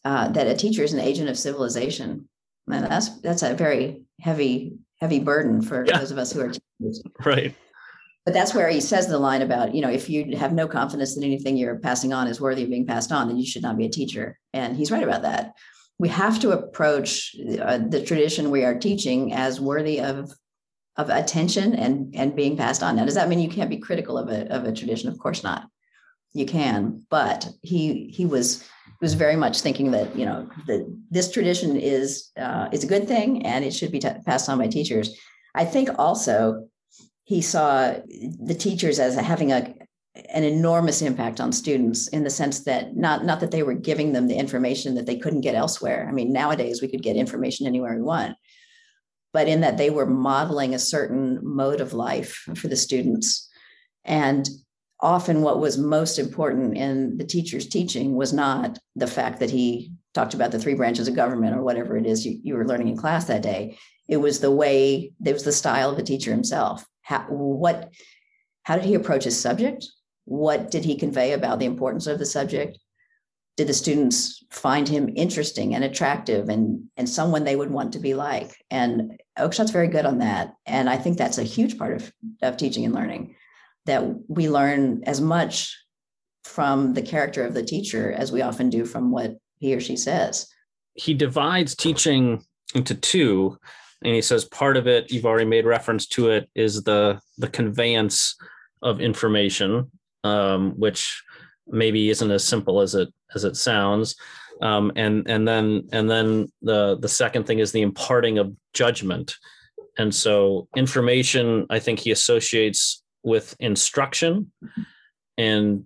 uh, 0.04 0.28
that 0.30 0.48
a 0.48 0.56
teacher 0.56 0.84
is 0.84 0.92
an 0.92 1.00
agent 1.00 1.30
of 1.30 1.40
civilization, 1.40 2.28
and 2.70 2.84
that's 2.84 3.22
that's 3.22 3.44
a 3.44 3.54
very 3.54 4.04
heavy 4.20 4.74
heavy 5.00 5.20
burden 5.20 5.62
for 5.62 5.86
yeah. 5.86 5.98
those 5.98 6.12
of 6.12 6.18
us 6.18 6.34
who 6.34 6.42
are 6.42 6.50
teachers. 6.50 7.02
Right 7.26 7.56
but 8.30 8.36
that's 8.36 8.54
where 8.54 8.70
he 8.70 8.80
says 8.80 9.08
the 9.08 9.18
line 9.18 9.42
about 9.42 9.74
you 9.74 9.82
know 9.82 9.90
if 9.90 10.08
you 10.08 10.38
have 10.38 10.54
no 10.54 10.68
confidence 10.68 11.16
that 11.16 11.26
anything 11.26 11.58
you're 11.58 11.80
passing 11.80 12.14
on 12.14 12.28
is 12.28 12.40
worthy 12.40 12.62
of 12.62 12.70
being 12.70 12.86
passed 12.86 13.12
on 13.12 13.28
then 13.28 13.38
you 13.38 13.46
should 13.48 13.64
not 13.64 13.76
be 13.76 13.88
a 13.88 13.90
teacher. 13.90 14.38
And 14.54 14.78
he's 14.78 14.92
right 14.92 15.02
about 15.02 15.24
that. 15.24 15.56
We 15.98 16.10
have 16.10 16.40
to 16.42 16.52
approach 16.52 17.36
uh, 17.60 17.80
the 17.80 18.04
tradition 18.04 18.52
we 18.52 18.66
are 18.66 18.78
teaching 18.78 19.34
as 19.34 19.60
worthy 19.60 20.00
of 20.00 20.32
of 20.96 21.10
attention 21.10 21.74
and 21.74 22.14
and 22.16 22.36
being 22.36 22.56
passed 22.56 22.84
on. 22.84 22.98
Now 22.98 23.06
does 23.06 23.16
that 23.16 23.30
mean 23.30 23.40
you 23.40 23.50
can't 23.50 23.72
be 23.72 23.80
critical 23.80 24.16
of 24.16 24.30
a, 24.30 24.48
of 24.54 24.66
a 24.66 24.74
tradition? 24.74 25.10
Of 25.10 25.18
course 25.18 25.44
not. 25.44 25.68
You 26.34 26.46
can 26.46 27.08
but 27.10 27.50
he 27.64 28.14
he 28.14 28.28
was 28.28 28.64
was 29.02 29.16
very 29.16 29.38
much 29.38 29.62
thinking 29.62 29.90
that 29.90 30.16
you 30.16 30.28
know 30.28 30.48
that 30.68 30.86
this 31.10 31.32
tradition 31.32 31.78
is 31.78 32.30
uh, 32.38 32.70
is 32.72 32.84
a 32.84 32.88
good 32.94 33.08
thing 33.08 33.44
and 33.44 33.66
it 33.66 33.74
should 33.74 33.92
be 33.92 33.98
t- 33.98 34.24
passed 34.24 34.48
on 34.50 34.60
by 34.60 34.68
teachers. 34.68 35.18
I 35.56 35.66
think 35.66 35.90
also 35.98 36.69
he 37.30 37.44
saw 37.44 37.94
the 38.40 38.56
teachers 38.56 38.98
as 38.98 39.14
having 39.14 39.52
a 39.52 39.76
an 40.34 40.44
enormous 40.44 41.04
impact 41.04 41.40
on 41.40 41.52
students 41.52 42.08
in 42.08 42.24
the 42.24 42.30
sense 42.30 42.62
that 42.62 42.98
not 42.98 43.24
not 43.24 43.40
that 43.40 43.52
they 43.52 43.62
were 43.62 43.76
giving 43.76 44.14
them 44.14 44.28
the 44.28 44.36
information 44.36 44.96
that 44.96 45.06
they 45.06 45.16
couldn't 45.16 45.42
get 45.42 45.54
elsewhere. 45.54 46.08
I 46.10 46.12
mean, 46.12 46.34
nowadays 46.34 46.82
we 46.82 46.88
could 46.88 47.04
get 47.04 47.16
information 47.16 47.68
anywhere 47.68 47.96
we 47.96 48.02
want, 48.02 48.36
but 49.32 49.48
in 49.48 49.62
that 49.62 49.78
they 49.78 49.92
were 49.92 50.08
modeling 50.08 50.74
a 50.74 50.80
certain 50.80 51.40
mode 51.44 51.82
of 51.82 51.94
life 51.94 52.34
for 52.56 52.68
the 52.68 52.76
students. 52.76 53.48
And 54.04 54.50
often 55.00 55.44
what 55.44 55.60
was 55.60 55.78
most 55.78 56.18
important 56.18 56.78
in 56.78 57.18
the 57.18 57.26
teacher's 57.26 57.70
teaching 57.70 58.16
was 58.16 58.34
not 58.34 58.80
the 58.96 59.06
fact 59.06 59.40
that 59.40 59.52
he 59.52 59.94
talked 60.16 60.34
about 60.34 60.50
the 60.50 60.58
three 60.58 60.74
branches 60.74 61.08
of 61.08 61.16
government 61.16 61.56
or 61.56 61.62
whatever 61.62 61.96
it 61.96 62.08
is 62.08 62.26
you, 62.26 62.40
you 62.42 62.56
were 62.56 62.68
learning 62.68 62.88
in 62.88 62.98
class 62.98 63.26
that 63.26 63.44
day. 63.44 63.78
It 64.08 64.18
was 64.18 64.40
the 64.40 64.50
way, 64.50 65.14
it 65.24 65.34
was 65.34 65.44
the 65.44 65.52
style 65.52 65.92
of 65.92 65.98
the 65.98 66.10
teacher 66.12 66.32
himself 66.32 66.84
how, 67.10 67.22
what, 67.28 67.92
how 68.64 68.76
did 68.76 68.86
he 68.86 68.94
approach 68.94 69.24
his 69.24 69.40
subject? 69.40 69.88
What 70.26 70.70
did 70.70 70.86
he 70.86 70.96
convey 70.96 71.34
about 71.34 71.58
the 71.58 71.66
importance 71.66 72.06
of 72.06 72.20
the 72.20 72.26
subject? 72.26 72.78
Did 73.58 73.68
the 73.68 73.74
students 73.74 74.44
find 74.52 74.88
him 74.88 75.12
interesting 75.16 75.74
and 75.74 75.84
attractive 75.84 76.50
and, 76.50 76.84
and 76.98 77.10
someone 77.10 77.44
they 77.44 77.56
would 77.56 77.72
want 77.72 77.94
to 77.94 78.00
be 78.00 78.14
like? 78.14 78.64
And 78.70 79.20
Oakeshott's 79.40 79.72
very 79.72 79.88
good 79.88 80.06
on 80.06 80.20
that. 80.20 80.54
And 80.68 80.88
I 80.88 80.98
think 80.98 81.18
that's 81.18 81.40
a 81.40 81.44
huge 81.44 81.80
part 81.80 81.96
of, 81.96 82.14
of 82.44 82.58
teaching 82.58 82.86
and 82.86 82.94
learning 82.94 83.36
that 83.88 84.04
we 84.28 84.48
learn 84.48 85.02
as 85.06 85.20
much 85.20 85.76
from 86.44 86.94
the 86.94 87.02
character 87.02 87.44
of 87.44 87.56
the 87.56 87.64
teacher 87.64 88.12
as 88.12 88.32
we 88.32 88.44
often 88.44 88.70
do 88.70 88.86
from 88.86 89.10
what 89.10 89.36
he 89.58 89.74
or 89.74 89.82
she 89.82 89.98
says. 89.98 90.48
He 90.94 91.16
divides 91.16 91.76
teaching 91.76 92.46
into 92.76 92.94
two 92.94 93.58
and 94.04 94.16
he 94.16 94.22
says 94.22 94.46
part 94.46 94.78
of 94.78 94.88
it 94.88 95.12
you've 95.12 95.26
already 95.26 95.46
made 95.46 95.66
reference 95.66 96.08
to 96.08 96.30
it 96.30 96.50
is 96.56 96.84
the 96.84 97.20
the 97.38 97.50
conveyance 97.50 98.36
of 98.82 99.02
information 99.02 99.92
um, 100.24 100.72
which 100.72 101.24
maybe 101.68 102.10
isn't 102.10 102.32
as 102.32 102.44
simple 102.44 102.82
as 102.82 102.96
it 102.96 103.10
as 103.36 103.44
it 103.44 103.56
sounds. 103.56 104.16
Um, 104.62 104.92
and 104.96 105.30
and 105.30 105.48
then 105.48 105.88
and 105.92 106.10
then 106.10 106.52
the 106.62 106.98
the 106.98 107.08
second 107.08 107.46
thing 107.46 107.60
is 107.60 107.72
the 107.72 107.82
imparting 107.82 108.38
of 108.38 108.54
judgment. 108.74 109.36
And 109.98 110.14
so 110.14 110.68
information 110.76 111.66
i 111.70 111.80
think 111.80 112.00
he 112.00 112.12
associates 112.12 113.04
with 113.24 113.56
instruction 113.60 114.52
and 115.38 115.84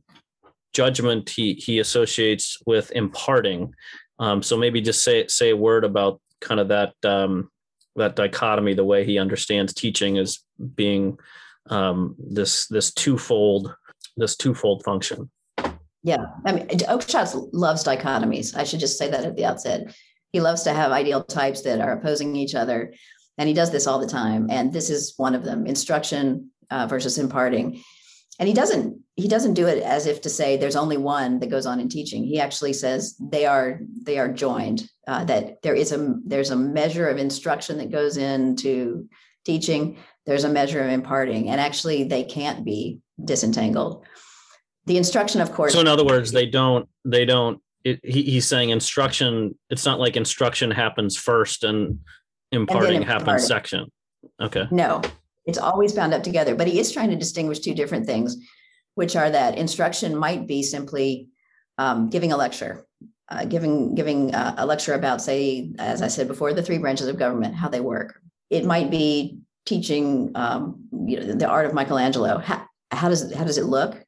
judgment 0.73 1.29
he 1.29 1.53
he 1.53 1.79
associates 1.79 2.57
with 2.65 2.91
imparting. 2.91 3.73
Um, 4.19 4.41
so 4.41 4.57
maybe 4.57 4.81
just 4.81 5.03
say 5.03 5.27
say 5.27 5.51
a 5.51 5.57
word 5.57 5.83
about 5.83 6.21
kind 6.41 6.59
of 6.59 6.69
that 6.69 6.93
um, 7.03 7.49
that 7.95 8.15
dichotomy, 8.15 8.73
the 8.73 8.83
way 8.83 9.05
he 9.05 9.19
understands 9.19 9.73
teaching 9.73 10.17
as 10.17 10.39
being 10.75 11.17
um, 11.69 12.15
this 12.17 12.67
this 12.67 12.93
twofold 12.93 13.75
this 14.17 14.35
twofold 14.35 14.83
function. 14.83 15.29
Yeah, 16.03 16.25
I 16.45 16.51
mean, 16.51 16.67
Oakeshott 16.67 17.49
loves 17.53 17.83
dichotomies. 17.83 18.55
I 18.55 18.65
should 18.65 18.81
just 18.81 18.97
say 18.97 19.09
that 19.09 19.23
at 19.23 19.35
the 19.35 19.45
outset. 19.45 19.95
He 20.33 20.41
loves 20.41 20.63
to 20.63 20.73
have 20.73 20.91
ideal 20.91 21.23
types 21.23 21.61
that 21.61 21.79
are 21.79 21.93
opposing 21.93 22.35
each 22.35 22.55
other, 22.55 22.93
and 23.37 23.47
he 23.47 23.53
does 23.53 23.71
this 23.71 23.87
all 23.87 23.99
the 23.99 24.07
time. 24.07 24.47
And 24.49 24.73
this 24.73 24.89
is 24.89 25.13
one 25.17 25.35
of 25.35 25.43
them: 25.43 25.65
instruction 25.65 26.51
uh, 26.69 26.87
versus 26.87 27.17
imparting. 27.17 27.81
And 28.39 28.47
he 28.47 28.53
doesn't 28.53 29.02
he 29.15 29.27
doesn't 29.27 29.53
do 29.53 29.67
it 29.67 29.83
as 29.83 30.07
if 30.07 30.21
to 30.21 30.29
say 30.29 30.57
there's 30.57 30.75
only 30.75 30.97
one 30.97 31.39
that 31.39 31.49
goes 31.49 31.65
on 31.65 31.79
in 31.79 31.87
teaching. 31.87 32.23
He 32.23 32.39
actually 32.39 32.73
says 32.73 33.15
they 33.19 33.45
are 33.45 33.79
they 34.01 34.17
are 34.17 34.31
joined 34.31 34.89
uh, 35.07 35.23
that 35.25 35.61
there 35.61 35.75
is 35.75 35.91
a 35.91 36.15
there's 36.25 36.49
a 36.49 36.55
measure 36.55 37.07
of 37.07 37.17
instruction 37.17 37.77
that 37.77 37.91
goes 37.91 38.17
into 38.17 39.07
teaching. 39.45 39.97
There's 40.25 40.45
a 40.45 40.49
measure 40.49 40.83
of 40.83 40.89
imparting 40.89 41.49
and 41.49 41.61
actually 41.61 42.05
they 42.05 42.23
can't 42.23 42.65
be 42.65 43.01
disentangled. 43.23 44.03
The 44.85 44.97
instruction 44.97 45.41
of 45.41 45.51
course 45.51 45.73
so 45.73 45.79
in 45.79 45.87
other 45.87 46.05
words 46.05 46.31
they 46.31 46.47
don't 46.47 46.89
they 47.05 47.25
don't 47.25 47.61
it, 47.83 47.99
he, 48.03 48.23
he's 48.23 48.47
saying 48.47 48.71
instruction 48.71 49.57
it's 49.69 49.85
not 49.85 49.99
like 49.99 50.15
instruction 50.15 50.71
happens 50.71 51.17
first 51.17 51.63
and 51.63 51.99
imparting 52.51 52.97
and 52.97 53.05
happens 53.05 53.45
second. 53.45 53.91
Okay. 54.41 54.65
No 54.71 55.01
it's 55.45 55.57
always 55.57 55.93
bound 55.93 56.13
up 56.13 56.23
together 56.23 56.55
but 56.55 56.67
he 56.67 56.79
is 56.79 56.91
trying 56.91 57.09
to 57.09 57.15
distinguish 57.15 57.59
two 57.59 57.75
different 57.75 58.07
things 58.07 58.37
which 58.95 59.15
are 59.15 59.29
that 59.29 59.57
instruction 59.57 60.15
might 60.15 60.47
be 60.47 60.63
simply 60.63 61.29
um, 61.77 62.09
giving 62.09 62.31
a 62.31 62.37
lecture 62.37 62.85
uh, 63.33 63.45
giving 63.45 63.95
giving 63.95 64.33
uh, 64.35 64.55
a 64.57 64.65
lecture 64.65 64.93
about, 64.93 65.21
say, 65.21 65.71
as 65.79 66.01
I 66.01 66.07
said 66.07 66.27
before, 66.27 66.53
the 66.53 66.61
three 66.61 66.77
branches 66.77 67.07
of 67.07 67.17
government, 67.17 67.55
how 67.55 67.69
they 67.69 67.79
work. 67.79 68.19
It 68.49 68.65
might 68.65 68.91
be 68.91 69.39
teaching, 69.65 70.31
um, 70.35 70.85
you 71.07 71.19
know, 71.19 71.33
the 71.33 71.47
art 71.47 71.65
of 71.65 71.73
Michelangelo. 71.73 72.37
How, 72.37 72.67
how 72.91 73.09
does 73.09 73.23
it, 73.23 73.35
how 73.35 73.43
does 73.43 73.57
it 73.57 73.65
look? 73.65 74.03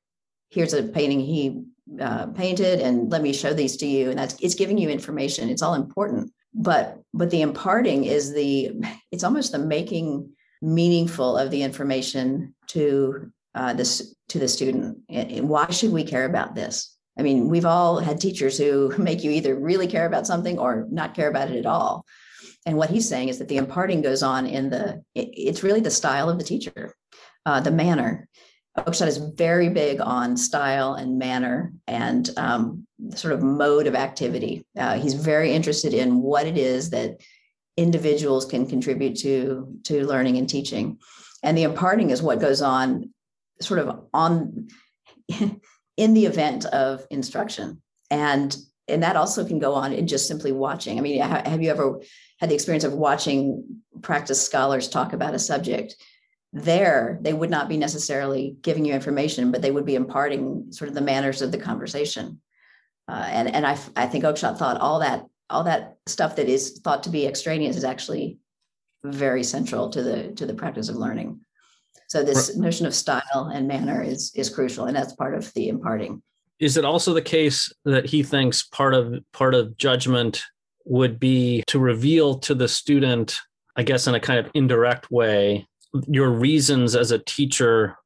Here's 0.49 0.73
a 0.73 0.83
painting 0.83 1.19
he 1.19 1.63
uh, 1.99 2.27
painted, 2.27 2.81
and 2.81 3.11
let 3.11 3.21
me 3.21 3.33
show 3.33 3.53
these 3.53 3.77
to 3.77 3.87
you. 3.87 4.09
And 4.09 4.19
that's 4.19 4.35
it's 4.41 4.55
giving 4.55 4.77
you 4.77 4.89
information. 4.89 5.49
It's 5.49 5.61
all 5.61 5.73
important, 5.73 6.31
but 6.53 7.01
but 7.13 7.29
the 7.31 7.41
imparting 7.41 8.05
is 8.05 8.33
the 8.33 8.73
it's 9.11 9.23
almost 9.23 9.51
the 9.53 9.59
making 9.59 10.29
meaningful 10.61 11.37
of 11.37 11.51
the 11.51 11.63
information 11.63 12.53
to 12.67 13.31
uh, 13.55 13.73
this 13.73 14.15
to 14.29 14.39
the 14.39 14.47
student. 14.47 14.97
And 15.09 15.49
why 15.49 15.69
should 15.71 15.91
we 15.91 16.03
care 16.03 16.25
about 16.25 16.53
this? 16.53 16.95
I 17.17 17.21
mean, 17.21 17.47
we've 17.47 17.65
all 17.65 17.99
had 17.99 18.19
teachers 18.19 18.57
who 18.57 18.93
make 18.97 19.23
you 19.23 19.31
either 19.31 19.57
really 19.57 19.87
care 19.87 20.05
about 20.05 20.27
something 20.27 20.59
or 20.59 20.85
not 20.91 21.15
care 21.15 21.29
about 21.29 21.49
it 21.49 21.57
at 21.57 21.65
all. 21.65 22.05
And 22.65 22.77
what 22.77 22.89
he's 22.89 23.07
saying 23.07 23.29
is 23.29 23.39
that 23.39 23.47
the 23.47 23.57
imparting 23.57 24.01
goes 24.01 24.23
on 24.23 24.47
in 24.47 24.69
the, 24.69 25.03
it's 25.13 25.63
really 25.63 25.81
the 25.81 25.91
style 25.91 26.29
of 26.29 26.37
the 26.37 26.43
teacher, 26.43 26.95
uh, 27.45 27.61
the 27.61 27.71
manner. 27.71 28.27
Oakeshott 28.77 29.07
is 29.07 29.17
very 29.17 29.69
big 29.69 30.01
on 30.01 30.35
style 30.35 30.95
and 30.95 31.17
manner 31.17 31.73
and 31.87 32.29
um, 32.37 32.85
sort 33.15 33.33
of 33.33 33.41
mode 33.41 33.87
of 33.87 33.95
activity. 33.95 34.65
Uh, 34.77 34.97
he's 34.97 35.13
very 35.13 35.53
interested 35.53 35.93
in 35.93 36.21
what 36.21 36.45
it 36.45 36.57
is 36.57 36.89
that 36.89 37.21
individuals 37.77 38.45
can 38.45 38.65
contribute 38.65 39.15
to 39.17 39.77
to 39.83 40.05
learning 40.05 40.37
and 40.37 40.49
teaching, 40.49 40.97
and 41.43 41.57
the 41.57 41.63
imparting 41.63 42.09
is 42.09 42.21
what 42.21 42.39
goes 42.39 42.61
on, 42.61 43.13
sort 43.61 43.79
of 43.79 44.05
on 44.13 44.67
in 45.97 46.13
the 46.13 46.25
event 46.25 46.65
of 46.65 47.05
instruction. 47.09 47.81
And 48.09 48.55
and 48.87 49.01
that 49.01 49.15
also 49.15 49.45
can 49.45 49.57
go 49.57 49.73
on 49.73 49.93
in 49.93 50.05
just 50.05 50.27
simply 50.27 50.51
watching. 50.51 50.99
I 50.99 51.01
mean, 51.01 51.19
have 51.19 51.63
you 51.63 51.71
ever 51.71 52.01
had 52.39 52.49
the 52.51 52.53
experience 52.53 52.83
of 52.83 52.93
watching 52.93 53.81
practice 54.03 54.45
scholars 54.45 54.87
talk 54.87 55.13
about 55.13 55.33
a 55.33 55.39
subject? 55.39 55.95
There, 56.53 57.17
they 57.21 57.33
would 57.33 57.49
not 57.49 57.67
be 57.67 57.77
necessarily 57.77 58.55
giving 58.61 58.85
you 58.85 58.93
information, 58.93 59.51
but 59.51 59.63
they 59.63 59.71
would 59.71 59.85
be 59.85 59.95
imparting 59.95 60.71
sort 60.71 60.87
of 60.87 60.93
the 60.93 61.01
manners 61.01 61.41
of 61.41 61.51
the 61.51 61.57
conversation. 61.57 62.39
uh, 63.07 63.27
and 63.27 63.53
and 63.53 63.65
I 63.65 63.77
I 63.95 64.07
think 64.07 64.23
Oakeshott 64.23 64.57
thought 64.57 64.79
all 64.81 64.99
that 64.99 65.25
all 65.49 65.63
that 65.65 65.97
stuff 66.07 66.35
that 66.37 66.49
is 66.49 66.79
thought 66.83 67.03
to 67.03 67.09
be 67.09 67.25
extraneous 67.25 67.75
is 67.75 67.83
actually 67.83 68.39
very 69.03 69.43
central 69.43 69.89
to 69.89 70.01
the 70.01 70.31
to 70.33 70.45
the 70.45 70.53
practice 70.53 70.89
of 70.89 70.95
learning. 70.95 71.41
So 72.15 72.23
this 72.23 72.51
right. 72.51 72.59
notion 72.59 72.85
of 72.85 72.95
style 72.95 73.51
and 73.53 73.67
manner 73.67 74.01
is 74.01 74.31
is 74.35 74.49
crucial, 74.49 74.85
and 74.85 74.95
that's 74.95 75.11
part 75.11 75.35
of 75.35 75.53
the 75.53 75.67
imparting. 75.67 76.23
Is 76.59 76.77
it 76.77 76.85
also 76.85 77.13
the 77.13 77.21
case 77.21 77.69
that 77.83 78.05
he 78.05 78.23
thinks 78.23 78.63
part 78.63 78.93
of 78.93 79.15
part 79.33 79.53
of 79.53 79.75
judgment 79.75 80.41
would 80.85 81.19
be 81.19 81.61
to 81.67 81.77
reveal 81.77 82.39
to 82.39 82.55
the 82.55 82.69
student, 82.69 83.37
I 83.75 83.83
guess, 83.83 84.07
in 84.07 84.15
a 84.15 84.21
kind 84.21 84.39
of 84.39 84.49
indirect 84.53 85.11
way, 85.11 85.67
your 86.07 86.29
reasons 86.29 86.95
as 86.95 87.11
a 87.11 87.19
teacher 87.19 87.97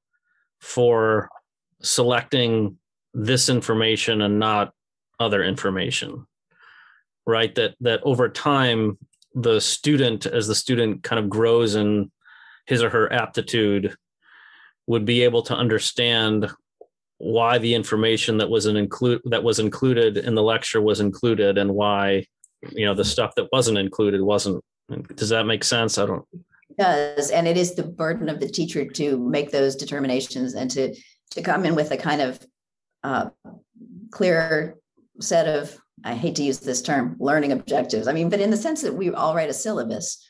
for 0.60 1.30
selecting 1.84 2.80
this 3.14 3.48
information 3.48 4.24
and 4.24 4.40
not 4.40 4.74
other 5.20 5.44
information 5.44 6.26
right 7.28 7.54
that 7.54 7.76
that 7.82 8.00
over 8.02 8.28
time 8.28 8.98
the 9.36 9.62
student 9.62 10.26
as 10.26 10.48
the 10.48 10.56
student 10.56 11.04
kind 11.04 11.24
of 11.24 11.30
grows 11.30 11.76
in 11.76 12.10
his 12.70 12.84
or 12.84 12.92
her 12.92 13.12
aptitude 13.12 13.96
would 14.86 15.04
be 15.04 15.24
able 15.24 15.42
to 15.42 15.56
understand 15.56 16.50
why 17.18 17.58
the 17.58 17.74
information 17.74 18.38
that 18.38 18.50
was 18.50 18.68
an 18.68 18.78
include 18.78 19.22
that 19.26 19.44
was 19.44 19.60
included 19.60 20.18
in 20.18 20.36
the 20.36 20.44
lecture 20.44 20.80
was 20.80 21.02
included 21.02 21.58
and 21.58 21.74
why 21.74 22.26
you 22.72 22.86
know 22.86 22.94
the 22.94 23.04
stuff 23.04 23.34
that 23.36 23.48
wasn't 23.52 23.78
included 23.78 24.22
wasn't 24.22 24.64
does 25.16 25.30
that 25.30 25.46
make 25.46 25.64
sense? 25.64 25.98
I 25.98 26.06
don't 26.06 26.26
it 26.70 26.78
does 26.78 27.32
and 27.32 27.48
it 27.48 27.58
is 27.58 27.74
the 27.74 27.84
burden 27.84 28.30
of 28.30 28.40
the 28.40 28.48
teacher 28.48 28.86
to 28.86 29.18
make 29.18 29.52
those 29.52 29.76
determinations 29.76 30.54
and 30.54 30.70
to 30.72 30.96
to 31.32 31.42
come 31.42 31.66
in 31.66 31.76
with 31.76 31.92
a 31.92 31.98
kind 31.98 32.22
of 32.22 32.40
uh, 33.04 33.30
clear 34.12 34.76
set 35.20 35.48
of 35.48 35.76
i 36.06 36.14
hate 36.14 36.36
to 36.36 36.44
use 36.44 36.60
this 36.60 36.82
term 36.82 37.16
learning 37.20 37.52
objectives. 37.52 38.08
I 38.08 38.14
mean 38.14 38.30
but 38.30 38.40
in 38.40 38.52
the 38.52 38.58
sense 38.58 38.84
that 38.84 38.94
we 38.94 39.10
all 39.10 39.36
write 39.36 39.50
a 39.50 39.54
syllabus 39.54 40.24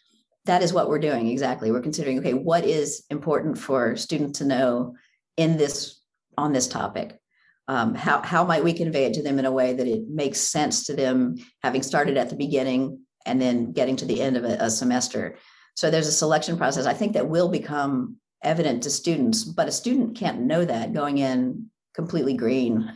that 0.50 0.64
is 0.64 0.74
what 0.74 0.90
we're 0.90 1.00
doing 1.00 1.28
exactly. 1.28 1.72
We're 1.72 1.82
considering 1.82 2.20
okay 2.20 2.34
what 2.34 2.66
is 2.66 3.06
important 3.10 3.58
for 3.58 3.96
students 3.96 4.40
to 4.40 4.46
know 4.46 4.96
in 5.38 5.58
this 5.58 6.02
on 6.38 6.54
this 6.54 6.68
topic? 6.68 7.20
Um, 7.68 7.94
how, 7.94 8.24
how 8.24 8.44
might 8.46 8.64
we 8.64 8.74
convey 8.74 9.06
it 9.06 9.14
to 9.14 9.22
them 9.22 9.38
in 9.38 9.46
a 9.46 9.52
way 9.52 9.74
that 9.74 9.86
it 9.86 10.10
makes 10.10 10.40
sense 10.40 10.86
to 10.86 10.96
them 10.96 11.36
having 11.62 11.84
started 11.84 12.18
at 12.18 12.32
the 12.32 12.36
beginning 12.36 13.02
and 13.28 13.40
then 13.40 13.74
getting 13.74 13.96
to 13.98 14.06
the 14.06 14.22
end 14.22 14.38
of 14.38 14.44
a, 14.44 14.58
a 14.60 14.70
semester? 14.72 15.38
So 15.76 15.92
there's 15.92 16.08
a 16.08 16.12
selection 16.24 16.58
process 16.58 16.86
i 16.86 16.94
think 16.94 17.14
that 17.14 17.30
will 17.30 17.50
become 17.50 18.18
evident 18.44 18.84
to 18.84 18.90
students 18.90 19.44
but 19.44 19.68
a 19.68 19.72
student 19.72 20.18
can't 20.18 20.42
know 20.42 20.66
that 20.66 20.94
going 20.94 21.20
in 21.20 21.70
completely 21.94 22.34
green 22.34 22.92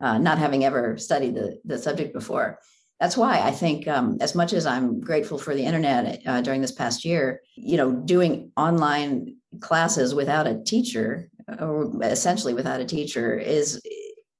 uh, 0.00 0.18
not 0.18 0.38
having 0.38 0.64
ever 0.64 0.98
studied 0.98 1.34
the, 1.34 1.58
the 1.64 1.78
subject 1.78 2.12
before 2.12 2.58
that's 3.00 3.16
why 3.16 3.40
I 3.40 3.52
think, 3.52 3.86
um, 3.86 4.18
as 4.20 4.34
much 4.34 4.52
as 4.52 4.66
I'm 4.66 5.00
grateful 5.00 5.38
for 5.38 5.54
the 5.54 5.64
internet 5.64 6.20
uh, 6.26 6.40
during 6.40 6.60
this 6.60 6.72
past 6.72 7.04
year, 7.04 7.40
you 7.54 7.76
know, 7.76 7.92
doing 7.92 8.50
online 8.56 9.36
classes 9.60 10.14
without 10.14 10.48
a 10.48 10.62
teacher, 10.64 11.30
or 11.60 11.92
essentially 12.02 12.54
without 12.54 12.80
a 12.80 12.84
teacher, 12.84 13.38
is 13.38 13.80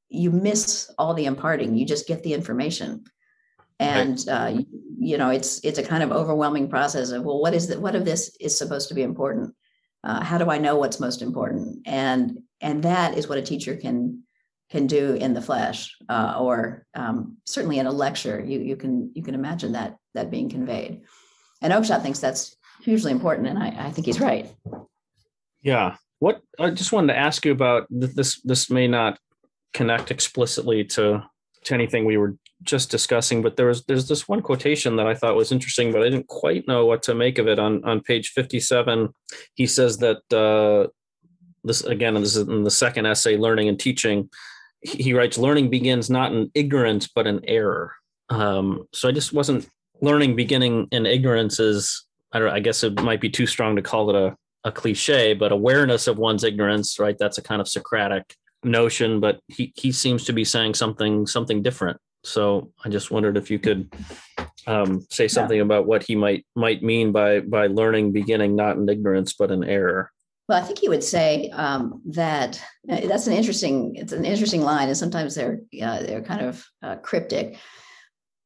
you 0.08 0.32
miss 0.32 0.90
all 0.98 1.14
the 1.14 1.26
imparting. 1.26 1.76
You 1.76 1.86
just 1.86 2.08
get 2.08 2.24
the 2.24 2.34
information, 2.34 3.04
and 3.78 4.18
uh, 4.28 4.50
you, 4.52 4.66
you, 4.98 5.18
know, 5.18 5.30
it's 5.30 5.64
it's 5.64 5.78
a 5.78 5.84
kind 5.84 6.02
of 6.02 6.10
overwhelming 6.10 6.68
process 6.68 7.10
of 7.10 7.22
well, 7.22 7.40
what 7.40 7.54
is 7.54 7.68
that? 7.68 7.80
What 7.80 7.94
of 7.94 8.04
this 8.04 8.36
is 8.40 8.58
supposed 8.58 8.88
to 8.88 8.94
be 8.94 9.02
important? 9.02 9.54
Uh, 10.02 10.22
how 10.24 10.36
do 10.36 10.50
I 10.50 10.58
know 10.58 10.76
what's 10.76 10.98
most 10.98 11.22
important? 11.22 11.86
And 11.86 12.40
and 12.60 12.82
that 12.82 13.16
is 13.16 13.28
what 13.28 13.38
a 13.38 13.42
teacher 13.42 13.76
can 13.76 14.24
can 14.70 14.86
do 14.86 15.14
in 15.14 15.32
the 15.34 15.40
flesh 15.40 15.96
uh, 16.08 16.36
or 16.38 16.86
um, 16.94 17.36
certainly 17.46 17.78
in 17.78 17.86
a 17.86 17.92
lecture 17.92 18.42
you, 18.44 18.60
you 18.60 18.76
can 18.76 19.10
you 19.14 19.22
can 19.22 19.34
imagine 19.34 19.72
that 19.72 19.96
that 20.14 20.30
being 20.30 20.48
conveyed. 20.48 21.02
And 21.62 21.72
oakeshott 21.72 22.02
thinks 22.02 22.18
that's 22.18 22.56
hugely 22.82 23.12
important 23.12 23.48
and 23.48 23.58
I, 23.58 23.86
I 23.86 23.90
think 23.90 24.06
he's 24.06 24.20
right. 24.20 24.52
Yeah. 25.62 25.96
What 26.20 26.40
i 26.58 26.70
just 26.70 26.92
wanted 26.92 27.12
to 27.12 27.18
ask 27.18 27.44
you 27.44 27.52
about 27.52 27.86
this 27.90 28.40
this 28.42 28.70
may 28.70 28.88
not 28.88 29.18
connect 29.72 30.10
explicitly 30.10 30.84
to 30.84 31.22
to 31.64 31.74
anything 31.74 32.04
we 32.04 32.16
were 32.16 32.36
just 32.64 32.90
discussing 32.90 33.40
but 33.40 33.56
there 33.56 33.66
was 33.66 33.84
there's 33.84 34.08
this 34.08 34.26
one 34.26 34.42
quotation 34.42 34.96
that 34.96 35.06
i 35.06 35.14
thought 35.14 35.36
was 35.36 35.52
interesting 35.52 35.92
but 35.92 36.00
i 36.00 36.04
didn't 36.10 36.26
quite 36.26 36.66
know 36.66 36.86
what 36.86 37.04
to 37.04 37.14
make 37.14 37.38
of 37.38 37.46
it. 37.46 37.58
On 37.60 37.84
on 37.84 38.00
page 38.00 38.30
57 38.30 39.10
he 39.54 39.66
says 39.66 39.98
that 39.98 40.22
uh 40.32 40.88
this 41.62 41.82
again 41.84 42.14
this 42.14 42.36
is 42.36 42.48
in 42.48 42.64
the 42.64 42.70
second 42.70 43.06
essay 43.06 43.36
learning 43.36 43.68
and 43.68 43.78
teaching 43.78 44.28
he 44.82 45.12
writes 45.12 45.38
learning 45.38 45.70
begins 45.70 46.08
not 46.08 46.32
in 46.32 46.50
ignorance 46.54 47.08
but 47.08 47.26
in 47.26 47.40
error. 47.44 47.92
Um, 48.30 48.86
so 48.92 49.08
i 49.08 49.12
just 49.12 49.32
wasn't 49.32 49.68
learning 50.02 50.36
beginning 50.36 50.86
in 50.92 51.06
ignorance 51.06 51.58
is 51.58 52.06
i 52.32 52.38
don't 52.38 52.50
i 52.50 52.60
guess 52.60 52.84
it 52.84 53.02
might 53.02 53.20
be 53.20 53.30
too 53.30 53.46
strong 53.46 53.74
to 53.74 53.82
call 53.82 54.10
it 54.10 54.16
a, 54.16 54.36
a 54.64 54.72
cliche 54.72 55.32
but 55.34 55.50
awareness 55.50 56.06
of 56.06 56.18
one's 56.18 56.44
ignorance 56.44 56.98
right? 56.98 57.16
That's 57.18 57.38
a 57.38 57.42
kind 57.42 57.60
of 57.60 57.68
socratic 57.68 58.36
notion 58.64 59.20
but 59.20 59.40
he 59.48 59.72
he 59.76 59.92
seems 59.92 60.24
to 60.24 60.32
be 60.32 60.44
saying 60.44 60.74
something 60.74 61.26
something 61.26 61.62
different. 61.62 61.98
So 62.24 62.72
i 62.84 62.88
just 62.88 63.10
wondered 63.10 63.36
if 63.36 63.50
you 63.50 63.58
could 63.58 63.92
um, 64.66 65.06
say 65.10 65.28
something 65.28 65.56
yeah. 65.56 65.62
about 65.62 65.86
what 65.86 66.02
he 66.02 66.14
might 66.14 66.44
might 66.54 66.82
mean 66.82 67.10
by 67.10 67.40
by 67.40 67.68
learning 67.68 68.12
beginning 68.12 68.54
not 68.54 68.76
in 68.76 68.88
ignorance 68.88 69.32
but 69.32 69.50
in 69.50 69.64
error 69.64 70.12
well, 70.48 70.62
I 70.62 70.64
think 70.64 70.78
he 70.78 70.88
would 70.88 71.04
say 71.04 71.50
um, 71.50 72.00
that 72.06 72.60
uh, 72.88 73.06
that's 73.06 73.26
an 73.26 73.34
interesting. 73.34 73.94
It's 73.96 74.12
an 74.12 74.24
interesting 74.24 74.62
line, 74.62 74.88
and 74.88 74.96
sometimes 74.96 75.34
they're 75.34 75.60
uh, 75.82 76.02
they're 76.02 76.22
kind 76.22 76.40
of 76.40 76.64
uh, 76.82 76.96
cryptic. 76.96 77.58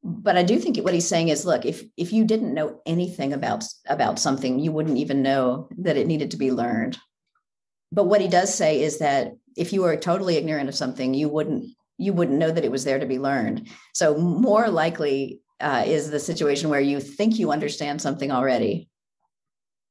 But 0.03 0.35
I 0.35 0.43
do 0.43 0.59
think 0.59 0.77
what 0.79 0.93
he's 0.93 1.07
saying 1.07 1.29
is, 1.29 1.45
look, 1.45 1.65
if 1.65 1.81
if 1.95 2.11
you 2.11 2.25
didn't 2.25 2.53
know 2.53 2.81
anything 2.85 3.31
about 3.31 3.63
about 3.87 4.19
something, 4.19 4.59
you 4.59 4.73
wouldn't 4.73 4.97
even 4.97 5.23
know 5.23 5.69
that 5.77 5.95
it 5.95 6.07
needed 6.07 6.31
to 6.31 6.37
be 6.37 6.51
learned. 6.51 6.97
But 7.93 8.05
what 8.05 8.19
he 8.19 8.27
does 8.27 8.53
say 8.53 8.81
is 8.81 8.99
that 8.99 9.31
if 9.55 9.71
you 9.71 9.83
were 9.83 9.95
totally 9.95 10.35
ignorant 10.35 10.67
of 10.67 10.75
something, 10.75 11.13
you 11.13 11.29
wouldn't 11.29 11.69
you 11.97 12.11
wouldn't 12.11 12.37
know 12.37 12.51
that 12.51 12.65
it 12.65 12.71
was 12.71 12.83
there 12.83 12.99
to 12.99 13.05
be 13.05 13.19
learned. 13.19 13.69
So 13.93 14.17
more 14.17 14.67
likely 14.67 15.39
uh, 15.61 15.85
is 15.87 16.11
the 16.11 16.19
situation 16.19 16.69
where 16.69 16.81
you 16.81 16.99
think 16.99 17.39
you 17.39 17.53
understand 17.53 18.01
something 18.01 18.29
already, 18.29 18.89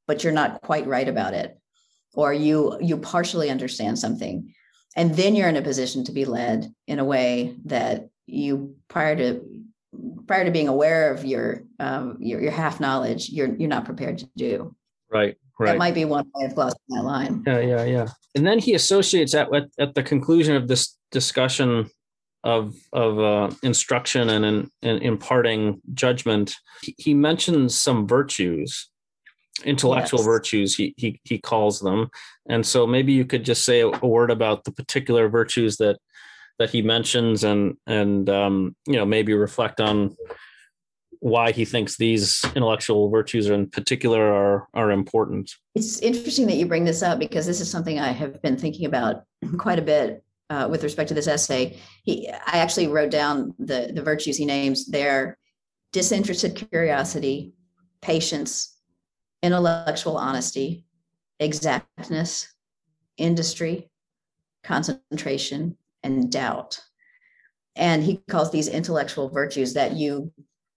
but 0.07 0.23
you're 0.23 0.35
not 0.35 0.61
quite 0.61 0.87
right 0.87 1.09
about 1.09 1.33
it 1.33 1.57
or 2.15 2.33
you 2.33 2.77
you 2.81 2.97
partially 2.97 3.51
understand 3.51 3.99
something 3.99 4.53
and 4.97 5.15
then 5.15 5.35
you're 5.35 5.49
in 5.49 5.57
a 5.57 5.63
position 5.63 6.05
to 6.05 6.13
be 6.13 6.25
led 6.25 6.73
in 6.87 6.99
a 6.99 7.05
way 7.05 7.57
that 7.65 8.09
you 8.27 8.77
prior 8.89 9.17
to 9.17 9.43
prior 10.27 10.45
to 10.45 10.51
being 10.51 10.69
aware 10.69 11.13
of 11.13 11.25
your 11.25 11.65
um, 11.79 12.17
your, 12.21 12.41
your 12.41 12.53
half 12.53 12.81
knowledge 12.81 13.31
you're 13.31 13.55
you're 13.55 13.69
not 13.69 13.85
prepared 13.85 14.19
to 14.19 14.29
do. 14.37 14.75
Right 15.11 15.37
right. 15.59 15.73
that 15.73 15.79
might 15.79 15.95
be 15.95 16.05
one 16.05 16.27
way 16.35 16.47
of 16.47 16.55
glossing 16.55 16.79
that 16.89 17.05
line. 17.05 17.43
Yeah 17.47 17.61
yeah 17.61 17.85
yeah. 17.85 18.09
And 18.35 18.47
then 18.47 18.59
he 18.59 18.75
associates 18.75 19.33
that 19.33 19.51
with 19.51 19.71
at 19.79 19.95
the 19.95 20.03
conclusion 20.03 20.57
of 20.57 20.69
this 20.69 20.97
discussion 21.11 21.91
of 22.45 22.75
of 22.93 23.19
uh, 23.19 23.55
instruction 23.63 24.31
and, 24.31 24.45
and, 24.45 24.71
and 24.83 25.03
imparting 25.03 25.81
judgment. 25.95 26.57
He, 26.83 26.95
he 26.99 27.15
mentions 27.15 27.79
some 27.79 28.07
virtues 28.07 28.89
intellectual 29.65 30.21
yes. 30.21 30.27
virtues 30.27 30.75
he, 30.75 30.95
he 30.97 31.21
he 31.25 31.39
calls 31.39 31.81
them. 31.81 32.11
And 32.49 32.65
so 32.65 32.87
maybe 32.87 33.13
you 33.13 33.25
could 33.25 33.45
just 33.45 33.65
say 33.65 33.81
a, 33.81 33.89
a, 33.89 34.07
word 34.07 34.31
about 34.31 34.65
the 34.65 34.73
particular 34.73 35.29
virtues 35.29 35.77
that 35.77 35.99
that 36.59 36.71
he 36.71 36.83
mentions 36.83 37.45
and 37.45 37.77
and 37.87 38.29
um, 38.29 38.77
you 38.87 38.95
know 38.95 39.05
maybe 39.05 39.35
reflect 39.35 39.81
on 39.81 40.17
why 41.21 41.53
he 41.53 41.65
thinks 41.65 41.97
these 41.97 42.45
intellectual 42.57 43.09
virtues 43.09 43.49
in 43.49 43.69
particular 43.69 44.33
are 44.33 44.69
are 44.75 44.91
important. 44.91 45.53
It's 45.75 45.99
interesting 46.01 46.47
that 46.47 46.57
you 46.57 46.67
bring 46.67 46.85
this 46.85 47.03
up 47.03 47.19
because 47.19 47.47
this 47.47 47.61
is 47.61 47.71
something 47.71 47.99
i 47.99 48.11
have 48.11 48.41
been 48.43 48.57
thinking 48.57 48.87
about 48.87 49.25
quite 49.59 49.79
a 49.79 49.83
bit 49.83 50.25
uh, 50.51 50.67
with 50.71 50.83
respect 50.83 51.09
to 51.09 51.15
this 51.15 51.29
essay. 51.29 51.79
He 52.05 52.29
i 52.29 52.59
actually 52.59 52.89
wrote 52.89 53.11
down 53.11 53.55
the 53.59 53.93
the 53.95 54.03
virtues 54.03 54.37
he 54.37 54.45
names. 54.45 54.87
There 54.87 55.39
disinterested 55.93 56.57
curiosity 56.71 57.53
patience 58.01 58.73
intellectual 59.43 60.17
honesty, 60.17 60.85
exactness, 61.41 62.53
industry, 63.17 63.91
concentration, 64.63 65.77
and 66.03 66.31
doubt. 66.31 66.81
And 67.77 68.03
he 68.03 68.21
calls 68.29 68.51
these 68.51 68.69
intellectual 68.69 69.29
virtues 69.29 69.75
that 69.75 69.93
you 69.93 70.33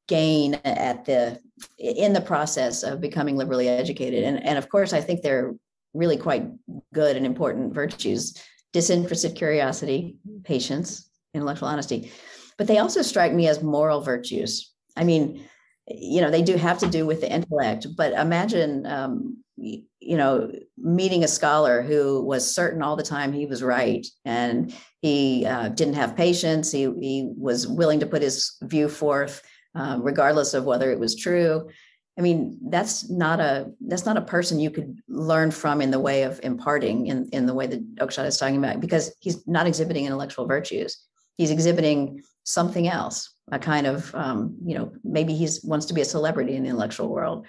gain 0.07 0.55
at 0.63 1.05
the 1.05 1.39
in 1.78 2.13
the 2.13 2.22
process 2.22 2.84
of 2.84 3.01
becoming 3.01 3.38
liberally 3.38 3.68
educated. 3.68 4.24
And, 4.24 4.43
and 4.45 4.57
of 4.57 4.70
course, 4.70 4.93
I 4.93 5.01
think 5.01 5.22
they're 5.22 5.55
really 5.93 6.18
quite 6.18 6.47
good 6.93 7.16
and 7.16 7.26
important 7.26 7.74
virtues 7.74 8.39
disinterested 8.76 9.36
curiosity, 9.36 10.18
patience, 10.43 11.09
intellectual 11.34 11.70
honesty. 11.70 12.11
But 12.57 12.68
they 12.68 12.80
also 12.80 13.01
strike 13.01 13.32
me 13.32 13.47
as 13.47 13.63
moral 13.63 14.01
virtues. 14.01 14.74
I 14.97 15.05
mean, 15.05 15.45
you 15.88 16.22
know 16.22 16.32
they 16.32 16.42
do 16.42 16.56
have 16.56 16.80
to 16.80 16.88
do 16.88 17.06
with 17.06 17.22
the 17.22 17.32
intellect 17.32 17.88
but 17.96 18.14
imagine 18.14 18.86
um, 18.86 19.38
you 19.58 20.18
know 20.18 20.52
meeting 20.78 21.24
a 21.24 21.28
scholar 21.28 21.82
who 21.82 22.22
was 22.22 22.56
certain 22.56 22.82
all 22.82 22.96
the 22.96 23.04
time 23.04 23.32
he 23.32 23.46
was 23.46 23.64
right 23.64 24.06
and 24.26 24.76
he 25.02 25.46
uh, 25.46 25.70
didn't 25.70 25.94
have 25.94 26.16
patience 26.16 26.72
he, 26.72 26.92
he 27.00 27.32
was 27.38 27.68
willing 27.68 28.00
to 28.00 28.08
put 28.08 28.22
his 28.22 28.58
view 28.64 28.90
forth 28.90 29.42
um, 29.76 30.02
regardless 30.02 30.54
of 30.54 30.64
whether 30.64 30.90
it 30.92 31.00
was 31.00 31.16
true. 31.16 31.70
I 32.18 32.22
mean 32.22 32.58
that's 32.70 33.10
not 33.10 33.42
a 33.42 33.72
that's 33.82 34.06
not 34.06 34.16
a 34.16 34.22
person 34.22 34.58
you 34.58 34.72
could 34.72 34.98
learn 35.10 35.52
from 35.52 35.82
in 35.82 35.92
the 35.92 36.00
way 36.00 36.24
of 36.24 36.40
imparting 36.44 37.08
in, 37.08 37.28
in 37.34 37.46
the 37.46 37.54
way 37.54 37.68
that 37.68 37.96
oakeshott 37.98 38.26
is 38.26 38.38
talking 38.38 38.56
about 38.56 38.80
because 38.80 39.14
he's 39.20 39.46
not 39.46 39.68
exhibiting 39.68 40.06
intellectual 40.06 40.46
virtues. 40.46 40.98
He's 41.36 41.52
exhibiting 41.52 42.24
something 42.46 42.88
else 42.88 43.35
a 43.52 43.60
kind 43.60 43.88
of 43.88 44.14
um, 44.16 44.58
you 44.66 44.78
know 44.78 44.91
maybe 45.04 45.36
he's 45.36 45.64
wants 45.64 45.86
to 45.88 45.93
be 45.93 46.02
a 46.02 46.06
celebrity 46.06 46.56
in 46.56 46.64
the 46.64 46.70
intellectual 46.70 47.10
world. 47.10 47.46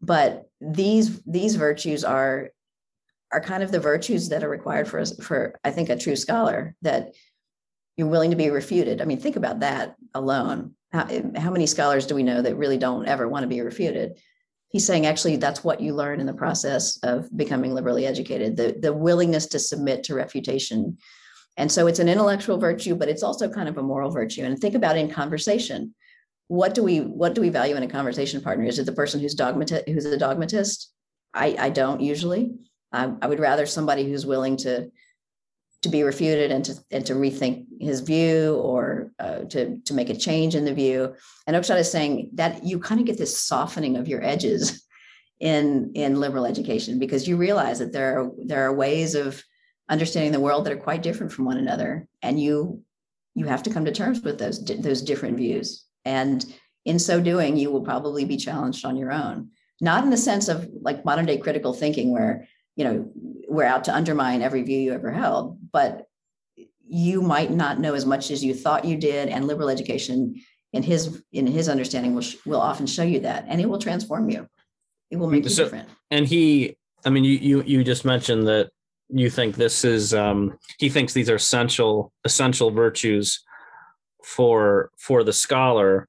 But 0.00 0.44
these 0.60 1.22
these 1.22 1.56
virtues 1.56 2.04
are 2.04 2.50
are 3.32 3.40
kind 3.40 3.62
of 3.62 3.72
the 3.72 3.80
virtues 3.80 4.28
that 4.28 4.44
are 4.44 4.48
required 4.48 4.86
for 4.86 5.00
us 5.00 5.16
for 5.24 5.58
i 5.64 5.70
think 5.70 5.88
a 5.88 5.96
true 5.96 6.16
scholar 6.16 6.76
that 6.82 7.14
you're 7.96 8.08
willing 8.08 8.30
to 8.30 8.36
be 8.36 8.50
refuted. 8.50 9.00
I 9.00 9.04
mean 9.04 9.20
think 9.20 9.36
about 9.36 9.60
that 9.60 9.96
alone. 10.14 10.74
How, 10.92 11.06
how 11.36 11.50
many 11.50 11.66
scholars 11.66 12.06
do 12.06 12.14
we 12.14 12.22
know 12.22 12.42
that 12.42 12.56
really 12.56 12.78
don't 12.78 13.06
ever 13.06 13.28
want 13.28 13.44
to 13.44 13.48
be 13.48 13.60
refuted? 13.60 14.18
He's 14.68 14.86
saying 14.86 15.06
actually 15.06 15.36
that's 15.36 15.62
what 15.62 15.80
you 15.80 15.94
learn 15.94 16.20
in 16.20 16.26
the 16.26 16.32
process 16.32 16.98
of 17.02 17.34
becoming 17.36 17.74
liberally 17.74 18.06
educated 18.06 18.56
the, 18.56 18.76
the 18.80 18.92
willingness 18.92 19.46
to 19.48 19.58
submit 19.58 20.04
to 20.04 20.14
refutation 20.14 20.98
and 21.56 21.70
so 21.70 21.86
it's 21.86 21.98
an 21.98 22.08
intellectual 22.08 22.58
virtue, 22.58 22.94
but 22.94 23.08
it's 23.08 23.22
also 23.22 23.48
kind 23.48 23.68
of 23.68 23.76
a 23.76 23.82
moral 23.82 24.10
virtue. 24.10 24.42
And 24.42 24.58
think 24.58 24.74
about 24.74 24.96
in 24.96 25.10
conversation. 25.10 25.94
What 26.48 26.74
do 26.74 26.82
we 26.82 26.98
what 26.98 27.34
do 27.34 27.40
we 27.40 27.48
value 27.48 27.76
in 27.76 27.82
a 27.82 27.88
conversation 27.88 28.40
partner? 28.40 28.64
Is 28.64 28.78
it 28.78 28.86
the 28.86 28.92
person 28.92 29.20
who's 29.20 29.34
dogmatist 29.34 29.88
who's 29.88 30.04
a 30.04 30.18
dogmatist? 30.18 30.92
I, 31.34 31.56
I 31.58 31.70
don't 31.70 32.00
usually. 32.00 32.52
I, 32.92 33.12
I 33.22 33.26
would 33.26 33.40
rather 33.40 33.64
somebody 33.64 34.04
who's 34.04 34.26
willing 34.26 34.56
to 34.58 34.90
to 35.82 35.88
be 35.88 36.02
refuted 36.02 36.50
and 36.50 36.64
to 36.64 36.74
and 36.90 37.04
to 37.06 37.14
rethink 37.14 37.66
his 37.80 38.00
view 38.00 38.56
or 38.56 39.12
uh, 39.18 39.40
to 39.50 39.78
to 39.78 39.94
make 39.94 40.10
a 40.10 40.16
change 40.16 40.54
in 40.54 40.64
the 40.64 40.74
view. 40.74 41.14
And 41.46 41.56
Oakeshott 41.56 41.80
is 41.80 41.90
saying 41.90 42.30
that 42.34 42.64
you 42.64 42.78
kind 42.78 43.00
of 43.00 43.06
get 43.06 43.18
this 43.18 43.38
softening 43.38 43.96
of 43.96 44.08
your 44.08 44.22
edges 44.22 44.86
in 45.40 45.92
in 45.94 46.20
liberal 46.20 46.46
education 46.46 46.98
because 46.98 47.26
you 47.26 47.36
realize 47.36 47.78
that 47.78 47.92
there 47.92 48.20
are 48.20 48.30
there 48.44 48.64
are 48.64 48.74
ways 48.74 49.14
of 49.14 49.42
understanding 49.88 50.32
the 50.32 50.40
world 50.40 50.64
that 50.64 50.72
are 50.72 50.78
quite 50.78 51.02
different 51.02 51.32
from 51.32 51.44
one 51.44 51.58
another 51.58 52.06
and 52.22 52.40
you 52.40 52.82
you 53.34 53.46
have 53.46 53.62
to 53.62 53.70
come 53.70 53.84
to 53.84 53.92
terms 53.92 54.20
with 54.22 54.38
those 54.38 54.64
those 54.64 55.02
different 55.02 55.36
views. 55.36 55.84
And 56.04 56.44
in 56.84 56.98
so 56.98 57.20
doing 57.20 57.56
you 57.56 57.70
will 57.70 57.82
probably 57.82 58.24
be 58.24 58.36
challenged 58.36 58.84
on 58.84 58.96
your 58.96 59.12
own. 59.12 59.50
Not 59.80 60.04
in 60.04 60.10
the 60.10 60.16
sense 60.16 60.48
of 60.48 60.68
like 60.80 61.04
modern 61.04 61.26
day 61.26 61.38
critical 61.38 61.72
thinking 61.72 62.12
where 62.12 62.46
you 62.76 62.84
know 62.84 63.10
we're 63.48 63.64
out 63.64 63.84
to 63.84 63.94
undermine 63.94 64.42
every 64.42 64.62
view 64.62 64.78
you 64.78 64.92
ever 64.92 65.10
held 65.10 65.58
but 65.72 66.06
you 66.86 67.22
might 67.22 67.50
not 67.50 67.80
know 67.80 67.94
as 67.94 68.06
much 68.06 68.30
as 68.30 68.44
you 68.44 68.54
thought 68.54 68.84
you 68.84 68.96
did 68.96 69.28
and 69.28 69.46
liberal 69.46 69.68
education 69.68 70.40
in 70.72 70.82
his 70.82 71.22
in 71.32 71.46
his 71.46 71.68
understanding 71.68 72.14
will 72.14 72.24
will 72.46 72.60
often 72.60 72.86
show 72.86 73.02
you 73.02 73.20
that 73.20 73.44
and 73.48 73.60
it 73.60 73.68
will 73.68 73.78
transform 73.78 74.30
you. 74.30 74.46
It 75.10 75.16
will 75.16 75.28
mm, 75.28 75.32
make 75.32 75.44
you 75.44 75.50
so, 75.50 75.64
different. 75.64 75.88
and 76.10 76.26
he 76.26 76.76
i 77.04 77.10
mean 77.10 77.24
you 77.24 77.32
you 77.32 77.62
you 77.62 77.84
just 77.84 78.04
mentioned 78.04 78.46
that 78.46 78.70
you 79.12 79.30
think 79.30 79.56
this 79.56 79.84
is 79.84 80.14
um, 80.14 80.58
he 80.78 80.88
thinks 80.88 81.12
these 81.12 81.30
are 81.30 81.36
essential 81.36 82.12
essential 82.24 82.70
virtues 82.70 83.42
for 84.24 84.90
for 84.98 85.24
the 85.24 85.32
scholar. 85.32 86.08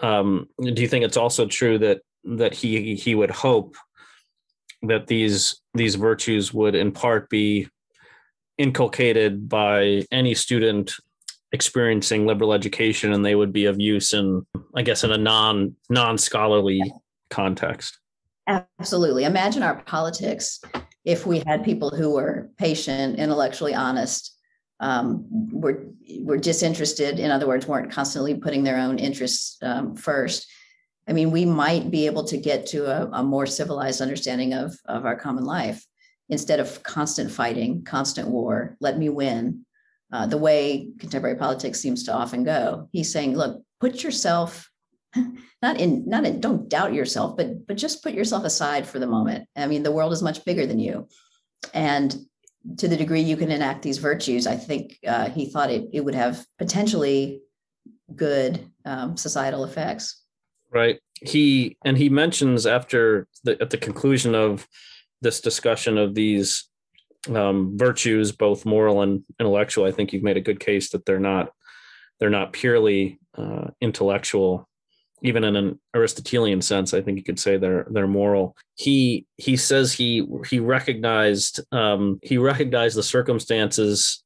Um, 0.00 0.48
do 0.62 0.82
you 0.82 0.88
think 0.88 1.04
it's 1.04 1.16
also 1.16 1.46
true 1.46 1.78
that 1.78 2.00
that 2.24 2.54
he 2.54 2.94
he 2.94 3.14
would 3.14 3.30
hope 3.30 3.76
that 4.82 5.06
these 5.06 5.60
these 5.74 5.94
virtues 5.94 6.52
would 6.52 6.74
in 6.74 6.92
part 6.92 7.28
be 7.30 7.68
inculcated 8.58 9.48
by 9.48 10.04
any 10.10 10.34
student 10.34 10.94
experiencing 11.52 12.26
liberal 12.26 12.52
education 12.52 13.12
and 13.12 13.24
they 13.24 13.34
would 13.34 13.52
be 13.52 13.66
of 13.66 13.80
use 13.80 14.12
in 14.12 14.44
i 14.74 14.82
guess 14.82 15.04
in 15.04 15.12
a 15.12 15.18
non 15.18 15.74
non 15.88 16.18
scholarly 16.18 16.82
context? 17.30 17.98
Absolutely. 18.46 19.24
Imagine 19.24 19.62
our 19.62 19.82
politics 19.82 20.60
if 21.06 21.24
we 21.24 21.38
had 21.46 21.64
people 21.64 21.88
who 21.88 22.10
were 22.10 22.50
patient, 22.58 23.18
intellectually 23.18 23.74
honest, 23.74 24.36
um, 24.80 25.24
were 25.50 25.86
were 26.20 26.36
disinterested. 26.36 27.18
In 27.18 27.30
other 27.30 27.46
words, 27.46 27.66
weren't 27.66 27.92
constantly 27.92 28.34
putting 28.34 28.64
their 28.64 28.78
own 28.78 28.98
interests 28.98 29.56
um, 29.62 29.94
first. 29.94 30.46
I 31.08 31.12
mean, 31.12 31.30
we 31.30 31.44
might 31.44 31.90
be 31.90 32.06
able 32.06 32.24
to 32.24 32.36
get 32.36 32.66
to 32.66 32.86
a, 32.86 33.20
a, 33.20 33.22
more 33.22 33.46
civilized 33.46 34.02
understanding 34.02 34.52
of 34.52 34.76
of 34.86 35.06
our 35.06 35.16
common 35.16 35.44
life 35.44 35.86
instead 36.28 36.58
of 36.58 36.82
constant 36.82 37.30
fighting, 37.30 37.84
constant 37.84 38.28
war. 38.28 38.76
Let 38.80 38.98
me 38.98 39.08
win. 39.08 39.64
Uh, 40.12 40.26
the 40.26 40.38
way 40.38 40.88
contemporary 40.98 41.36
politics 41.36 41.80
seems 41.80 42.04
to 42.04 42.12
often 42.12 42.44
go. 42.44 42.88
He's 42.92 43.12
saying, 43.12 43.36
look, 43.36 43.62
put 43.80 44.02
yourself 44.02 44.68
not 45.62 45.80
in 45.80 46.04
not 46.06 46.24
in 46.24 46.40
don't 46.40 46.68
doubt 46.68 46.92
yourself 46.92 47.36
but 47.36 47.66
but 47.66 47.76
just 47.76 48.02
put 48.02 48.12
yourself 48.12 48.44
aside 48.44 48.86
for 48.86 48.98
the 48.98 49.06
moment. 49.06 49.48
I 49.56 49.66
mean 49.66 49.82
the 49.82 49.92
world 49.92 50.12
is 50.12 50.22
much 50.22 50.44
bigger 50.44 50.66
than 50.66 50.78
you. 50.78 51.08
And 51.74 52.14
to 52.78 52.88
the 52.88 52.96
degree 52.96 53.20
you 53.20 53.36
can 53.36 53.52
enact 53.52 53.82
these 53.82 53.98
virtues 53.98 54.44
i 54.44 54.56
think 54.56 54.98
uh, 55.06 55.30
he 55.30 55.48
thought 55.48 55.70
it, 55.70 55.88
it 55.92 56.00
would 56.00 56.16
have 56.16 56.44
potentially 56.58 57.40
good 58.14 58.70
um, 58.84 59.16
societal 59.16 59.64
effects. 59.64 60.22
Right. 60.72 61.00
He 61.22 61.76
and 61.84 61.96
he 61.96 62.08
mentions 62.08 62.66
after 62.66 63.26
the 63.44 63.60
at 63.60 63.70
the 63.70 63.78
conclusion 63.78 64.34
of 64.34 64.66
this 65.22 65.40
discussion 65.40 65.96
of 65.96 66.14
these 66.14 66.68
um, 67.34 67.76
virtues 67.76 68.32
both 68.32 68.66
moral 68.66 69.02
and 69.02 69.24
intellectual 69.40 69.84
i 69.84 69.90
think 69.90 70.12
you've 70.12 70.22
made 70.22 70.36
a 70.36 70.42
good 70.42 70.60
case 70.60 70.90
that 70.90 71.04
they're 71.06 71.18
not 71.18 71.50
they're 72.20 72.30
not 72.30 72.52
purely 72.52 73.18
uh, 73.36 73.68
intellectual 73.80 74.68
even 75.22 75.44
in 75.44 75.56
an 75.56 75.80
Aristotelian 75.94 76.60
sense, 76.60 76.92
I 76.92 77.00
think 77.00 77.16
you 77.16 77.24
could 77.24 77.40
say 77.40 77.56
they're 77.56 77.86
they're 77.90 78.06
moral. 78.06 78.56
He 78.74 79.26
he 79.36 79.56
says 79.56 79.92
he 79.92 80.26
he 80.48 80.60
recognized 80.60 81.60
um, 81.72 82.18
he 82.22 82.38
recognized 82.38 82.96
the 82.96 83.02
circumstances 83.02 84.22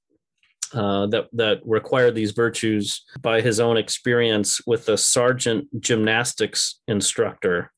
uh, 0.72 1.06
that 1.06 1.28
that 1.32 1.60
required 1.64 2.14
these 2.14 2.32
virtues 2.32 3.04
by 3.20 3.40
his 3.40 3.60
own 3.60 3.76
experience 3.76 4.60
with 4.66 4.88
a 4.88 4.96
sergeant 4.96 5.68
gymnastics 5.80 6.80
instructor, 6.88 7.72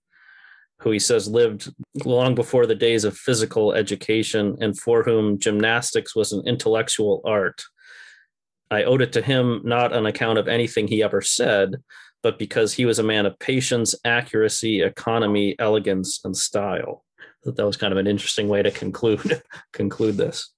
who 0.80 0.90
he 0.90 0.98
says 0.98 1.28
lived 1.28 1.72
long 2.04 2.34
before 2.34 2.66
the 2.66 2.74
days 2.74 3.04
of 3.04 3.16
physical 3.16 3.72
education 3.72 4.56
and 4.60 4.78
for 4.78 5.02
whom 5.02 5.38
gymnastics 5.38 6.16
was 6.16 6.32
an 6.32 6.42
intellectual 6.46 7.20
art. 7.26 7.62
I 8.70 8.84
owed 8.84 9.02
it 9.02 9.12
to 9.12 9.22
him 9.22 9.60
not 9.64 9.92
on 9.92 10.06
account 10.06 10.38
of 10.38 10.48
anything 10.48 10.88
he 10.88 11.02
ever 11.02 11.20
said, 11.20 11.76
but 12.22 12.38
because 12.38 12.72
he 12.72 12.84
was 12.84 12.98
a 12.98 13.02
man 13.02 13.26
of 13.26 13.38
patience, 13.38 13.94
accuracy, 14.04 14.82
economy, 14.82 15.56
elegance, 15.58 16.20
and 16.24 16.36
style. 16.36 17.04
That 17.44 17.56
that 17.56 17.66
was 17.66 17.76
kind 17.76 17.92
of 17.92 17.98
an 17.98 18.06
interesting 18.06 18.48
way 18.48 18.62
to 18.62 18.70
conclude 18.70 19.42
conclude 19.72 20.16
this. 20.16 20.52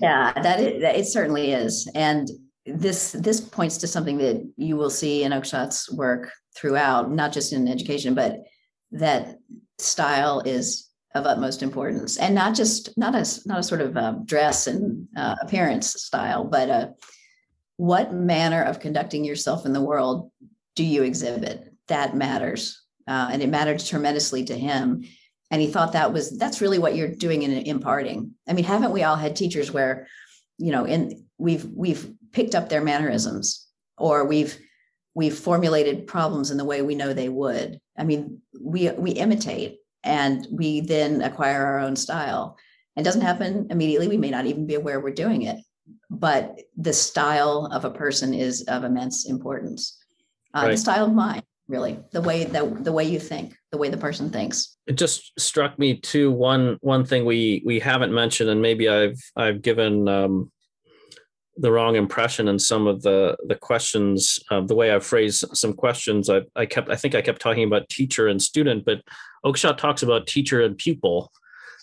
Yeah, 0.00 0.32
that 0.40 0.60
it, 0.60 0.82
it 0.82 1.06
certainly 1.06 1.52
is, 1.52 1.90
and 1.94 2.28
this 2.66 3.12
this 3.12 3.40
points 3.40 3.78
to 3.78 3.86
something 3.86 4.18
that 4.18 4.48
you 4.56 4.76
will 4.76 4.90
see 4.90 5.24
in 5.24 5.32
Oakeshott's 5.32 5.90
work 5.90 6.30
throughout, 6.56 7.10
not 7.10 7.32
just 7.32 7.52
in 7.52 7.66
education, 7.66 8.14
but 8.14 8.44
that 8.92 9.38
style 9.78 10.40
is 10.44 10.88
of 11.14 11.26
utmost 11.26 11.62
importance, 11.62 12.18
and 12.18 12.34
not 12.34 12.54
just 12.54 12.96
not 12.96 13.14
a 13.14 13.26
not 13.46 13.58
a 13.58 13.62
sort 13.62 13.80
of 13.80 13.96
uh, 13.96 14.14
dress 14.24 14.68
and 14.68 15.08
uh, 15.16 15.36
appearance 15.42 16.00
style, 16.00 16.44
but 16.44 16.70
uh, 16.70 16.88
what 17.78 18.12
manner 18.12 18.62
of 18.62 18.80
conducting 18.80 19.24
yourself 19.24 19.64
in 19.66 19.72
the 19.72 19.82
world 19.82 20.30
do 20.78 20.84
you 20.84 21.02
exhibit? 21.02 21.74
That 21.88 22.14
matters. 22.14 22.84
Uh, 23.08 23.30
and 23.32 23.42
it 23.42 23.48
mattered 23.48 23.80
tremendously 23.80 24.44
to 24.44 24.56
him. 24.56 25.02
And 25.50 25.60
he 25.60 25.66
thought 25.66 25.94
that 25.94 26.12
was 26.12 26.38
that's 26.38 26.60
really 26.60 26.78
what 26.78 26.94
you're 26.94 27.08
doing 27.08 27.42
in 27.42 27.50
imparting. 27.50 28.34
I 28.48 28.52
mean, 28.52 28.64
haven't 28.64 28.92
we 28.92 29.02
all 29.02 29.16
had 29.16 29.34
teachers 29.34 29.72
where, 29.72 30.06
you 30.56 30.70
know, 30.70 30.84
in 30.84 31.24
we've 31.36 31.64
we've 31.64 32.12
picked 32.30 32.54
up 32.54 32.68
their 32.68 32.80
mannerisms 32.80 33.66
or 33.96 34.24
we've 34.24 34.56
we've 35.16 35.36
formulated 35.36 36.06
problems 36.06 36.52
in 36.52 36.58
the 36.58 36.64
way 36.64 36.80
we 36.80 36.94
know 36.94 37.12
they 37.12 37.28
would. 37.28 37.80
I 37.98 38.04
mean, 38.04 38.40
we 38.60 38.90
we 38.90 39.10
imitate 39.10 39.78
and 40.04 40.46
we 40.52 40.80
then 40.80 41.22
acquire 41.22 41.64
our 41.66 41.80
own 41.80 41.96
style. 41.96 42.56
It 42.94 43.02
doesn't 43.02 43.22
happen 43.22 43.66
immediately. 43.70 44.06
We 44.06 44.16
may 44.16 44.30
not 44.30 44.46
even 44.46 44.64
be 44.64 44.76
aware 44.76 45.00
we're 45.00 45.10
doing 45.10 45.42
it, 45.42 45.56
but 46.08 46.60
the 46.76 46.92
style 46.92 47.68
of 47.72 47.84
a 47.84 47.90
person 47.90 48.32
is 48.32 48.62
of 48.68 48.84
immense 48.84 49.26
importance 49.28 49.97
uh, 50.58 50.62
right. 50.62 50.70
the 50.72 50.76
style 50.76 51.06
of 51.06 51.12
mind 51.12 51.42
really 51.68 51.98
the 52.12 52.20
way 52.20 52.44
that 52.44 52.84
the 52.84 52.92
way 52.92 53.04
you 53.04 53.20
think 53.20 53.54
the 53.72 53.78
way 53.78 53.88
the 53.88 53.96
person 53.96 54.30
thinks 54.30 54.76
it 54.86 54.94
just 54.94 55.38
struck 55.38 55.78
me 55.78 55.98
too 55.98 56.30
one 56.30 56.78
one 56.80 57.04
thing 57.04 57.24
we 57.24 57.62
we 57.64 57.78
haven't 57.78 58.12
mentioned 58.12 58.48
and 58.48 58.62
maybe 58.62 58.88
i've 58.88 59.20
i've 59.36 59.60
given 59.60 60.08
um 60.08 60.50
the 61.58 61.72
wrong 61.72 61.96
impression 61.96 62.48
in 62.48 62.58
some 62.58 62.86
of 62.86 63.02
the 63.02 63.36
the 63.46 63.54
questions. 63.54 64.38
Uh, 64.50 64.60
the 64.60 64.74
way 64.74 64.94
I 64.94 65.00
phrased 65.00 65.44
some 65.56 65.72
questions, 65.72 66.30
I, 66.30 66.42
I 66.56 66.66
kept 66.66 66.88
I 66.88 66.96
think 66.96 67.14
I 67.14 67.22
kept 67.22 67.40
talking 67.40 67.64
about 67.64 67.88
teacher 67.88 68.28
and 68.28 68.40
student, 68.40 68.84
but 68.84 69.02
Oakeshott 69.44 69.76
talks 69.76 70.02
about 70.02 70.26
teacher 70.26 70.62
and 70.62 70.78
pupil. 70.78 71.32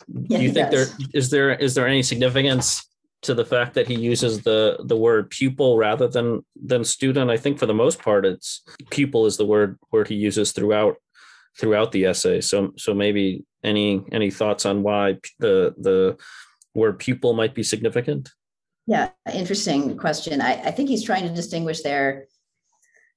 Do 0.10 0.42
you 0.42 0.52
think 0.52 0.72
does. 0.72 0.96
there 0.98 1.08
is 1.14 1.30
there 1.30 1.52
is 1.52 1.76
there 1.76 1.88
any 1.88 2.04
significance 2.04 2.88
to 3.26 3.34
the 3.34 3.46
fact 3.46 3.74
that 3.74 3.88
he 3.88 3.96
uses 3.96 4.42
the 4.42 4.78
the 4.84 4.98
word 4.98 5.30
pupil 5.30 5.78
rather 5.78 6.08
than 6.08 6.46
than 6.56 6.84
student? 6.84 7.30
I 7.30 7.38
think 7.38 7.60
for 7.60 7.66
the 7.66 7.74
most 7.74 8.02
part, 8.02 8.26
it's 8.26 8.62
pupil 8.90 9.26
is 9.26 9.38
the 9.38 9.46
word 9.46 9.78
word 9.92 10.08
he 10.08 10.16
uses 10.16 10.52
throughout 10.52 10.96
throughout 11.60 11.92
the 11.92 12.06
essay. 12.06 12.42
So 12.42 12.74
so 12.78 12.94
maybe 12.94 13.46
any 13.64 14.04
any 14.12 14.32
thoughts 14.32 14.66
on 14.66 14.84
why 14.84 15.18
the 15.40 15.74
the 15.78 16.18
word 16.74 17.00
pupil 17.00 17.34
might 17.34 17.56
be 17.56 17.64
significant? 17.64 18.32
Yeah, 18.88 19.10
interesting 19.34 19.98
question. 19.98 20.42
I, 20.42 20.54
I 20.66 20.72
think 20.72 20.90
he's 20.90 21.04
trying 21.04 21.28
to 21.28 21.34
distinguish 21.34 21.82
there 21.82 22.28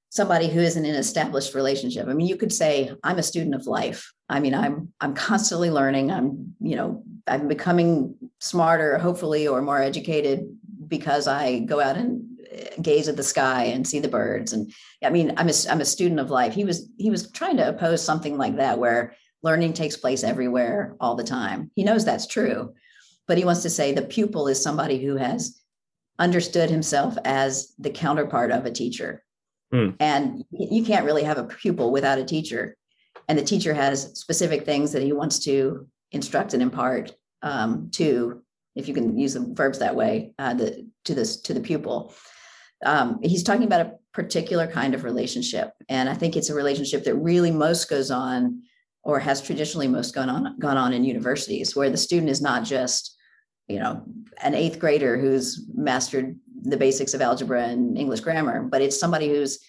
somebody 0.09 0.47
who 0.47 0.59
isn't 0.59 0.85
in 0.85 0.93
an 0.93 0.99
established 0.99 1.53
relationship. 1.53 2.07
I 2.07 2.13
mean, 2.13 2.27
you 2.27 2.35
could 2.35 2.51
say, 2.51 2.91
I'm 3.03 3.19
a 3.19 3.23
student 3.23 3.55
of 3.55 3.67
life. 3.67 4.11
I 4.27 4.39
mean, 4.39 4.53
I'm 4.53 4.91
I'm 4.99 5.13
constantly 5.13 5.69
learning. 5.69 6.11
I'm, 6.11 6.55
you 6.59 6.75
know, 6.75 7.03
I'm 7.27 7.47
becoming 7.47 8.15
smarter, 8.39 8.97
hopefully, 8.97 9.47
or 9.47 9.61
more 9.61 9.81
educated 9.81 10.47
because 10.87 11.27
I 11.27 11.59
go 11.59 11.79
out 11.79 11.95
and 11.95 12.39
eh, 12.49 12.69
gaze 12.81 13.07
at 13.07 13.15
the 13.15 13.23
sky 13.23 13.65
and 13.65 13.87
see 13.87 13.99
the 13.99 14.07
birds. 14.07 14.53
And 14.53 14.73
I 15.03 15.11
mean, 15.11 15.33
I'm 15.37 15.49
a, 15.49 15.53
I'm 15.69 15.81
a 15.81 15.85
student 15.85 16.19
of 16.19 16.31
life. 16.31 16.53
He 16.53 16.65
was 16.65 16.89
he 16.97 17.09
was 17.09 17.31
trying 17.31 17.57
to 17.57 17.69
oppose 17.69 18.03
something 18.03 18.37
like 18.37 18.57
that 18.57 18.79
where 18.79 19.15
learning 19.43 19.73
takes 19.73 19.95
place 19.95 20.23
everywhere 20.23 20.95
all 20.99 21.15
the 21.15 21.23
time. 21.23 21.71
He 21.75 21.83
knows 21.83 22.03
that's 22.03 22.27
true, 22.27 22.73
but 23.27 23.37
he 23.37 23.45
wants 23.45 23.61
to 23.61 23.69
say 23.69 23.93
the 23.93 24.01
pupil 24.01 24.47
is 24.47 24.61
somebody 24.61 24.99
who 24.99 25.17
has 25.17 25.61
understood 26.17 26.69
himself 26.69 27.15
as 27.23 27.73
the 27.79 27.89
counterpart 27.89 28.51
of 28.51 28.65
a 28.65 28.71
teacher. 28.71 29.23
Hmm. 29.71 29.89
And 29.99 30.43
you 30.51 30.83
can't 30.83 31.05
really 31.05 31.23
have 31.23 31.37
a 31.37 31.43
pupil 31.43 31.91
without 31.91 32.17
a 32.17 32.25
teacher. 32.25 32.75
And 33.27 33.37
the 33.37 33.43
teacher 33.43 33.73
has 33.73 34.19
specific 34.19 34.65
things 34.65 34.91
that 34.93 35.03
he 35.03 35.13
wants 35.13 35.39
to 35.45 35.87
instruct 36.11 36.53
and 36.53 36.63
impart 36.63 37.13
um, 37.41 37.89
to, 37.91 38.41
if 38.75 38.87
you 38.87 38.93
can 38.93 39.17
use 39.17 39.33
the 39.33 39.51
verbs 39.53 39.79
that 39.79 39.95
way, 39.95 40.33
uh, 40.39 40.53
the, 40.55 40.87
to 41.05 41.13
this 41.13 41.41
to 41.41 41.53
the 41.53 41.59
pupil. 41.59 42.13
Um, 42.85 43.19
he's 43.21 43.43
talking 43.43 43.65
about 43.65 43.85
a 43.85 43.95
particular 44.13 44.65
kind 44.67 44.93
of 44.93 45.03
relationship, 45.03 45.73
and 45.89 46.09
I 46.09 46.13
think 46.13 46.35
it's 46.35 46.49
a 46.49 46.55
relationship 46.55 47.03
that 47.03 47.15
really 47.15 47.51
most 47.51 47.89
goes 47.89 48.09
on, 48.09 48.63
or 49.03 49.19
has 49.19 49.41
traditionally 49.41 49.87
most 49.87 50.15
gone 50.15 50.29
on 50.29 50.57
gone 50.59 50.77
on 50.77 50.93
in 50.93 51.03
universities, 51.03 51.75
where 51.75 51.89
the 51.89 51.97
student 51.97 52.29
is 52.29 52.41
not 52.41 52.63
just 52.63 53.17
you 53.67 53.79
know 53.79 54.03
an 54.41 54.55
eighth 54.55 54.79
grader 54.79 55.17
who's 55.17 55.67
mastered 55.73 56.37
the 56.63 56.77
basics 56.77 57.13
of 57.13 57.21
algebra 57.21 57.63
and 57.63 57.97
english 57.97 58.19
grammar 58.19 58.63
but 58.63 58.81
it's 58.81 58.99
somebody 58.99 59.29
who's 59.29 59.59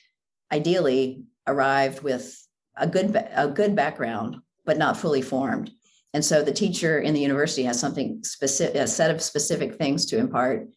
ideally 0.52 1.22
arrived 1.46 2.02
with 2.02 2.46
a 2.76 2.86
good 2.86 3.16
a 3.34 3.48
good 3.48 3.74
background 3.74 4.36
but 4.64 4.78
not 4.78 4.96
fully 4.96 5.22
formed 5.22 5.70
and 6.12 6.24
so 6.24 6.42
the 6.42 6.52
teacher 6.52 6.98
in 7.00 7.14
the 7.14 7.20
university 7.20 7.62
has 7.62 7.78
something 7.78 8.22
specific 8.24 8.76
a 8.76 8.86
set 8.86 9.10
of 9.10 9.22
specific 9.22 9.76
things 9.76 10.06
to 10.06 10.18
impart 10.18 10.68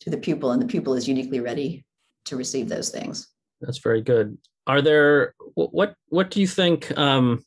to 0.00 0.10
the 0.10 0.16
pupil 0.16 0.52
and 0.52 0.62
the 0.62 0.66
pupil 0.66 0.94
is 0.94 1.08
uniquely 1.08 1.40
ready 1.40 1.84
to 2.24 2.36
receive 2.36 2.68
those 2.68 2.90
things 2.90 3.28
That's 3.60 3.78
very 3.78 4.02
good. 4.02 4.38
Are 4.66 4.82
there 4.82 5.34
what 5.54 5.94
what 6.08 6.30
do 6.30 6.40
you 6.40 6.46
think? 6.46 6.96
Um, 6.98 7.44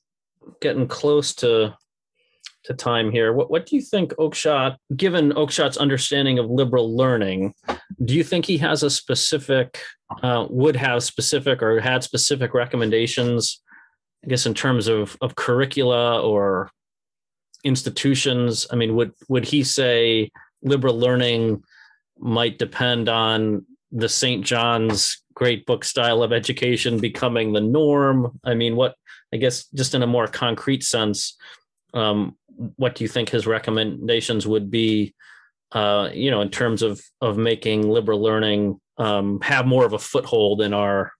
getting 0.61 0.87
close 0.87 1.33
to 1.35 1.75
to 2.65 2.73
time 2.73 3.11
here. 3.11 3.33
What 3.33 3.51
what 3.51 3.65
do 3.65 3.75
you 3.75 3.81
think 3.81 4.13
Oakeshott, 4.13 4.77
given 4.95 5.33
Oakeshott's 5.33 5.77
understanding 5.77 6.39
of 6.39 6.49
liberal 6.49 6.95
learning, 6.95 7.53
do 8.03 8.15
you 8.15 8.23
think 8.23 8.45
he 8.45 8.57
has 8.59 8.83
a 8.83 8.89
specific 8.89 9.81
uh, 10.23 10.45
would 10.49 10.75
have 10.75 11.03
specific 11.03 11.61
or 11.61 11.79
had 11.79 12.03
specific 12.03 12.53
recommendations? 12.53 13.61
I 14.23 14.27
guess 14.27 14.45
in 14.45 14.53
terms 14.53 14.87
of 14.87 15.17
of 15.21 15.35
curricula 15.35 16.21
or 16.21 16.71
institutions. 17.63 18.67
I 18.71 18.75
mean, 18.75 18.95
would 18.95 19.13
would 19.27 19.45
he 19.45 19.63
say 19.63 20.31
liberal 20.61 20.97
learning 20.97 21.63
might 22.17 22.57
depend 22.57 23.09
on 23.09 23.65
the 23.91 24.09
St. 24.09 24.45
John's 24.45 25.23
great 25.33 25.65
book 25.65 25.83
style 25.83 26.21
of 26.21 26.33
education 26.33 26.99
becoming 26.99 27.53
the 27.53 27.61
norm? 27.61 28.39
I 28.43 28.53
mean, 28.53 28.75
what 28.75 28.95
I 29.33 29.37
guess 29.37 29.65
just 29.73 29.93
in 29.93 30.03
a 30.03 30.07
more 30.07 30.27
concrete 30.27 30.83
sense, 30.83 31.37
um, 31.93 32.37
what 32.75 32.95
do 32.95 33.03
you 33.03 33.07
think 33.07 33.29
his 33.29 33.47
recommendations 33.47 34.47
would 34.47 34.69
be? 34.69 35.13
Uh, 35.71 36.09
you 36.13 36.31
know, 36.31 36.41
in 36.41 36.49
terms 36.49 36.81
of 36.81 37.01
of 37.21 37.37
making 37.37 37.87
liberal 37.89 38.21
learning 38.21 38.79
um, 38.97 39.39
have 39.41 39.65
more 39.65 39.85
of 39.85 39.93
a 39.93 39.99
foothold 39.99 40.61
in 40.61 40.73
our 40.73 41.13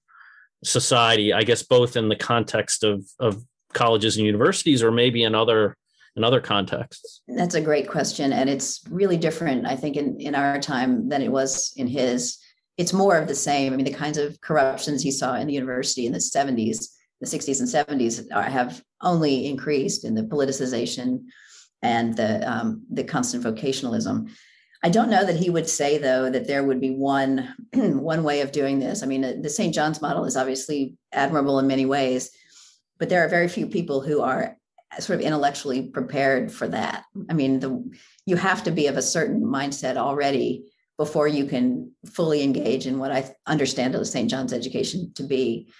society, 0.63 1.33
I 1.33 1.43
guess 1.43 1.63
both 1.63 1.95
in 1.95 2.09
the 2.09 2.15
context 2.15 2.83
of 2.83 3.05
of 3.19 3.43
colleges 3.73 4.17
and 4.17 4.25
universities, 4.25 4.83
or 4.83 4.91
maybe 4.91 5.23
in 5.23 5.35
other 5.35 5.77
in 6.15 6.23
other 6.23 6.41
contexts. 6.41 7.21
That's 7.27 7.55
a 7.55 7.61
great 7.61 7.87
question, 7.87 8.33
and 8.33 8.49
it's 8.49 8.81
really 8.89 9.17
different, 9.17 9.67
I 9.67 9.75
think, 9.75 9.95
in 9.95 10.19
in 10.19 10.35
our 10.35 10.59
time 10.59 11.09
than 11.09 11.21
it 11.21 11.31
was 11.31 11.73
in 11.77 11.87
his. 11.87 12.37
It's 12.77 12.93
more 12.93 13.17
of 13.17 13.27
the 13.27 13.35
same. 13.35 13.73
I 13.73 13.75
mean, 13.75 13.85
the 13.85 13.93
kinds 13.93 14.17
of 14.17 14.39
corruptions 14.41 15.03
he 15.03 15.11
saw 15.11 15.35
in 15.35 15.47
the 15.47 15.53
university 15.53 16.05
in 16.05 16.13
the 16.13 16.19
70s, 16.19 16.87
the 17.19 17.27
60s 17.27 17.59
and 17.59 17.99
70s 17.99 18.31
have 18.31 18.81
only 19.01 19.47
increased 19.47 20.05
in 20.05 20.15
the 20.15 20.23
politicization 20.23 21.25
and 21.81 22.15
the 22.15 22.49
um, 22.49 22.83
the 22.91 23.03
constant 23.03 23.43
vocationalism. 23.43 24.29
I 24.81 24.89
don't 24.89 25.09
know 25.09 25.25
that 25.25 25.35
he 25.35 25.49
would 25.49 25.67
say 25.67 25.97
though 25.97 26.29
that 26.29 26.47
there 26.47 26.63
would 26.63 26.79
be 26.79 26.91
one 26.91 27.53
one 27.73 28.23
way 28.23 28.41
of 28.41 28.51
doing 28.51 28.79
this. 28.79 29.03
I 29.03 29.05
mean, 29.05 29.41
the 29.41 29.49
St. 29.49 29.73
John's 29.73 30.01
model 30.01 30.25
is 30.25 30.37
obviously 30.37 30.95
admirable 31.11 31.59
in 31.59 31.67
many 31.67 31.85
ways, 31.85 32.31
but 32.97 33.09
there 33.09 33.23
are 33.23 33.29
very 33.29 33.47
few 33.47 33.67
people 33.67 34.01
who 34.01 34.21
are 34.21 34.57
sort 34.99 35.19
of 35.19 35.25
intellectually 35.25 35.83
prepared 35.83 36.51
for 36.51 36.67
that. 36.67 37.05
I 37.29 37.33
mean, 37.33 37.59
the 37.59 37.91
you 38.25 38.35
have 38.35 38.63
to 38.63 38.71
be 38.71 38.87
of 38.87 38.97
a 38.97 39.01
certain 39.01 39.43
mindset 39.43 39.97
already 39.97 40.65
before 40.97 41.27
you 41.27 41.45
can 41.45 41.91
fully 42.05 42.43
engage 42.43 42.85
in 42.85 42.99
what 42.99 43.11
I 43.11 43.33
understand 43.47 43.95
of 43.95 44.05
St. 44.07 44.29
John's 44.29 44.53
education 44.53 45.11
to 45.15 45.23
be. 45.23 45.71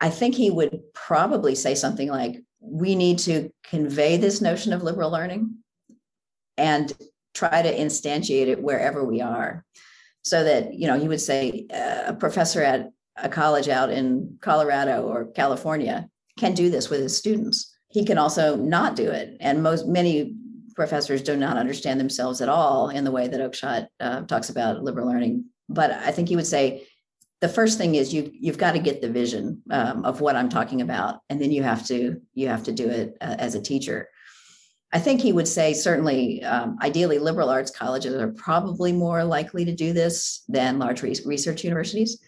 I 0.00 0.10
think 0.10 0.34
he 0.34 0.50
would 0.50 0.80
probably 0.94 1.54
say 1.54 1.74
something 1.74 2.08
like, 2.08 2.42
we 2.60 2.94
need 2.94 3.18
to 3.20 3.50
convey 3.64 4.16
this 4.16 4.40
notion 4.40 4.72
of 4.72 4.82
liberal 4.82 5.10
learning 5.10 5.56
and 6.56 6.92
try 7.34 7.62
to 7.62 7.76
instantiate 7.76 8.48
it 8.48 8.62
wherever 8.62 9.04
we 9.04 9.20
are. 9.20 9.64
So 10.22 10.44
that, 10.44 10.74
you 10.74 10.86
know, 10.86 10.98
he 10.98 11.08
would 11.08 11.20
say 11.20 11.66
a 11.70 12.14
professor 12.14 12.62
at 12.62 12.90
a 13.16 13.28
college 13.28 13.68
out 13.68 13.90
in 13.90 14.38
Colorado 14.40 15.02
or 15.02 15.26
California 15.26 16.08
can 16.38 16.54
do 16.54 16.70
this 16.70 16.90
with 16.90 17.00
his 17.00 17.16
students. 17.16 17.74
He 17.88 18.04
can 18.04 18.18
also 18.18 18.56
not 18.56 18.96
do 18.96 19.10
it. 19.10 19.36
And 19.40 19.62
most 19.62 19.86
many 19.86 20.36
professors 20.76 21.22
do 21.22 21.36
not 21.36 21.56
understand 21.56 21.98
themselves 21.98 22.40
at 22.40 22.48
all 22.48 22.90
in 22.90 23.04
the 23.04 23.10
way 23.10 23.26
that 23.26 23.40
Oakeshott 23.40 23.88
uh, 24.00 24.20
talks 24.22 24.50
about 24.50 24.84
liberal 24.84 25.08
learning. 25.08 25.44
But 25.68 25.90
I 25.90 26.12
think 26.12 26.28
he 26.28 26.36
would 26.36 26.46
say 26.46 26.86
the 27.40 27.48
first 27.48 27.78
thing 27.78 27.94
is 27.94 28.12
you 28.12 28.30
you've 28.32 28.58
got 28.58 28.72
to 28.72 28.78
get 28.78 29.00
the 29.00 29.08
vision 29.08 29.62
um, 29.70 30.04
of 30.04 30.20
what 30.20 30.36
I'm 30.36 30.48
talking 30.48 30.80
about, 30.80 31.20
and 31.28 31.40
then 31.40 31.52
you 31.52 31.62
have 31.62 31.86
to 31.86 32.20
you 32.34 32.48
have 32.48 32.64
to 32.64 32.72
do 32.72 32.88
it 32.88 33.16
uh, 33.20 33.36
as 33.38 33.54
a 33.54 33.62
teacher. 33.62 34.08
I 34.92 34.98
think 34.98 35.20
he 35.20 35.34
would 35.34 35.46
say 35.46 35.74
certainly, 35.74 36.42
um, 36.44 36.78
ideally, 36.82 37.18
liberal 37.18 37.50
arts 37.50 37.70
colleges 37.70 38.14
are 38.14 38.32
probably 38.32 38.90
more 38.90 39.22
likely 39.22 39.64
to 39.66 39.74
do 39.74 39.92
this 39.92 40.44
than 40.48 40.78
large 40.78 41.02
re- 41.02 41.14
research 41.26 41.62
universities. 41.62 42.18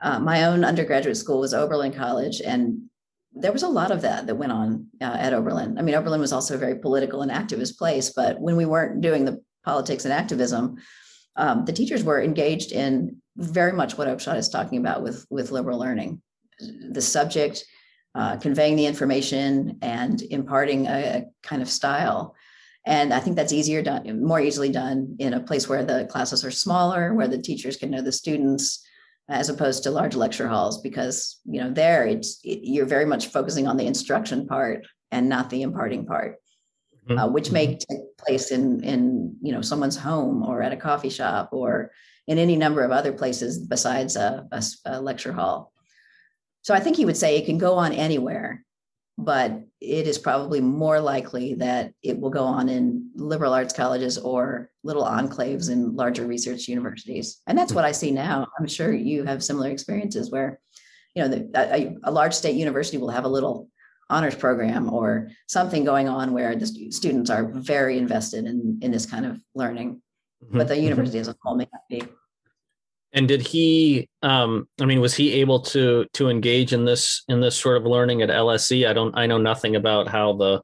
Uh, 0.00 0.20
my 0.20 0.44
own 0.44 0.64
undergraduate 0.64 1.16
school 1.16 1.40
was 1.40 1.52
Oberlin 1.52 1.92
College, 1.92 2.40
and 2.40 2.82
there 3.34 3.52
was 3.52 3.64
a 3.64 3.68
lot 3.68 3.90
of 3.90 4.02
that 4.02 4.26
that 4.26 4.36
went 4.36 4.52
on 4.52 4.86
uh, 5.00 5.16
at 5.18 5.34
Oberlin. 5.34 5.78
I 5.78 5.82
mean, 5.82 5.94
Oberlin 5.94 6.20
was 6.20 6.32
also 6.32 6.54
a 6.54 6.58
very 6.58 6.76
political 6.76 7.22
and 7.22 7.30
activist 7.30 7.76
place, 7.76 8.10
but 8.10 8.40
when 8.40 8.56
we 8.56 8.66
weren't 8.66 9.00
doing 9.00 9.24
the 9.24 9.42
politics 9.64 10.04
and 10.04 10.14
activism, 10.14 10.76
um, 11.36 11.64
the 11.64 11.72
teachers 11.72 12.04
were 12.04 12.22
engaged 12.22 12.72
in 12.72 13.19
very 13.36 13.72
much 13.72 13.96
what 13.96 14.08
Oakeshott 14.08 14.38
is 14.38 14.48
talking 14.48 14.78
about 14.78 15.02
with 15.02 15.26
with 15.30 15.50
liberal 15.50 15.78
learning, 15.78 16.20
the 16.90 17.02
subject, 17.02 17.64
uh, 18.14 18.36
conveying 18.36 18.76
the 18.76 18.86
information, 18.86 19.78
and 19.82 20.20
imparting 20.22 20.86
a, 20.86 21.18
a, 21.18 21.24
kind 21.42 21.62
of 21.62 21.68
style. 21.68 22.34
And 22.86 23.12
I 23.12 23.20
think 23.20 23.36
that's 23.36 23.52
easier 23.52 23.82
done, 23.82 24.24
more 24.24 24.40
easily 24.40 24.70
done 24.70 25.16
in 25.18 25.34
a 25.34 25.40
place 25.40 25.68
where 25.68 25.84
the 25.84 26.06
classes 26.06 26.44
are 26.44 26.50
smaller, 26.50 27.14
where 27.14 27.28
the 27.28 27.40
teachers 27.40 27.76
can 27.76 27.90
know 27.90 28.02
the 28.02 28.12
students, 28.12 28.82
as 29.28 29.48
opposed 29.48 29.82
to 29.82 29.90
large 29.90 30.16
lecture 30.16 30.48
halls, 30.48 30.80
because 30.80 31.40
you 31.44 31.60
know 31.60 31.70
there 31.70 32.04
it's 32.06 32.40
it, 32.42 32.60
you're 32.62 32.86
very 32.86 33.06
much 33.06 33.28
focusing 33.28 33.66
on 33.66 33.76
the 33.76 33.86
instruction 33.86 34.46
part 34.46 34.86
and 35.10 35.28
not 35.28 35.50
the 35.50 35.62
imparting 35.62 36.06
part. 36.06 36.36
Uh, 37.08 37.26
which 37.26 37.50
may 37.50 37.76
take 37.76 38.16
place 38.18 38.52
in 38.52 38.84
in 38.84 39.34
you 39.42 39.50
know 39.50 39.60
someone's 39.62 39.96
home 39.96 40.44
or 40.44 40.62
at 40.62 40.72
a 40.72 40.76
coffee 40.76 41.10
shop 41.10 41.48
or 41.50 41.90
in 42.30 42.38
any 42.38 42.54
number 42.54 42.82
of 42.84 42.92
other 42.92 43.12
places 43.12 43.58
besides 43.58 44.14
a, 44.14 44.46
a, 44.52 44.62
a 44.84 45.00
lecture 45.02 45.32
hall. 45.32 45.72
So 46.62 46.72
I 46.72 46.78
think 46.78 46.94
he 46.96 47.04
would 47.04 47.16
say 47.16 47.36
it 47.36 47.44
can 47.44 47.58
go 47.58 47.74
on 47.74 47.92
anywhere, 47.92 48.64
but 49.18 49.50
it 49.80 50.06
is 50.06 50.16
probably 50.16 50.60
more 50.60 51.00
likely 51.00 51.54
that 51.54 51.92
it 52.04 52.20
will 52.20 52.30
go 52.30 52.44
on 52.44 52.68
in 52.68 53.10
liberal 53.16 53.52
arts 53.52 53.74
colleges 53.74 54.16
or 54.16 54.70
little 54.84 55.02
enclaves 55.02 55.70
in 55.70 55.96
larger 55.96 56.24
research 56.24 56.68
universities. 56.68 57.42
And 57.48 57.58
that's 57.58 57.72
what 57.72 57.84
I 57.84 57.90
see 57.90 58.12
now. 58.12 58.46
I'm 58.60 58.68
sure 58.68 58.92
you 58.92 59.24
have 59.24 59.42
similar 59.42 59.70
experiences 59.70 60.30
where, 60.30 60.60
you 61.16 61.22
know, 61.22 61.28
the, 61.28 61.50
a, 61.56 61.96
a 62.04 62.12
large 62.12 62.34
state 62.34 62.54
university 62.54 62.98
will 62.98 63.10
have 63.10 63.24
a 63.24 63.28
little 63.36 63.68
honors 64.08 64.36
program 64.36 64.88
or 64.92 65.30
something 65.48 65.82
going 65.82 66.08
on 66.08 66.32
where 66.32 66.54
the 66.54 66.66
students 66.92 67.28
are 67.28 67.50
very 67.50 67.98
invested 67.98 68.44
in, 68.44 68.78
in 68.82 68.92
this 68.92 69.06
kind 69.06 69.26
of 69.26 69.40
learning. 69.56 70.00
Mm-hmm. 70.44 70.58
But 70.58 70.68
the 70.68 70.74
mm-hmm. 70.74 70.84
university 70.84 71.18
as 71.18 71.26
a 71.26 71.34
whole 71.42 71.56
may 71.56 71.66
not 71.72 71.82
be. 71.90 72.02
And 73.12 73.26
did 73.26 73.42
he? 73.42 74.08
Um, 74.22 74.68
I 74.80 74.84
mean, 74.84 75.00
was 75.00 75.14
he 75.14 75.32
able 75.34 75.60
to 75.62 76.06
to 76.14 76.28
engage 76.28 76.72
in 76.72 76.84
this 76.84 77.24
in 77.28 77.40
this 77.40 77.56
sort 77.56 77.76
of 77.76 77.84
learning 77.84 78.22
at 78.22 78.28
LSE? 78.28 78.88
I 78.88 78.92
don't. 78.92 79.16
I 79.16 79.26
know 79.26 79.38
nothing 79.38 79.76
about 79.76 80.08
how 80.08 80.34
the 80.34 80.62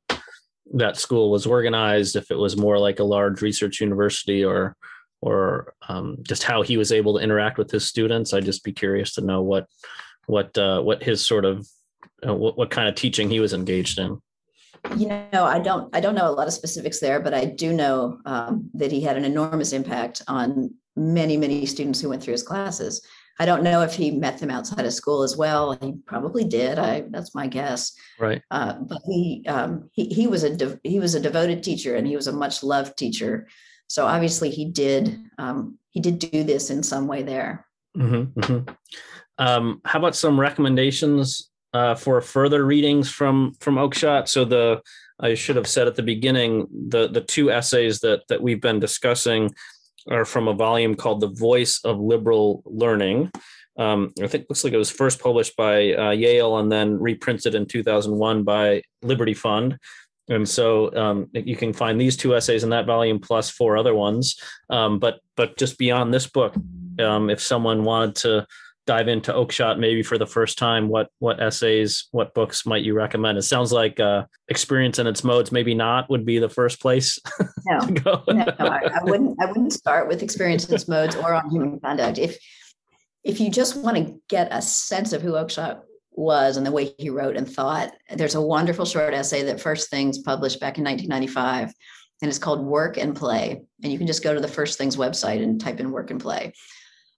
that 0.74 0.96
school 0.96 1.30
was 1.30 1.46
organized. 1.46 2.14
If 2.16 2.30
it 2.30 2.38
was 2.38 2.56
more 2.56 2.78
like 2.78 3.00
a 3.00 3.04
large 3.04 3.42
research 3.42 3.80
university 3.80 4.44
or 4.44 4.76
or 5.20 5.74
um, 5.88 6.18
just 6.22 6.44
how 6.44 6.62
he 6.62 6.76
was 6.76 6.92
able 6.92 7.16
to 7.16 7.24
interact 7.24 7.58
with 7.58 7.70
his 7.70 7.86
students. 7.86 8.32
I'd 8.32 8.44
just 8.44 8.62
be 8.62 8.72
curious 8.72 9.14
to 9.14 9.22
know 9.22 9.42
what 9.42 9.66
what 10.26 10.56
uh, 10.56 10.82
what 10.82 11.02
his 11.02 11.24
sort 11.24 11.44
of 11.44 11.66
uh, 12.26 12.34
what, 12.34 12.56
what 12.56 12.70
kind 12.70 12.88
of 12.88 12.94
teaching 12.94 13.28
he 13.28 13.40
was 13.40 13.52
engaged 13.52 13.98
in 13.98 14.20
you 14.96 15.08
know 15.08 15.44
i 15.44 15.58
don't 15.58 15.94
i 15.96 16.00
don't 16.00 16.14
know 16.14 16.28
a 16.28 16.30
lot 16.30 16.46
of 16.46 16.52
specifics 16.52 17.00
there 17.00 17.18
but 17.18 17.34
i 17.34 17.44
do 17.44 17.72
know 17.72 18.18
um, 18.24 18.70
that 18.72 18.92
he 18.92 19.00
had 19.00 19.16
an 19.16 19.24
enormous 19.24 19.72
impact 19.72 20.22
on 20.28 20.72
many, 20.96 21.36
many 21.36 21.66
students 21.66 22.00
who 22.00 22.08
went 22.08 22.22
through 22.22 22.32
his 22.32 22.42
classes. 22.42 23.02
I 23.38 23.44
don't 23.44 23.62
know 23.62 23.82
if 23.82 23.94
he 23.94 24.10
met 24.10 24.38
them 24.38 24.50
outside 24.50 24.86
of 24.86 24.92
school 24.94 25.22
as 25.22 25.36
well. 25.36 25.72
He 25.82 25.92
probably 26.06 26.44
did. 26.44 26.78
I 26.78 27.04
that's 27.10 27.34
my 27.34 27.46
guess. 27.46 27.92
Right. 28.18 28.42
Uh, 28.50 28.74
but 28.74 29.00
he 29.04 29.44
um, 29.46 29.90
he 29.92 30.06
he 30.06 30.26
was 30.26 30.42
a 30.42 30.56
de- 30.56 30.80
he 30.82 31.00
was 31.00 31.14
a 31.14 31.20
devoted 31.20 31.62
teacher 31.62 31.96
and 31.96 32.06
he 32.06 32.16
was 32.16 32.28
a 32.28 32.32
much 32.32 32.62
loved 32.62 32.96
teacher. 32.96 33.46
So 33.88 34.06
obviously 34.06 34.50
he 34.50 34.64
did 34.64 35.18
um, 35.38 35.78
he 35.90 36.00
did 36.00 36.18
do 36.18 36.44
this 36.44 36.70
in 36.70 36.82
some 36.82 37.06
way 37.06 37.22
there. 37.22 37.66
Mm-hmm, 37.96 38.40
mm-hmm. 38.40 38.74
Um, 39.38 39.80
how 39.84 39.98
about 39.98 40.16
some 40.16 40.40
recommendations 40.40 41.50
uh, 41.74 41.94
for 41.94 42.20
further 42.22 42.64
readings 42.64 43.10
from 43.10 43.52
from 43.60 43.74
Oakeshott? 43.74 44.28
So 44.28 44.46
the 44.46 44.80
I 45.20 45.34
should 45.34 45.56
have 45.56 45.66
said 45.66 45.86
at 45.86 45.96
the 45.96 46.02
beginning 46.02 46.68
the 46.88 47.08
the 47.08 47.20
two 47.20 47.50
essays 47.50 48.00
that 48.00 48.22
that 48.28 48.42
we've 48.42 48.62
been 48.62 48.80
discussing 48.80 49.50
are 50.10 50.24
from 50.24 50.48
a 50.48 50.54
volume 50.54 50.94
called 50.94 51.20
The 51.20 51.28
Voice 51.28 51.80
of 51.84 51.98
Liberal 51.98 52.62
Learning. 52.64 53.30
Um, 53.78 54.12
I 54.22 54.26
think 54.26 54.46
looks 54.48 54.64
like 54.64 54.72
it 54.72 54.78
was 54.78 54.90
first 54.90 55.20
published 55.20 55.56
by 55.56 55.92
uh, 55.92 56.10
Yale 56.10 56.58
and 56.58 56.72
then 56.72 56.98
reprinted 56.98 57.54
in 57.54 57.66
2001 57.66 58.42
by 58.42 58.82
Liberty 59.02 59.34
Fund. 59.34 59.78
And 60.28 60.48
so 60.48 60.94
um, 60.96 61.28
you 61.32 61.56
can 61.56 61.72
find 61.72 62.00
these 62.00 62.16
two 62.16 62.34
essays 62.34 62.64
in 62.64 62.70
that 62.70 62.86
volume 62.86 63.20
plus 63.20 63.50
four 63.50 63.76
other 63.76 63.94
ones. 63.94 64.36
Um, 64.70 64.98
but 64.98 65.20
but 65.36 65.56
just 65.56 65.78
beyond 65.78 66.12
this 66.12 66.26
book, 66.26 66.54
um, 66.98 67.30
if 67.30 67.40
someone 67.40 67.84
wanted 67.84 68.16
to 68.16 68.46
dive 68.86 69.08
into 69.08 69.32
Oakeshott 69.32 69.78
maybe 69.78 70.02
for 70.02 70.16
the 70.16 70.26
first 70.26 70.58
time, 70.58 70.88
what 70.88 71.08
what 71.18 71.42
essays, 71.42 72.06
what 72.12 72.34
books 72.34 72.64
might 72.64 72.84
you 72.84 72.94
recommend? 72.94 73.36
It 73.36 73.42
sounds 73.42 73.72
like 73.72 74.00
uh, 74.00 74.24
experience 74.48 74.98
in 74.98 75.06
its 75.06 75.24
modes, 75.24 75.52
maybe 75.52 75.74
not, 75.74 76.08
would 76.08 76.24
be 76.24 76.38
the 76.38 76.48
first 76.48 76.80
place. 76.80 77.18
No, 77.68 77.80
no, 77.80 78.22
no 78.28 78.44
I, 78.60 78.90
I, 78.94 79.02
wouldn't. 79.02 79.42
I 79.42 79.46
wouldn't 79.46 79.72
start 79.72 80.06
with 80.06 80.22
experience 80.22 80.68
in 80.68 80.74
its 80.76 80.86
modes 80.86 81.16
or 81.16 81.34
on 81.34 81.50
human 81.50 81.80
conduct. 81.80 82.16
If 82.16 82.38
if 83.24 83.40
you 83.40 83.50
just 83.50 83.76
want 83.76 83.96
to 83.96 84.20
get 84.28 84.46
a 84.52 84.62
sense 84.62 85.12
of 85.12 85.20
who 85.20 85.32
Oakeshott 85.32 85.80
was 86.12 86.56
and 86.56 86.64
the 86.64 86.70
way 86.70 86.94
he 86.96 87.10
wrote 87.10 87.36
and 87.36 87.50
thought, 87.50 87.92
there's 88.14 88.36
a 88.36 88.40
wonderful 88.40 88.84
short 88.84 89.14
essay 89.14 89.42
that 89.42 89.60
First 89.60 89.90
Things 89.90 90.18
published 90.18 90.60
back 90.60 90.78
in 90.78 90.84
1995, 90.84 91.74
and 92.22 92.28
it's 92.28 92.38
called 92.38 92.64
Work 92.64 92.98
and 92.98 93.16
Play. 93.16 93.62
And 93.82 93.90
you 93.90 93.98
can 93.98 94.06
just 94.06 94.22
go 94.22 94.32
to 94.32 94.40
the 94.40 94.46
First 94.46 94.78
Things 94.78 94.96
website 94.96 95.42
and 95.42 95.60
type 95.60 95.80
in 95.80 95.90
Work 95.90 96.12
and 96.12 96.20
Play, 96.20 96.52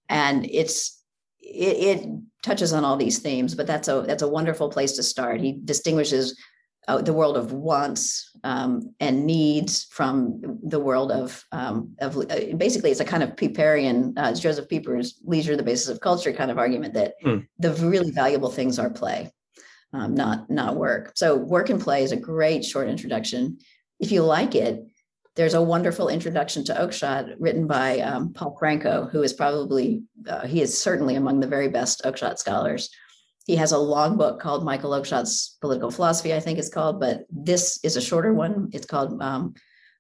and 0.09 0.47
it's 0.51 0.98
it, 1.41 1.99
it, 1.99 2.09
touches 2.41 2.73
on 2.73 2.85
all 2.85 2.97
these 2.97 3.19
themes, 3.19 3.55
but 3.55 3.67
that's 3.67 3.89
a 3.89 4.05
that's 4.07 4.23
a 4.23 4.29
wonderful 4.29 4.71
place 4.71 4.93
to 4.93 5.03
start. 5.03 5.41
He 5.41 5.61
distinguishes 5.65 6.39
uh, 6.89 7.03
the 7.03 7.13
world 7.13 7.37
of 7.37 7.53
wants 7.53 8.31
um, 8.45 8.95
and 9.01 9.27
needs 9.27 9.85
from 9.91 10.59
the 10.63 10.81
world 10.81 11.13
of 11.13 11.45
um, 11.53 11.95
of 12.01 12.17
uh, 12.17 12.57
basically 12.57 12.91
it's 12.91 13.01
a 13.01 13.05
kind 13.05 13.23
of 13.23 13.37
Pieperian 13.37 14.15
uh, 14.17 14.35
Joseph 14.35 14.69
Pieper's 14.69 15.21
leisure 15.25 15.57
the 15.57 15.63
basis 15.63 15.89
of 15.89 16.01
culture 16.01 16.33
kind 16.33 16.51
of 16.51 16.59
argument 16.59 16.95
that 16.95 17.15
hmm. 17.23 17.39
the 17.59 17.73
really 17.75 18.11
valuable 18.11 18.51
things 18.51 18.79
are 18.79 18.89
play, 18.89 19.31
um, 19.93 20.15
not 20.15 20.49
not 20.49 20.77
work. 20.77 21.13
So 21.15 21.37
work 21.37 21.69
and 21.69 21.81
play 21.81 22.03
is 22.03 22.13
a 22.13 22.17
great 22.17 22.65
short 22.65 22.89
introduction. 22.89 23.59
If 24.01 24.11
you 24.11 24.23
like 24.23 24.55
it, 24.55 24.87
there's 25.39 25.55
a 25.55 25.63
wonderful 25.63 26.09
introduction 26.09 26.65
to 26.65 26.75
Oakeshott 26.75 27.37
written 27.39 27.69
by 27.69 28.01
um, 28.01 28.33
Paul 28.33 28.57
Franco, 28.59 29.07
who 29.07 29.23
is 29.23 29.33
probably, 29.33 30.03
uh, 30.27 30.45
he 30.45 30.61
is 30.61 30.83
certainly 30.83 31.15
among 31.15 31.39
the 31.39 31.47
very 31.47 31.69
best 31.69 32.03
Oakeshott 32.05 32.39
scholars. 32.39 32.91
He 33.47 33.55
has 33.55 33.71
a 33.71 33.79
long 33.79 34.17
book 34.17 34.41
called 34.41 34.65
Michael 34.65 34.91
Oakeshott's 34.91 35.57
Political 35.61 35.93
Philosophy, 35.93 36.35
I 36.35 36.41
think 36.41 36.59
it's 36.59 36.69
called, 36.69 36.99
but 36.99 37.21
this 37.31 37.79
is 37.85 37.97
a 37.97 38.01
shorter 38.01 38.35
one. 38.35 38.71
It's 38.73 38.85
called 38.85 39.23
um, 39.23 39.55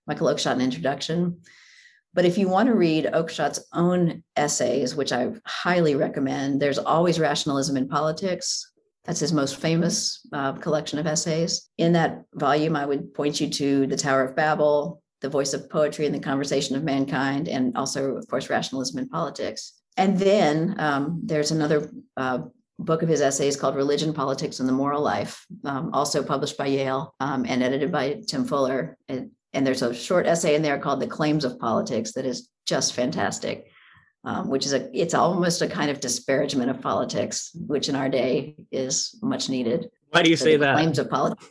Michael 0.08 0.26
Oakeshott 0.26 0.54
An 0.54 0.60
Introduction. 0.60 1.40
But 2.14 2.24
if 2.24 2.36
you 2.36 2.48
want 2.48 2.66
to 2.66 2.74
read 2.74 3.04
Oakeshott's 3.04 3.64
own 3.72 4.24
essays, 4.34 4.96
which 4.96 5.12
I 5.12 5.30
highly 5.46 5.94
recommend, 5.94 6.60
there's 6.60 6.78
always 6.78 7.20
Rationalism 7.20 7.76
in 7.76 7.86
Politics. 7.86 8.72
That's 9.04 9.20
his 9.20 9.32
most 9.32 9.60
famous 9.60 10.18
uh, 10.32 10.54
collection 10.54 10.98
of 10.98 11.06
essays. 11.06 11.70
In 11.78 11.92
that 11.92 12.24
volume, 12.34 12.74
I 12.74 12.86
would 12.86 13.14
point 13.14 13.40
you 13.40 13.48
to 13.50 13.86
The 13.86 13.96
Tower 13.96 14.24
of 14.24 14.34
Babel, 14.34 15.00
the 15.20 15.28
voice 15.28 15.52
of 15.52 15.68
poetry 15.68 16.06
and 16.06 16.14
the 16.14 16.20
conversation 16.20 16.76
of 16.76 16.84
mankind, 16.84 17.48
and 17.48 17.76
also, 17.76 18.16
of 18.16 18.26
course, 18.28 18.50
rationalism 18.50 18.98
in 18.98 19.08
politics. 19.08 19.74
And 19.96 20.18
then 20.18 20.76
um, 20.78 21.20
there's 21.24 21.50
another 21.50 21.90
uh, 22.16 22.40
book 22.78 23.02
of 23.02 23.08
his 23.08 23.20
essays 23.20 23.56
called 23.56 23.74
Religion, 23.74 24.12
Politics, 24.14 24.60
and 24.60 24.68
the 24.68 24.72
Moral 24.72 25.02
Life, 25.02 25.44
um, 25.64 25.90
also 25.92 26.22
published 26.22 26.56
by 26.56 26.66
Yale 26.66 27.14
um, 27.20 27.44
and 27.48 27.62
edited 27.62 27.90
by 27.90 28.22
Tim 28.26 28.44
Fuller. 28.44 28.96
And, 29.08 29.30
and, 29.52 29.66
there's 29.66 29.82
a 29.82 29.92
short 29.92 30.26
essay 30.26 30.54
in 30.54 30.62
there 30.62 30.78
called 30.78 31.00
The 31.00 31.06
Claims 31.08 31.44
of 31.44 31.58
Politics 31.58 32.12
that 32.12 32.24
is 32.24 32.48
just 32.66 32.94
fantastic. 32.94 33.70
Um, 34.24 34.50
which 34.50 34.66
is 34.66 34.72
a 34.72 34.90
it's 34.92 35.14
almost 35.14 35.62
a 35.62 35.68
kind 35.68 35.92
of 35.92 36.00
disparagement 36.00 36.70
of 36.70 36.82
politics, 36.82 37.52
which 37.54 37.88
in 37.88 37.94
our 37.94 38.08
day 38.08 38.56
is 38.72 39.16
much 39.22 39.48
needed. 39.48 39.88
Why 40.10 40.22
do 40.22 40.28
you 40.28 40.36
so 40.36 40.44
say 40.44 40.56
that? 40.56 40.74
Claims 40.74 40.98
of 40.98 41.08
politics. 41.08 41.46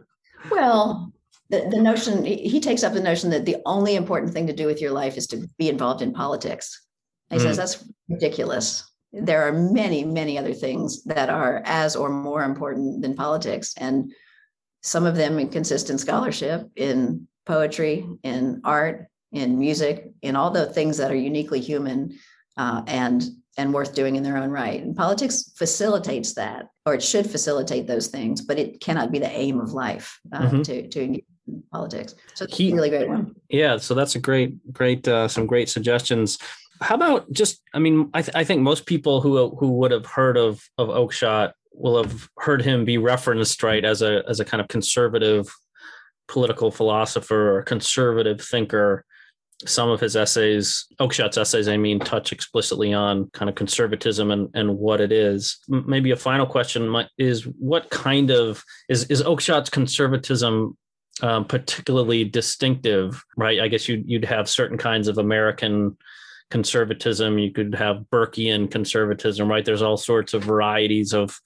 well, 0.50 1.12
the, 1.50 1.66
the 1.70 1.80
notion 1.80 2.24
he 2.24 2.60
takes 2.60 2.82
up 2.82 2.92
the 2.92 3.00
notion 3.00 3.30
that 3.30 3.46
the 3.46 3.56
only 3.64 3.96
important 3.96 4.32
thing 4.32 4.46
to 4.46 4.52
do 4.52 4.66
with 4.66 4.80
your 4.80 4.92
life 4.92 5.16
is 5.16 5.26
to 5.28 5.48
be 5.58 5.68
involved 5.68 6.02
in 6.02 6.12
politics 6.12 6.86
he 7.30 7.36
mm. 7.36 7.40
says 7.40 7.56
that's 7.56 7.84
ridiculous 8.08 8.90
there 9.12 9.42
are 9.42 9.52
many 9.52 10.04
many 10.04 10.38
other 10.38 10.52
things 10.52 11.02
that 11.04 11.30
are 11.30 11.62
as 11.64 11.96
or 11.96 12.08
more 12.10 12.42
important 12.42 13.02
than 13.02 13.14
politics 13.14 13.74
and 13.78 14.12
some 14.82 15.06
of 15.06 15.16
them 15.16 15.48
consist 15.48 15.90
in 15.90 15.98
scholarship 15.98 16.68
in 16.76 17.26
poetry 17.46 18.06
in 18.22 18.60
art 18.64 19.06
in 19.32 19.58
music 19.58 20.10
in 20.22 20.36
all 20.36 20.50
the 20.50 20.66
things 20.66 20.96
that 20.96 21.10
are 21.10 21.16
uniquely 21.16 21.60
human 21.60 22.16
uh, 22.56 22.82
and 22.86 23.24
and 23.56 23.74
worth 23.74 23.94
doing 23.94 24.16
in 24.16 24.22
their 24.22 24.36
own 24.36 24.50
right 24.50 24.82
and 24.82 24.94
politics 24.94 25.52
facilitates 25.56 26.34
that 26.34 26.66
or 26.86 26.94
it 26.94 27.02
should 27.02 27.28
facilitate 27.28 27.86
those 27.86 28.08
things 28.08 28.40
but 28.42 28.58
it 28.58 28.80
cannot 28.80 29.10
be 29.10 29.18
the 29.18 29.30
aim 29.30 29.60
of 29.60 29.72
life 29.72 30.20
uh, 30.32 30.42
mm-hmm. 30.42 30.62
to 30.62 30.88
to 30.88 31.20
politics. 31.72 32.14
So 32.34 32.46
he, 32.48 32.72
a 32.72 32.74
really 32.74 32.90
great 32.90 33.08
one. 33.08 33.34
Yeah, 33.48 33.76
so 33.76 33.94
that's 33.94 34.14
a 34.14 34.20
great, 34.20 34.72
great, 34.72 35.06
uh, 35.06 35.28
some 35.28 35.46
great 35.46 35.68
suggestions. 35.68 36.38
How 36.80 36.94
about 36.94 37.30
just? 37.32 37.60
I 37.74 37.78
mean, 37.78 38.10
I, 38.14 38.22
th- 38.22 38.36
I 38.36 38.44
think 38.44 38.62
most 38.62 38.86
people 38.86 39.20
who 39.20 39.56
who 39.56 39.72
would 39.72 39.90
have 39.90 40.06
heard 40.06 40.36
of 40.36 40.62
of 40.78 40.88
Oakeshott 40.88 41.52
will 41.72 42.02
have 42.02 42.28
heard 42.38 42.62
him 42.62 42.84
be 42.84 42.98
referenced 42.98 43.62
right 43.62 43.84
as 43.84 44.02
a 44.02 44.22
as 44.28 44.40
a 44.40 44.44
kind 44.44 44.60
of 44.60 44.68
conservative 44.68 45.52
political 46.28 46.70
philosopher 46.70 47.56
or 47.56 47.62
conservative 47.62 48.40
thinker. 48.40 49.04
Some 49.66 49.90
of 49.90 49.98
his 49.98 50.14
essays, 50.14 50.86
Oakeshott's 51.00 51.36
essays, 51.36 51.66
I 51.66 51.76
mean, 51.76 51.98
touch 51.98 52.30
explicitly 52.30 52.94
on 52.94 53.28
kind 53.30 53.48
of 53.48 53.56
conservatism 53.56 54.30
and, 54.30 54.48
and 54.54 54.78
what 54.78 55.00
it 55.00 55.10
is. 55.10 55.58
Maybe 55.68 56.12
a 56.12 56.16
final 56.16 56.46
question 56.46 56.94
is: 57.18 57.42
What 57.42 57.90
kind 57.90 58.30
of 58.30 58.62
is 58.88 59.04
is 59.06 59.20
Oakeshott's 59.22 59.70
conservatism 59.70 60.76
um, 61.22 61.44
particularly 61.44 62.24
distinctive, 62.24 63.24
right? 63.36 63.60
I 63.60 63.68
guess 63.68 63.88
you'd, 63.88 64.08
you'd 64.08 64.24
have 64.24 64.48
certain 64.48 64.78
kinds 64.78 65.08
of 65.08 65.18
American 65.18 65.96
conservatism. 66.50 67.38
You 67.38 67.52
could 67.52 67.74
have 67.74 68.04
Burkean 68.12 68.70
conservatism, 68.70 69.48
right? 69.48 69.64
There's 69.64 69.82
all 69.82 69.96
sorts 69.96 70.34
of 70.34 70.44
varieties 70.44 71.12
of 71.12 71.38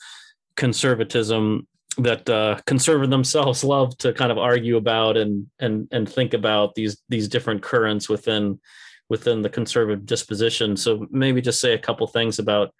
conservatism 0.56 1.66
that 1.98 2.28
uh, 2.28 2.58
conservative 2.66 3.10
themselves 3.10 3.64
love 3.64 3.96
to 3.98 4.12
kind 4.12 4.32
of 4.32 4.38
argue 4.38 4.76
about 4.76 5.16
and 5.16 5.46
and 5.58 5.88
and 5.90 6.08
think 6.08 6.34
about 6.34 6.74
these 6.74 7.02
these 7.08 7.28
different 7.28 7.62
currents 7.62 8.08
within 8.08 8.60
within 9.08 9.42
the 9.42 9.50
conservative 9.50 10.06
disposition. 10.06 10.76
So 10.76 11.06
maybe 11.10 11.42
just 11.42 11.60
say 11.60 11.74
a 11.74 11.78
couple 11.78 12.06
things 12.06 12.38
about 12.38 12.74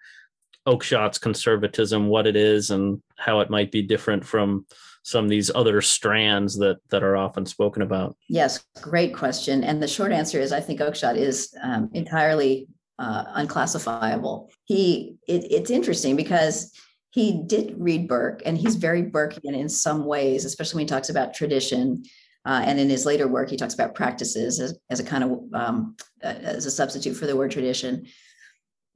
Oakeshott's 0.65 1.19
conservatism, 1.19 2.07
what 2.07 2.25
it 2.25 2.35
is, 2.35 2.71
and 2.71 3.03
how 3.17 3.41
it 3.41 3.49
might 3.49 3.71
be 3.71 3.81
different 3.81 4.25
from 4.25 4.65
some 5.03 5.25
of 5.25 5.29
these 5.29 5.51
other 5.53 5.81
strands 5.81 6.57
that 6.57 6.77
that 6.89 7.03
are 7.03 7.15
often 7.15 7.45
spoken 7.45 7.81
about? 7.81 8.15
Yes, 8.29 8.65
great 8.81 9.13
question. 9.13 9.63
And 9.63 9.83
the 9.83 9.87
short 9.87 10.11
answer 10.11 10.39
is 10.39 10.51
I 10.51 10.61
think 10.61 10.79
Oakeshott 10.79 11.17
is 11.17 11.53
um, 11.61 11.89
entirely 11.93 12.67
uh, 12.97 13.25
unclassifiable. 13.33 14.49
He 14.63 15.17
it, 15.27 15.45
it's 15.51 15.69
interesting 15.69 16.15
because 16.15 16.71
he 17.11 17.43
did 17.45 17.75
read 17.77 18.07
Burke, 18.07 18.41
and 18.45 18.57
he's 18.57 18.75
very 18.75 19.03
Burkean 19.03 19.55
in 19.55 19.69
some 19.69 20.05
ways, 20.05 20.45
especially 20.45 20.79
when 20.79 20.85
he 20.87 20.89
talks 20.89 21.09
about 21.09 21.33
tradition. 21.35 22.03
Uh, 22.45 22.61
and 22.65 22.79
in 22.79 22.89
his 22.89 23.05
later 23.05 23.27
work, 23.27 23.49
he 23.49 23.55
talks 23.55 23.73
about 23.73 23.95
practices 23.95 24.59
as, 24.59 24.77
as 24.89 24.99
a 24.99 25.03
kind 25.03 25.23
of 25.23 25.39
um, 25.53 25.95
as 26.21 26.65
a 26.65 26.71
substitute 26.71 27.13
for 27.13 27.25
the 27.25 27.35
word 27.35 27.51
tradition. 27.51 28.05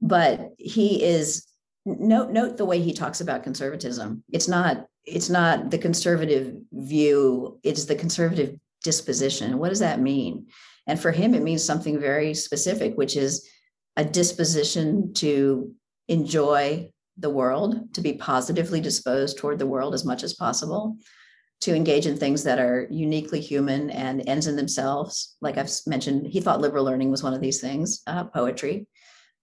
But 0.00 0.50
he 0.58 1.02
is 1.02 1.46
note 1.86 2.30
note 2.30 2.56
the 2.56 2.64
way 2.64 2.80
he 2.80 2.92
talks 2.92 3.20
about 3.20 3.42
conservatism. 3.42 4.22
It's 4.32 4.48
not 4.48 4.86
it's 5.12 5.30
not 5.30 5.70
the 5.70 5.78
conservative 5.78 6.54
view. 6.72 7.58
It's 7.62 7.86
the 7.86 7.94
conservative 7.94 8.56
disposition. 8.84 9.58
What 9.58 9.70
does 9.70 9.80
that 9.80 10.00
mean? 10.00 10.46
And 10.86 10.98
for 10.98 11.10
him, 11.10 11.34
it 11.34 11.42
means 11.42 11.62
something 11.62 11.98
very 11.98 12.34
specific, 12.34 12.94
which 12.96 13.16
is 13.16 13.48
a 13.96 14.04
disposition 14.04 15.12
to 15.14 15.72
enjoy 16.08 16.90
the 17.18 17.30
world, 17.30 17.94
to 17.94 18.00
be 18.00 18.14
positively 18.14 18.80
disposed 18.80 19.38
toward 19.38 19.58
the 19.58 19.66
world 19.66 19.92
as 19.92 20.04
much 20.04 20.22
as 20.22 20.34
possible, 20.34 20.96
to 21.60 21.74
engage 21.74 22.06
in 22.06 22.16
things 22.16 22.44
that 22.44 22.60
are 22.60 22.86
uniquely 22.90 23.40
human 23.40 23.90
and 23.90 24.26
ends 24.28 24.46
in 24.46 24.54
themselves. 24.54 25.36
Like 25.40 25.58
I've 25.58 25.70
mentioned, 25.86 26.28
he 26.28 26.40
thought 26.40 26.60
liberal 26.60 26.84
learning 26.84 27.10
was 27.10 27.22
one 27.22 27.34
of 27.34 27.40
these 27.40 27.60
things 27.60 28.02
uh, 28.06 28.24
poetry, 28.24 28.86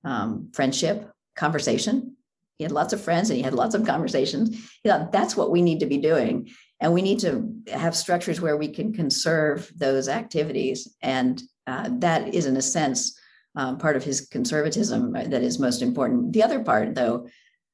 um, 0.05 0.49
friendship, 0.53 1.11
conversation. 1.35 2.15
He 2.57 2.63
had 2.63 2.71
lots 2.71 2.93
of 2.93 3.01
friends 3.01 3.29
and 3.29 3.37
he 3.37 3.43
had 3.43 3.53
lots 3.53 3.75
of 3.75 3.85
conversations. 3.85 4.49
He 4.83 4.89
thought 4.89 5.11
that's 5.11 5.35
what 5.35 5.51
we 5.51 5.61
need 5.61 5.79
to 5.81 5.85
be 5.85 5.97
doing. 5.97 6.49
And 6.79 6.93
we 6.93 7.01
need 7.01 7.19
to 7.19 7.53
have 7.71 7.95
structures 7.95 8.41
where 8.41 8.57
we 8.57 8.69
can 8.69 8.93
conserve 8.93 9.71
those 9.75 10.07
activities. 10.09 10.93
And 11.01 11.41
uh, 11.67 11.89
that 11.99 12.33
is, 12.33 12.45
in 12.45 12.57
a 12.57 12.61
sense, 12.61 13.17
um, 13.55 13.77
part 13.77 13.95
of 13.95 14.03
his 14.03 14.27
conservatism 14.27 15.13
that 15.13 15.41
is 15.41 15.59
most 15.59 15.81
important. 15.81 16.33
The 16.33 16.43
other 16.43 16.63
part, 16.63 16.95
though, 16.95 17.27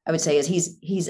I 0.07 0.11
would 0.11 0.21
say 0.21 0.38
is 0.38 0.47
he's 0.47 0.77
he's 0.82 1.09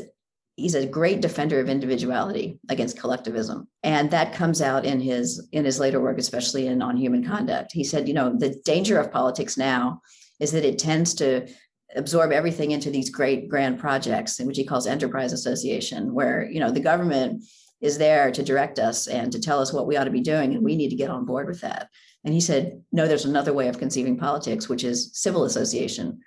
he's 0.55 0.75
a 0.75 0.85
great 0.85 1.21
defender 1.21 1.59
of 1.59 1.69
individuality 1.69 2.59
against 2.69 2.99
collectivism 2.99 3.67
and 3.83 4.11
that 4.11 4.33
comes 4.33 4.61
out 4.61 4.85
in 4.85 4.99
his 4.99 5.47
in 5.53 5.63
his 5.65 5.79
later 5.79 5.99
work 6.01 6.17
especially 6.17 6.67
in 6.67 6.81
on 6.81 6.97
human 6.97 7.25
conduct 7.25 7.71
he 7.71 7.83
said 7.83 8.07
you 8.07 8.13
know 8.13 8.35
the 8.37 8.59
danger 8.65 8.99
of 8.99 9.11
politics 9.11 9.57
now 9.57 10.01
is 10.39 10.51
that 10.51 10.65
it 10.65 10.77
tends 10.77 11.13
to 11.13 11.47
absorb 11.95 12.31
everything 12.31 12.71
into 12.71 12.89
these 12.89 13.09
great 13.09 13.49
grand 13.49 13.79
projects 13.79 14.39
which 14.39 14.57
he 14.57 14.63
calls 14.63 14.87
enterprise 14.87 15.33
association 15.33 16.13
where 16.13 16.49
you 16.49 16.59
know 16.59 16.71
the 16.71 16.79
government 16.79 17.43
is 17.81 17.97
there 17.97 18.31
to 18.31 18.43
direct 18.43 18.79
us 18.79 19.07
and 19.07 19.31
to 19.31 19.39
tell 19.39 19.59
us 19.59 19.73
what 19.73 19.87
we 19.87 19.97
ought 19.97 20.05
to 20.05 20.11
be 20.11 20.21
doing 20.21 20.53
and 20.53 20.63
we 20.63 20.75
need 20.75 20.89
to 20.89 20.95
get 20.95 21.09
on 21.09 21.25
board 21.25 21.47
with 21.47 21.61
that 21.61 21.89
and 22.23 22.33
he 22.33 22.39
said 22.39 22.81
no 22.91 23.07
there's 23.07 23.25
another 23.25 23.53
way 23.53 23.67
of 23.67 23.79
conceiving 23.79 24.17
politics 24.17 24.69
which 24.69 24.83
is 24.83 25.09
civil 25.13 25.43
association 25.43 26.19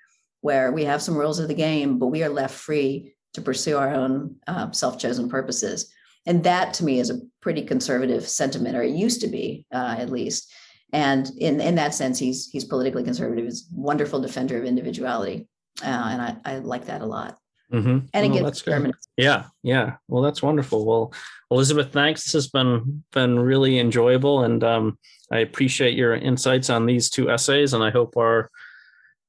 where 0.44 0.72
we 0.72 0.84
have 0.84 1.00
some 1.00 1.16
rules 1.16 1.38
of 1.38 1.48
the 1.48 1.54
game, 1.54 1.98
but 1.98 2.08
we 2.08 2.22
are 2.22 2.28
left 2.28 2.54
free 2.54 3.14
to 3.32 3.40
pursue 3.40 3.78
our 3.78 3.94
own 3.94 4.36
uh, 4.46 4.70
self 4.72 4.98
chosen 4.98 5.26
purposes. 5.26 5.90
And 6.26 6.44
that 6.44 6.74
to 6.74 6.84
me 6.84 7.00
is 7.00 7.08
a 7.08 7.20
pretty 7.40 7.62
conservative 7.62 8.28
sentiment, 8.28 8.76
or 8.76 8.82
it 8.82 8.94
used 8.94 9.22
to 9.22 9.26
be 9.26 9.64
uh, 9.72 9.96
at 9.98 10.10
least. 10.10 10.52
And 10.92 11.30
in, 11.38 11.62
in 11.62 11.76
that 11.76 11.94
sense, 11.94 12.18
he's 12.18 12.46
he's 12.48 12.66
politically 12.66 13.04
conservative. 13.04 13.46
He's 13.46 13.62
a 13.62 13.80
wonderful 13.80 14.20
defender 14.20 14.58
of 14.58 14.66
individuality, 14.66 15.48
uh, 15.82 15.86
and 15.86 16.22
I, 16.22 16.36
I 16.44 16.58
like 16.58 16.86
that 16.86 17.02
a 17.02 17.06
lot. 17.06 17.38
Mm-hmm. 17.72 18.06
And 18.12 18.26
again, 18.26 18.44
that's 18.44 18.62
good. 18.62 18.92
Yeah, 19.16 19.44
yeah. 19.62 19.96
Well, 20.06 20.22
that's 20.22 20.42
wonderful. 20.42 20.86
Well, 20.86 21.12
Elizabeth, 21.50 21.92
thanks. 21.92 22.24
This 22.24 22.32
has 22.34 22.48
been 22.48 23.02
been 23.12 23.38
really 23.38 23.78
enjoyable, 23.78 24.44
and 24.44 24.62
um, 24.62 24.98
I 25.32 25.38
appreciate 25.38 25.96
your 25.96 26.14
insights 26.14 26.70
on 26.70 26.86
these 26.86 27.10
two 27.10 27.30
essays. 27.30 27.72
And 27.72 27.82
I 27.82 27.90
hope 27.90 28.16
our 28.16 28.50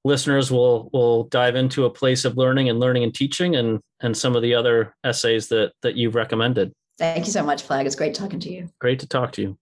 listeners 0.05 0.51
will 0.51 0.89
will 0.93 1.23
dive 1.25 1.55
into 1.55 1.85
a 1.85 1.89
place 1.89 2.23
of 2.23 2.37
learning 2.37 2.69
and 2.69 2.79
learning 2.79 3.03
and 3.03 3.13
teaching 3.13 3.57
and 3.57 3.81
and 3.99 4.15
some 4.15 4.35
of 4.35 4.41
the 4.41 4.53
other 4.53 4.95
essays 5.03 5.49
that 5.49 5.73
that 5.81 5.95
you've 5.95 6.15
recommended 6.15 6.71
thank 6.97 7.25
you 7.25 7.31
so 7.31 7.43
much 7.43 7.63
Flagg 7.63 7.85
it's 7.87 7.95
great 7.95 8.13
talking 8.13 8.39
to 8.39 8.49
you 8.49 8.69
great 8.79 8.99
to 8.99 9.07
talk 9.07 9.31
to 9.33 9.41
you 9.41 9.57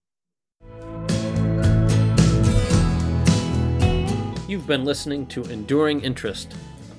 you've 4.47 4.67
been 4.67 4.83
listening 4.83 5.25
to 5.25 5.41
enduring 5.45 6.01
interest 6.01 6.53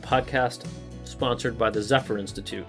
podcast 0.05 0.66
sponsored 1.05 1.59
by 1.59 1.70
the 1.70 1.82
zephyr 1.82 2.18
institute 2.18 2.66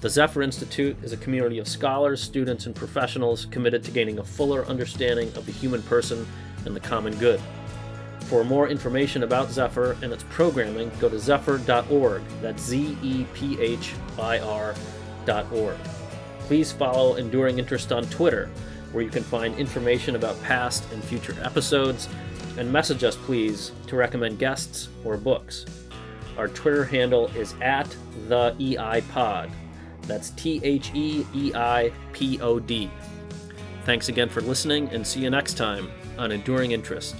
the 0.00 0.08
Zephyr 0.08 0.40
Institute 0.40 0.96
is 1.02 1.12
a 1.12 1.18
community 1.18 1.58
of 1.58 1.68
scholars, 1.68 2.22
students, 2.22 2.64
and 2.64 2.74
professionals 2.74 3.44
committed 3.44 3.84
to 3.84 3.90
gaining 3.90 4.18
a 4.18 4.24
fuller 4.24 4.64
understanding 4.64 5.28
of 5.36 5.44
the 5.44 5.52
human 5.52 5.82
person 5.82 6.26
and 6.64 6.74
the 6.74 6.80
common 6.80 7.14
good. 7.16 7.38
For 8.20 8.42
more 8.42 8.68
information 8.68 9.24
about 9.24 9.50
Zephyr 9.50 9.98
and 10.02 10.10
its 10.10 10.24
programming, 10.30 10.90
go 11.00 11.10
to 11.10 11.18
zephyr.org. 11.18 12.22
That's 12.40 12.62
Z 12.62 12.96
E 13.02 13.26
P 13.34 13.60
H 13.60 13.92
I 14.18 14.38
R.org. 14.38 15.76
Please 16.40 16.72
follow 16.72 17.16
Enduring 17.16 17.58
Interest 17.58 17.92
on 17.92 18.04
Twitter, 18.04 18.48
where 18.92 19.04
you 19.04 19.10
can 19.10 19.22
find 19.22 19.54
information 19.58 20.16
about 20.16 20.42
past 20.42 20.90
and 20.92 21.04
future 21.04 21.36
episodes, 21.42 22.08
and 22.56 22.72
message 22.72 23.04
us, 23.04 23.16
please, 23.16 23.72
to 23.86 23.96
recommend 23.96 24.38
guests 24.38 24.88
or 25.04 25.18
books. 25.18 25.66
Our 26.40 26.48
Twitter 26.48 26.86
handle 26.86 27.26
is 27.36 27.54
at 27.60 27.94
the 28.26 28.56
EI 28.58 29.02
Pod. 29.12 29.50
That's 30.04 30.30
T 30.30 30.58
H 30.64 30.90
E 30.94 31.26
E 31.34 31.52
I 31.54 31.92
P 32.14 32.40
O 32.40 32.58
D. 32.58 32.90
Thanks 33.84 34.08
again 34.08 34.30
for 34.30 34.40
listening, 34.40 34.88
and 34.88 35.06
see 35.06 35.20
you 35.20 35.28
next 35.28 35.58
time 35.58 35.90
on 36.16 36.32
Enduring 36.32 36.70
Interest. 36.70 37.14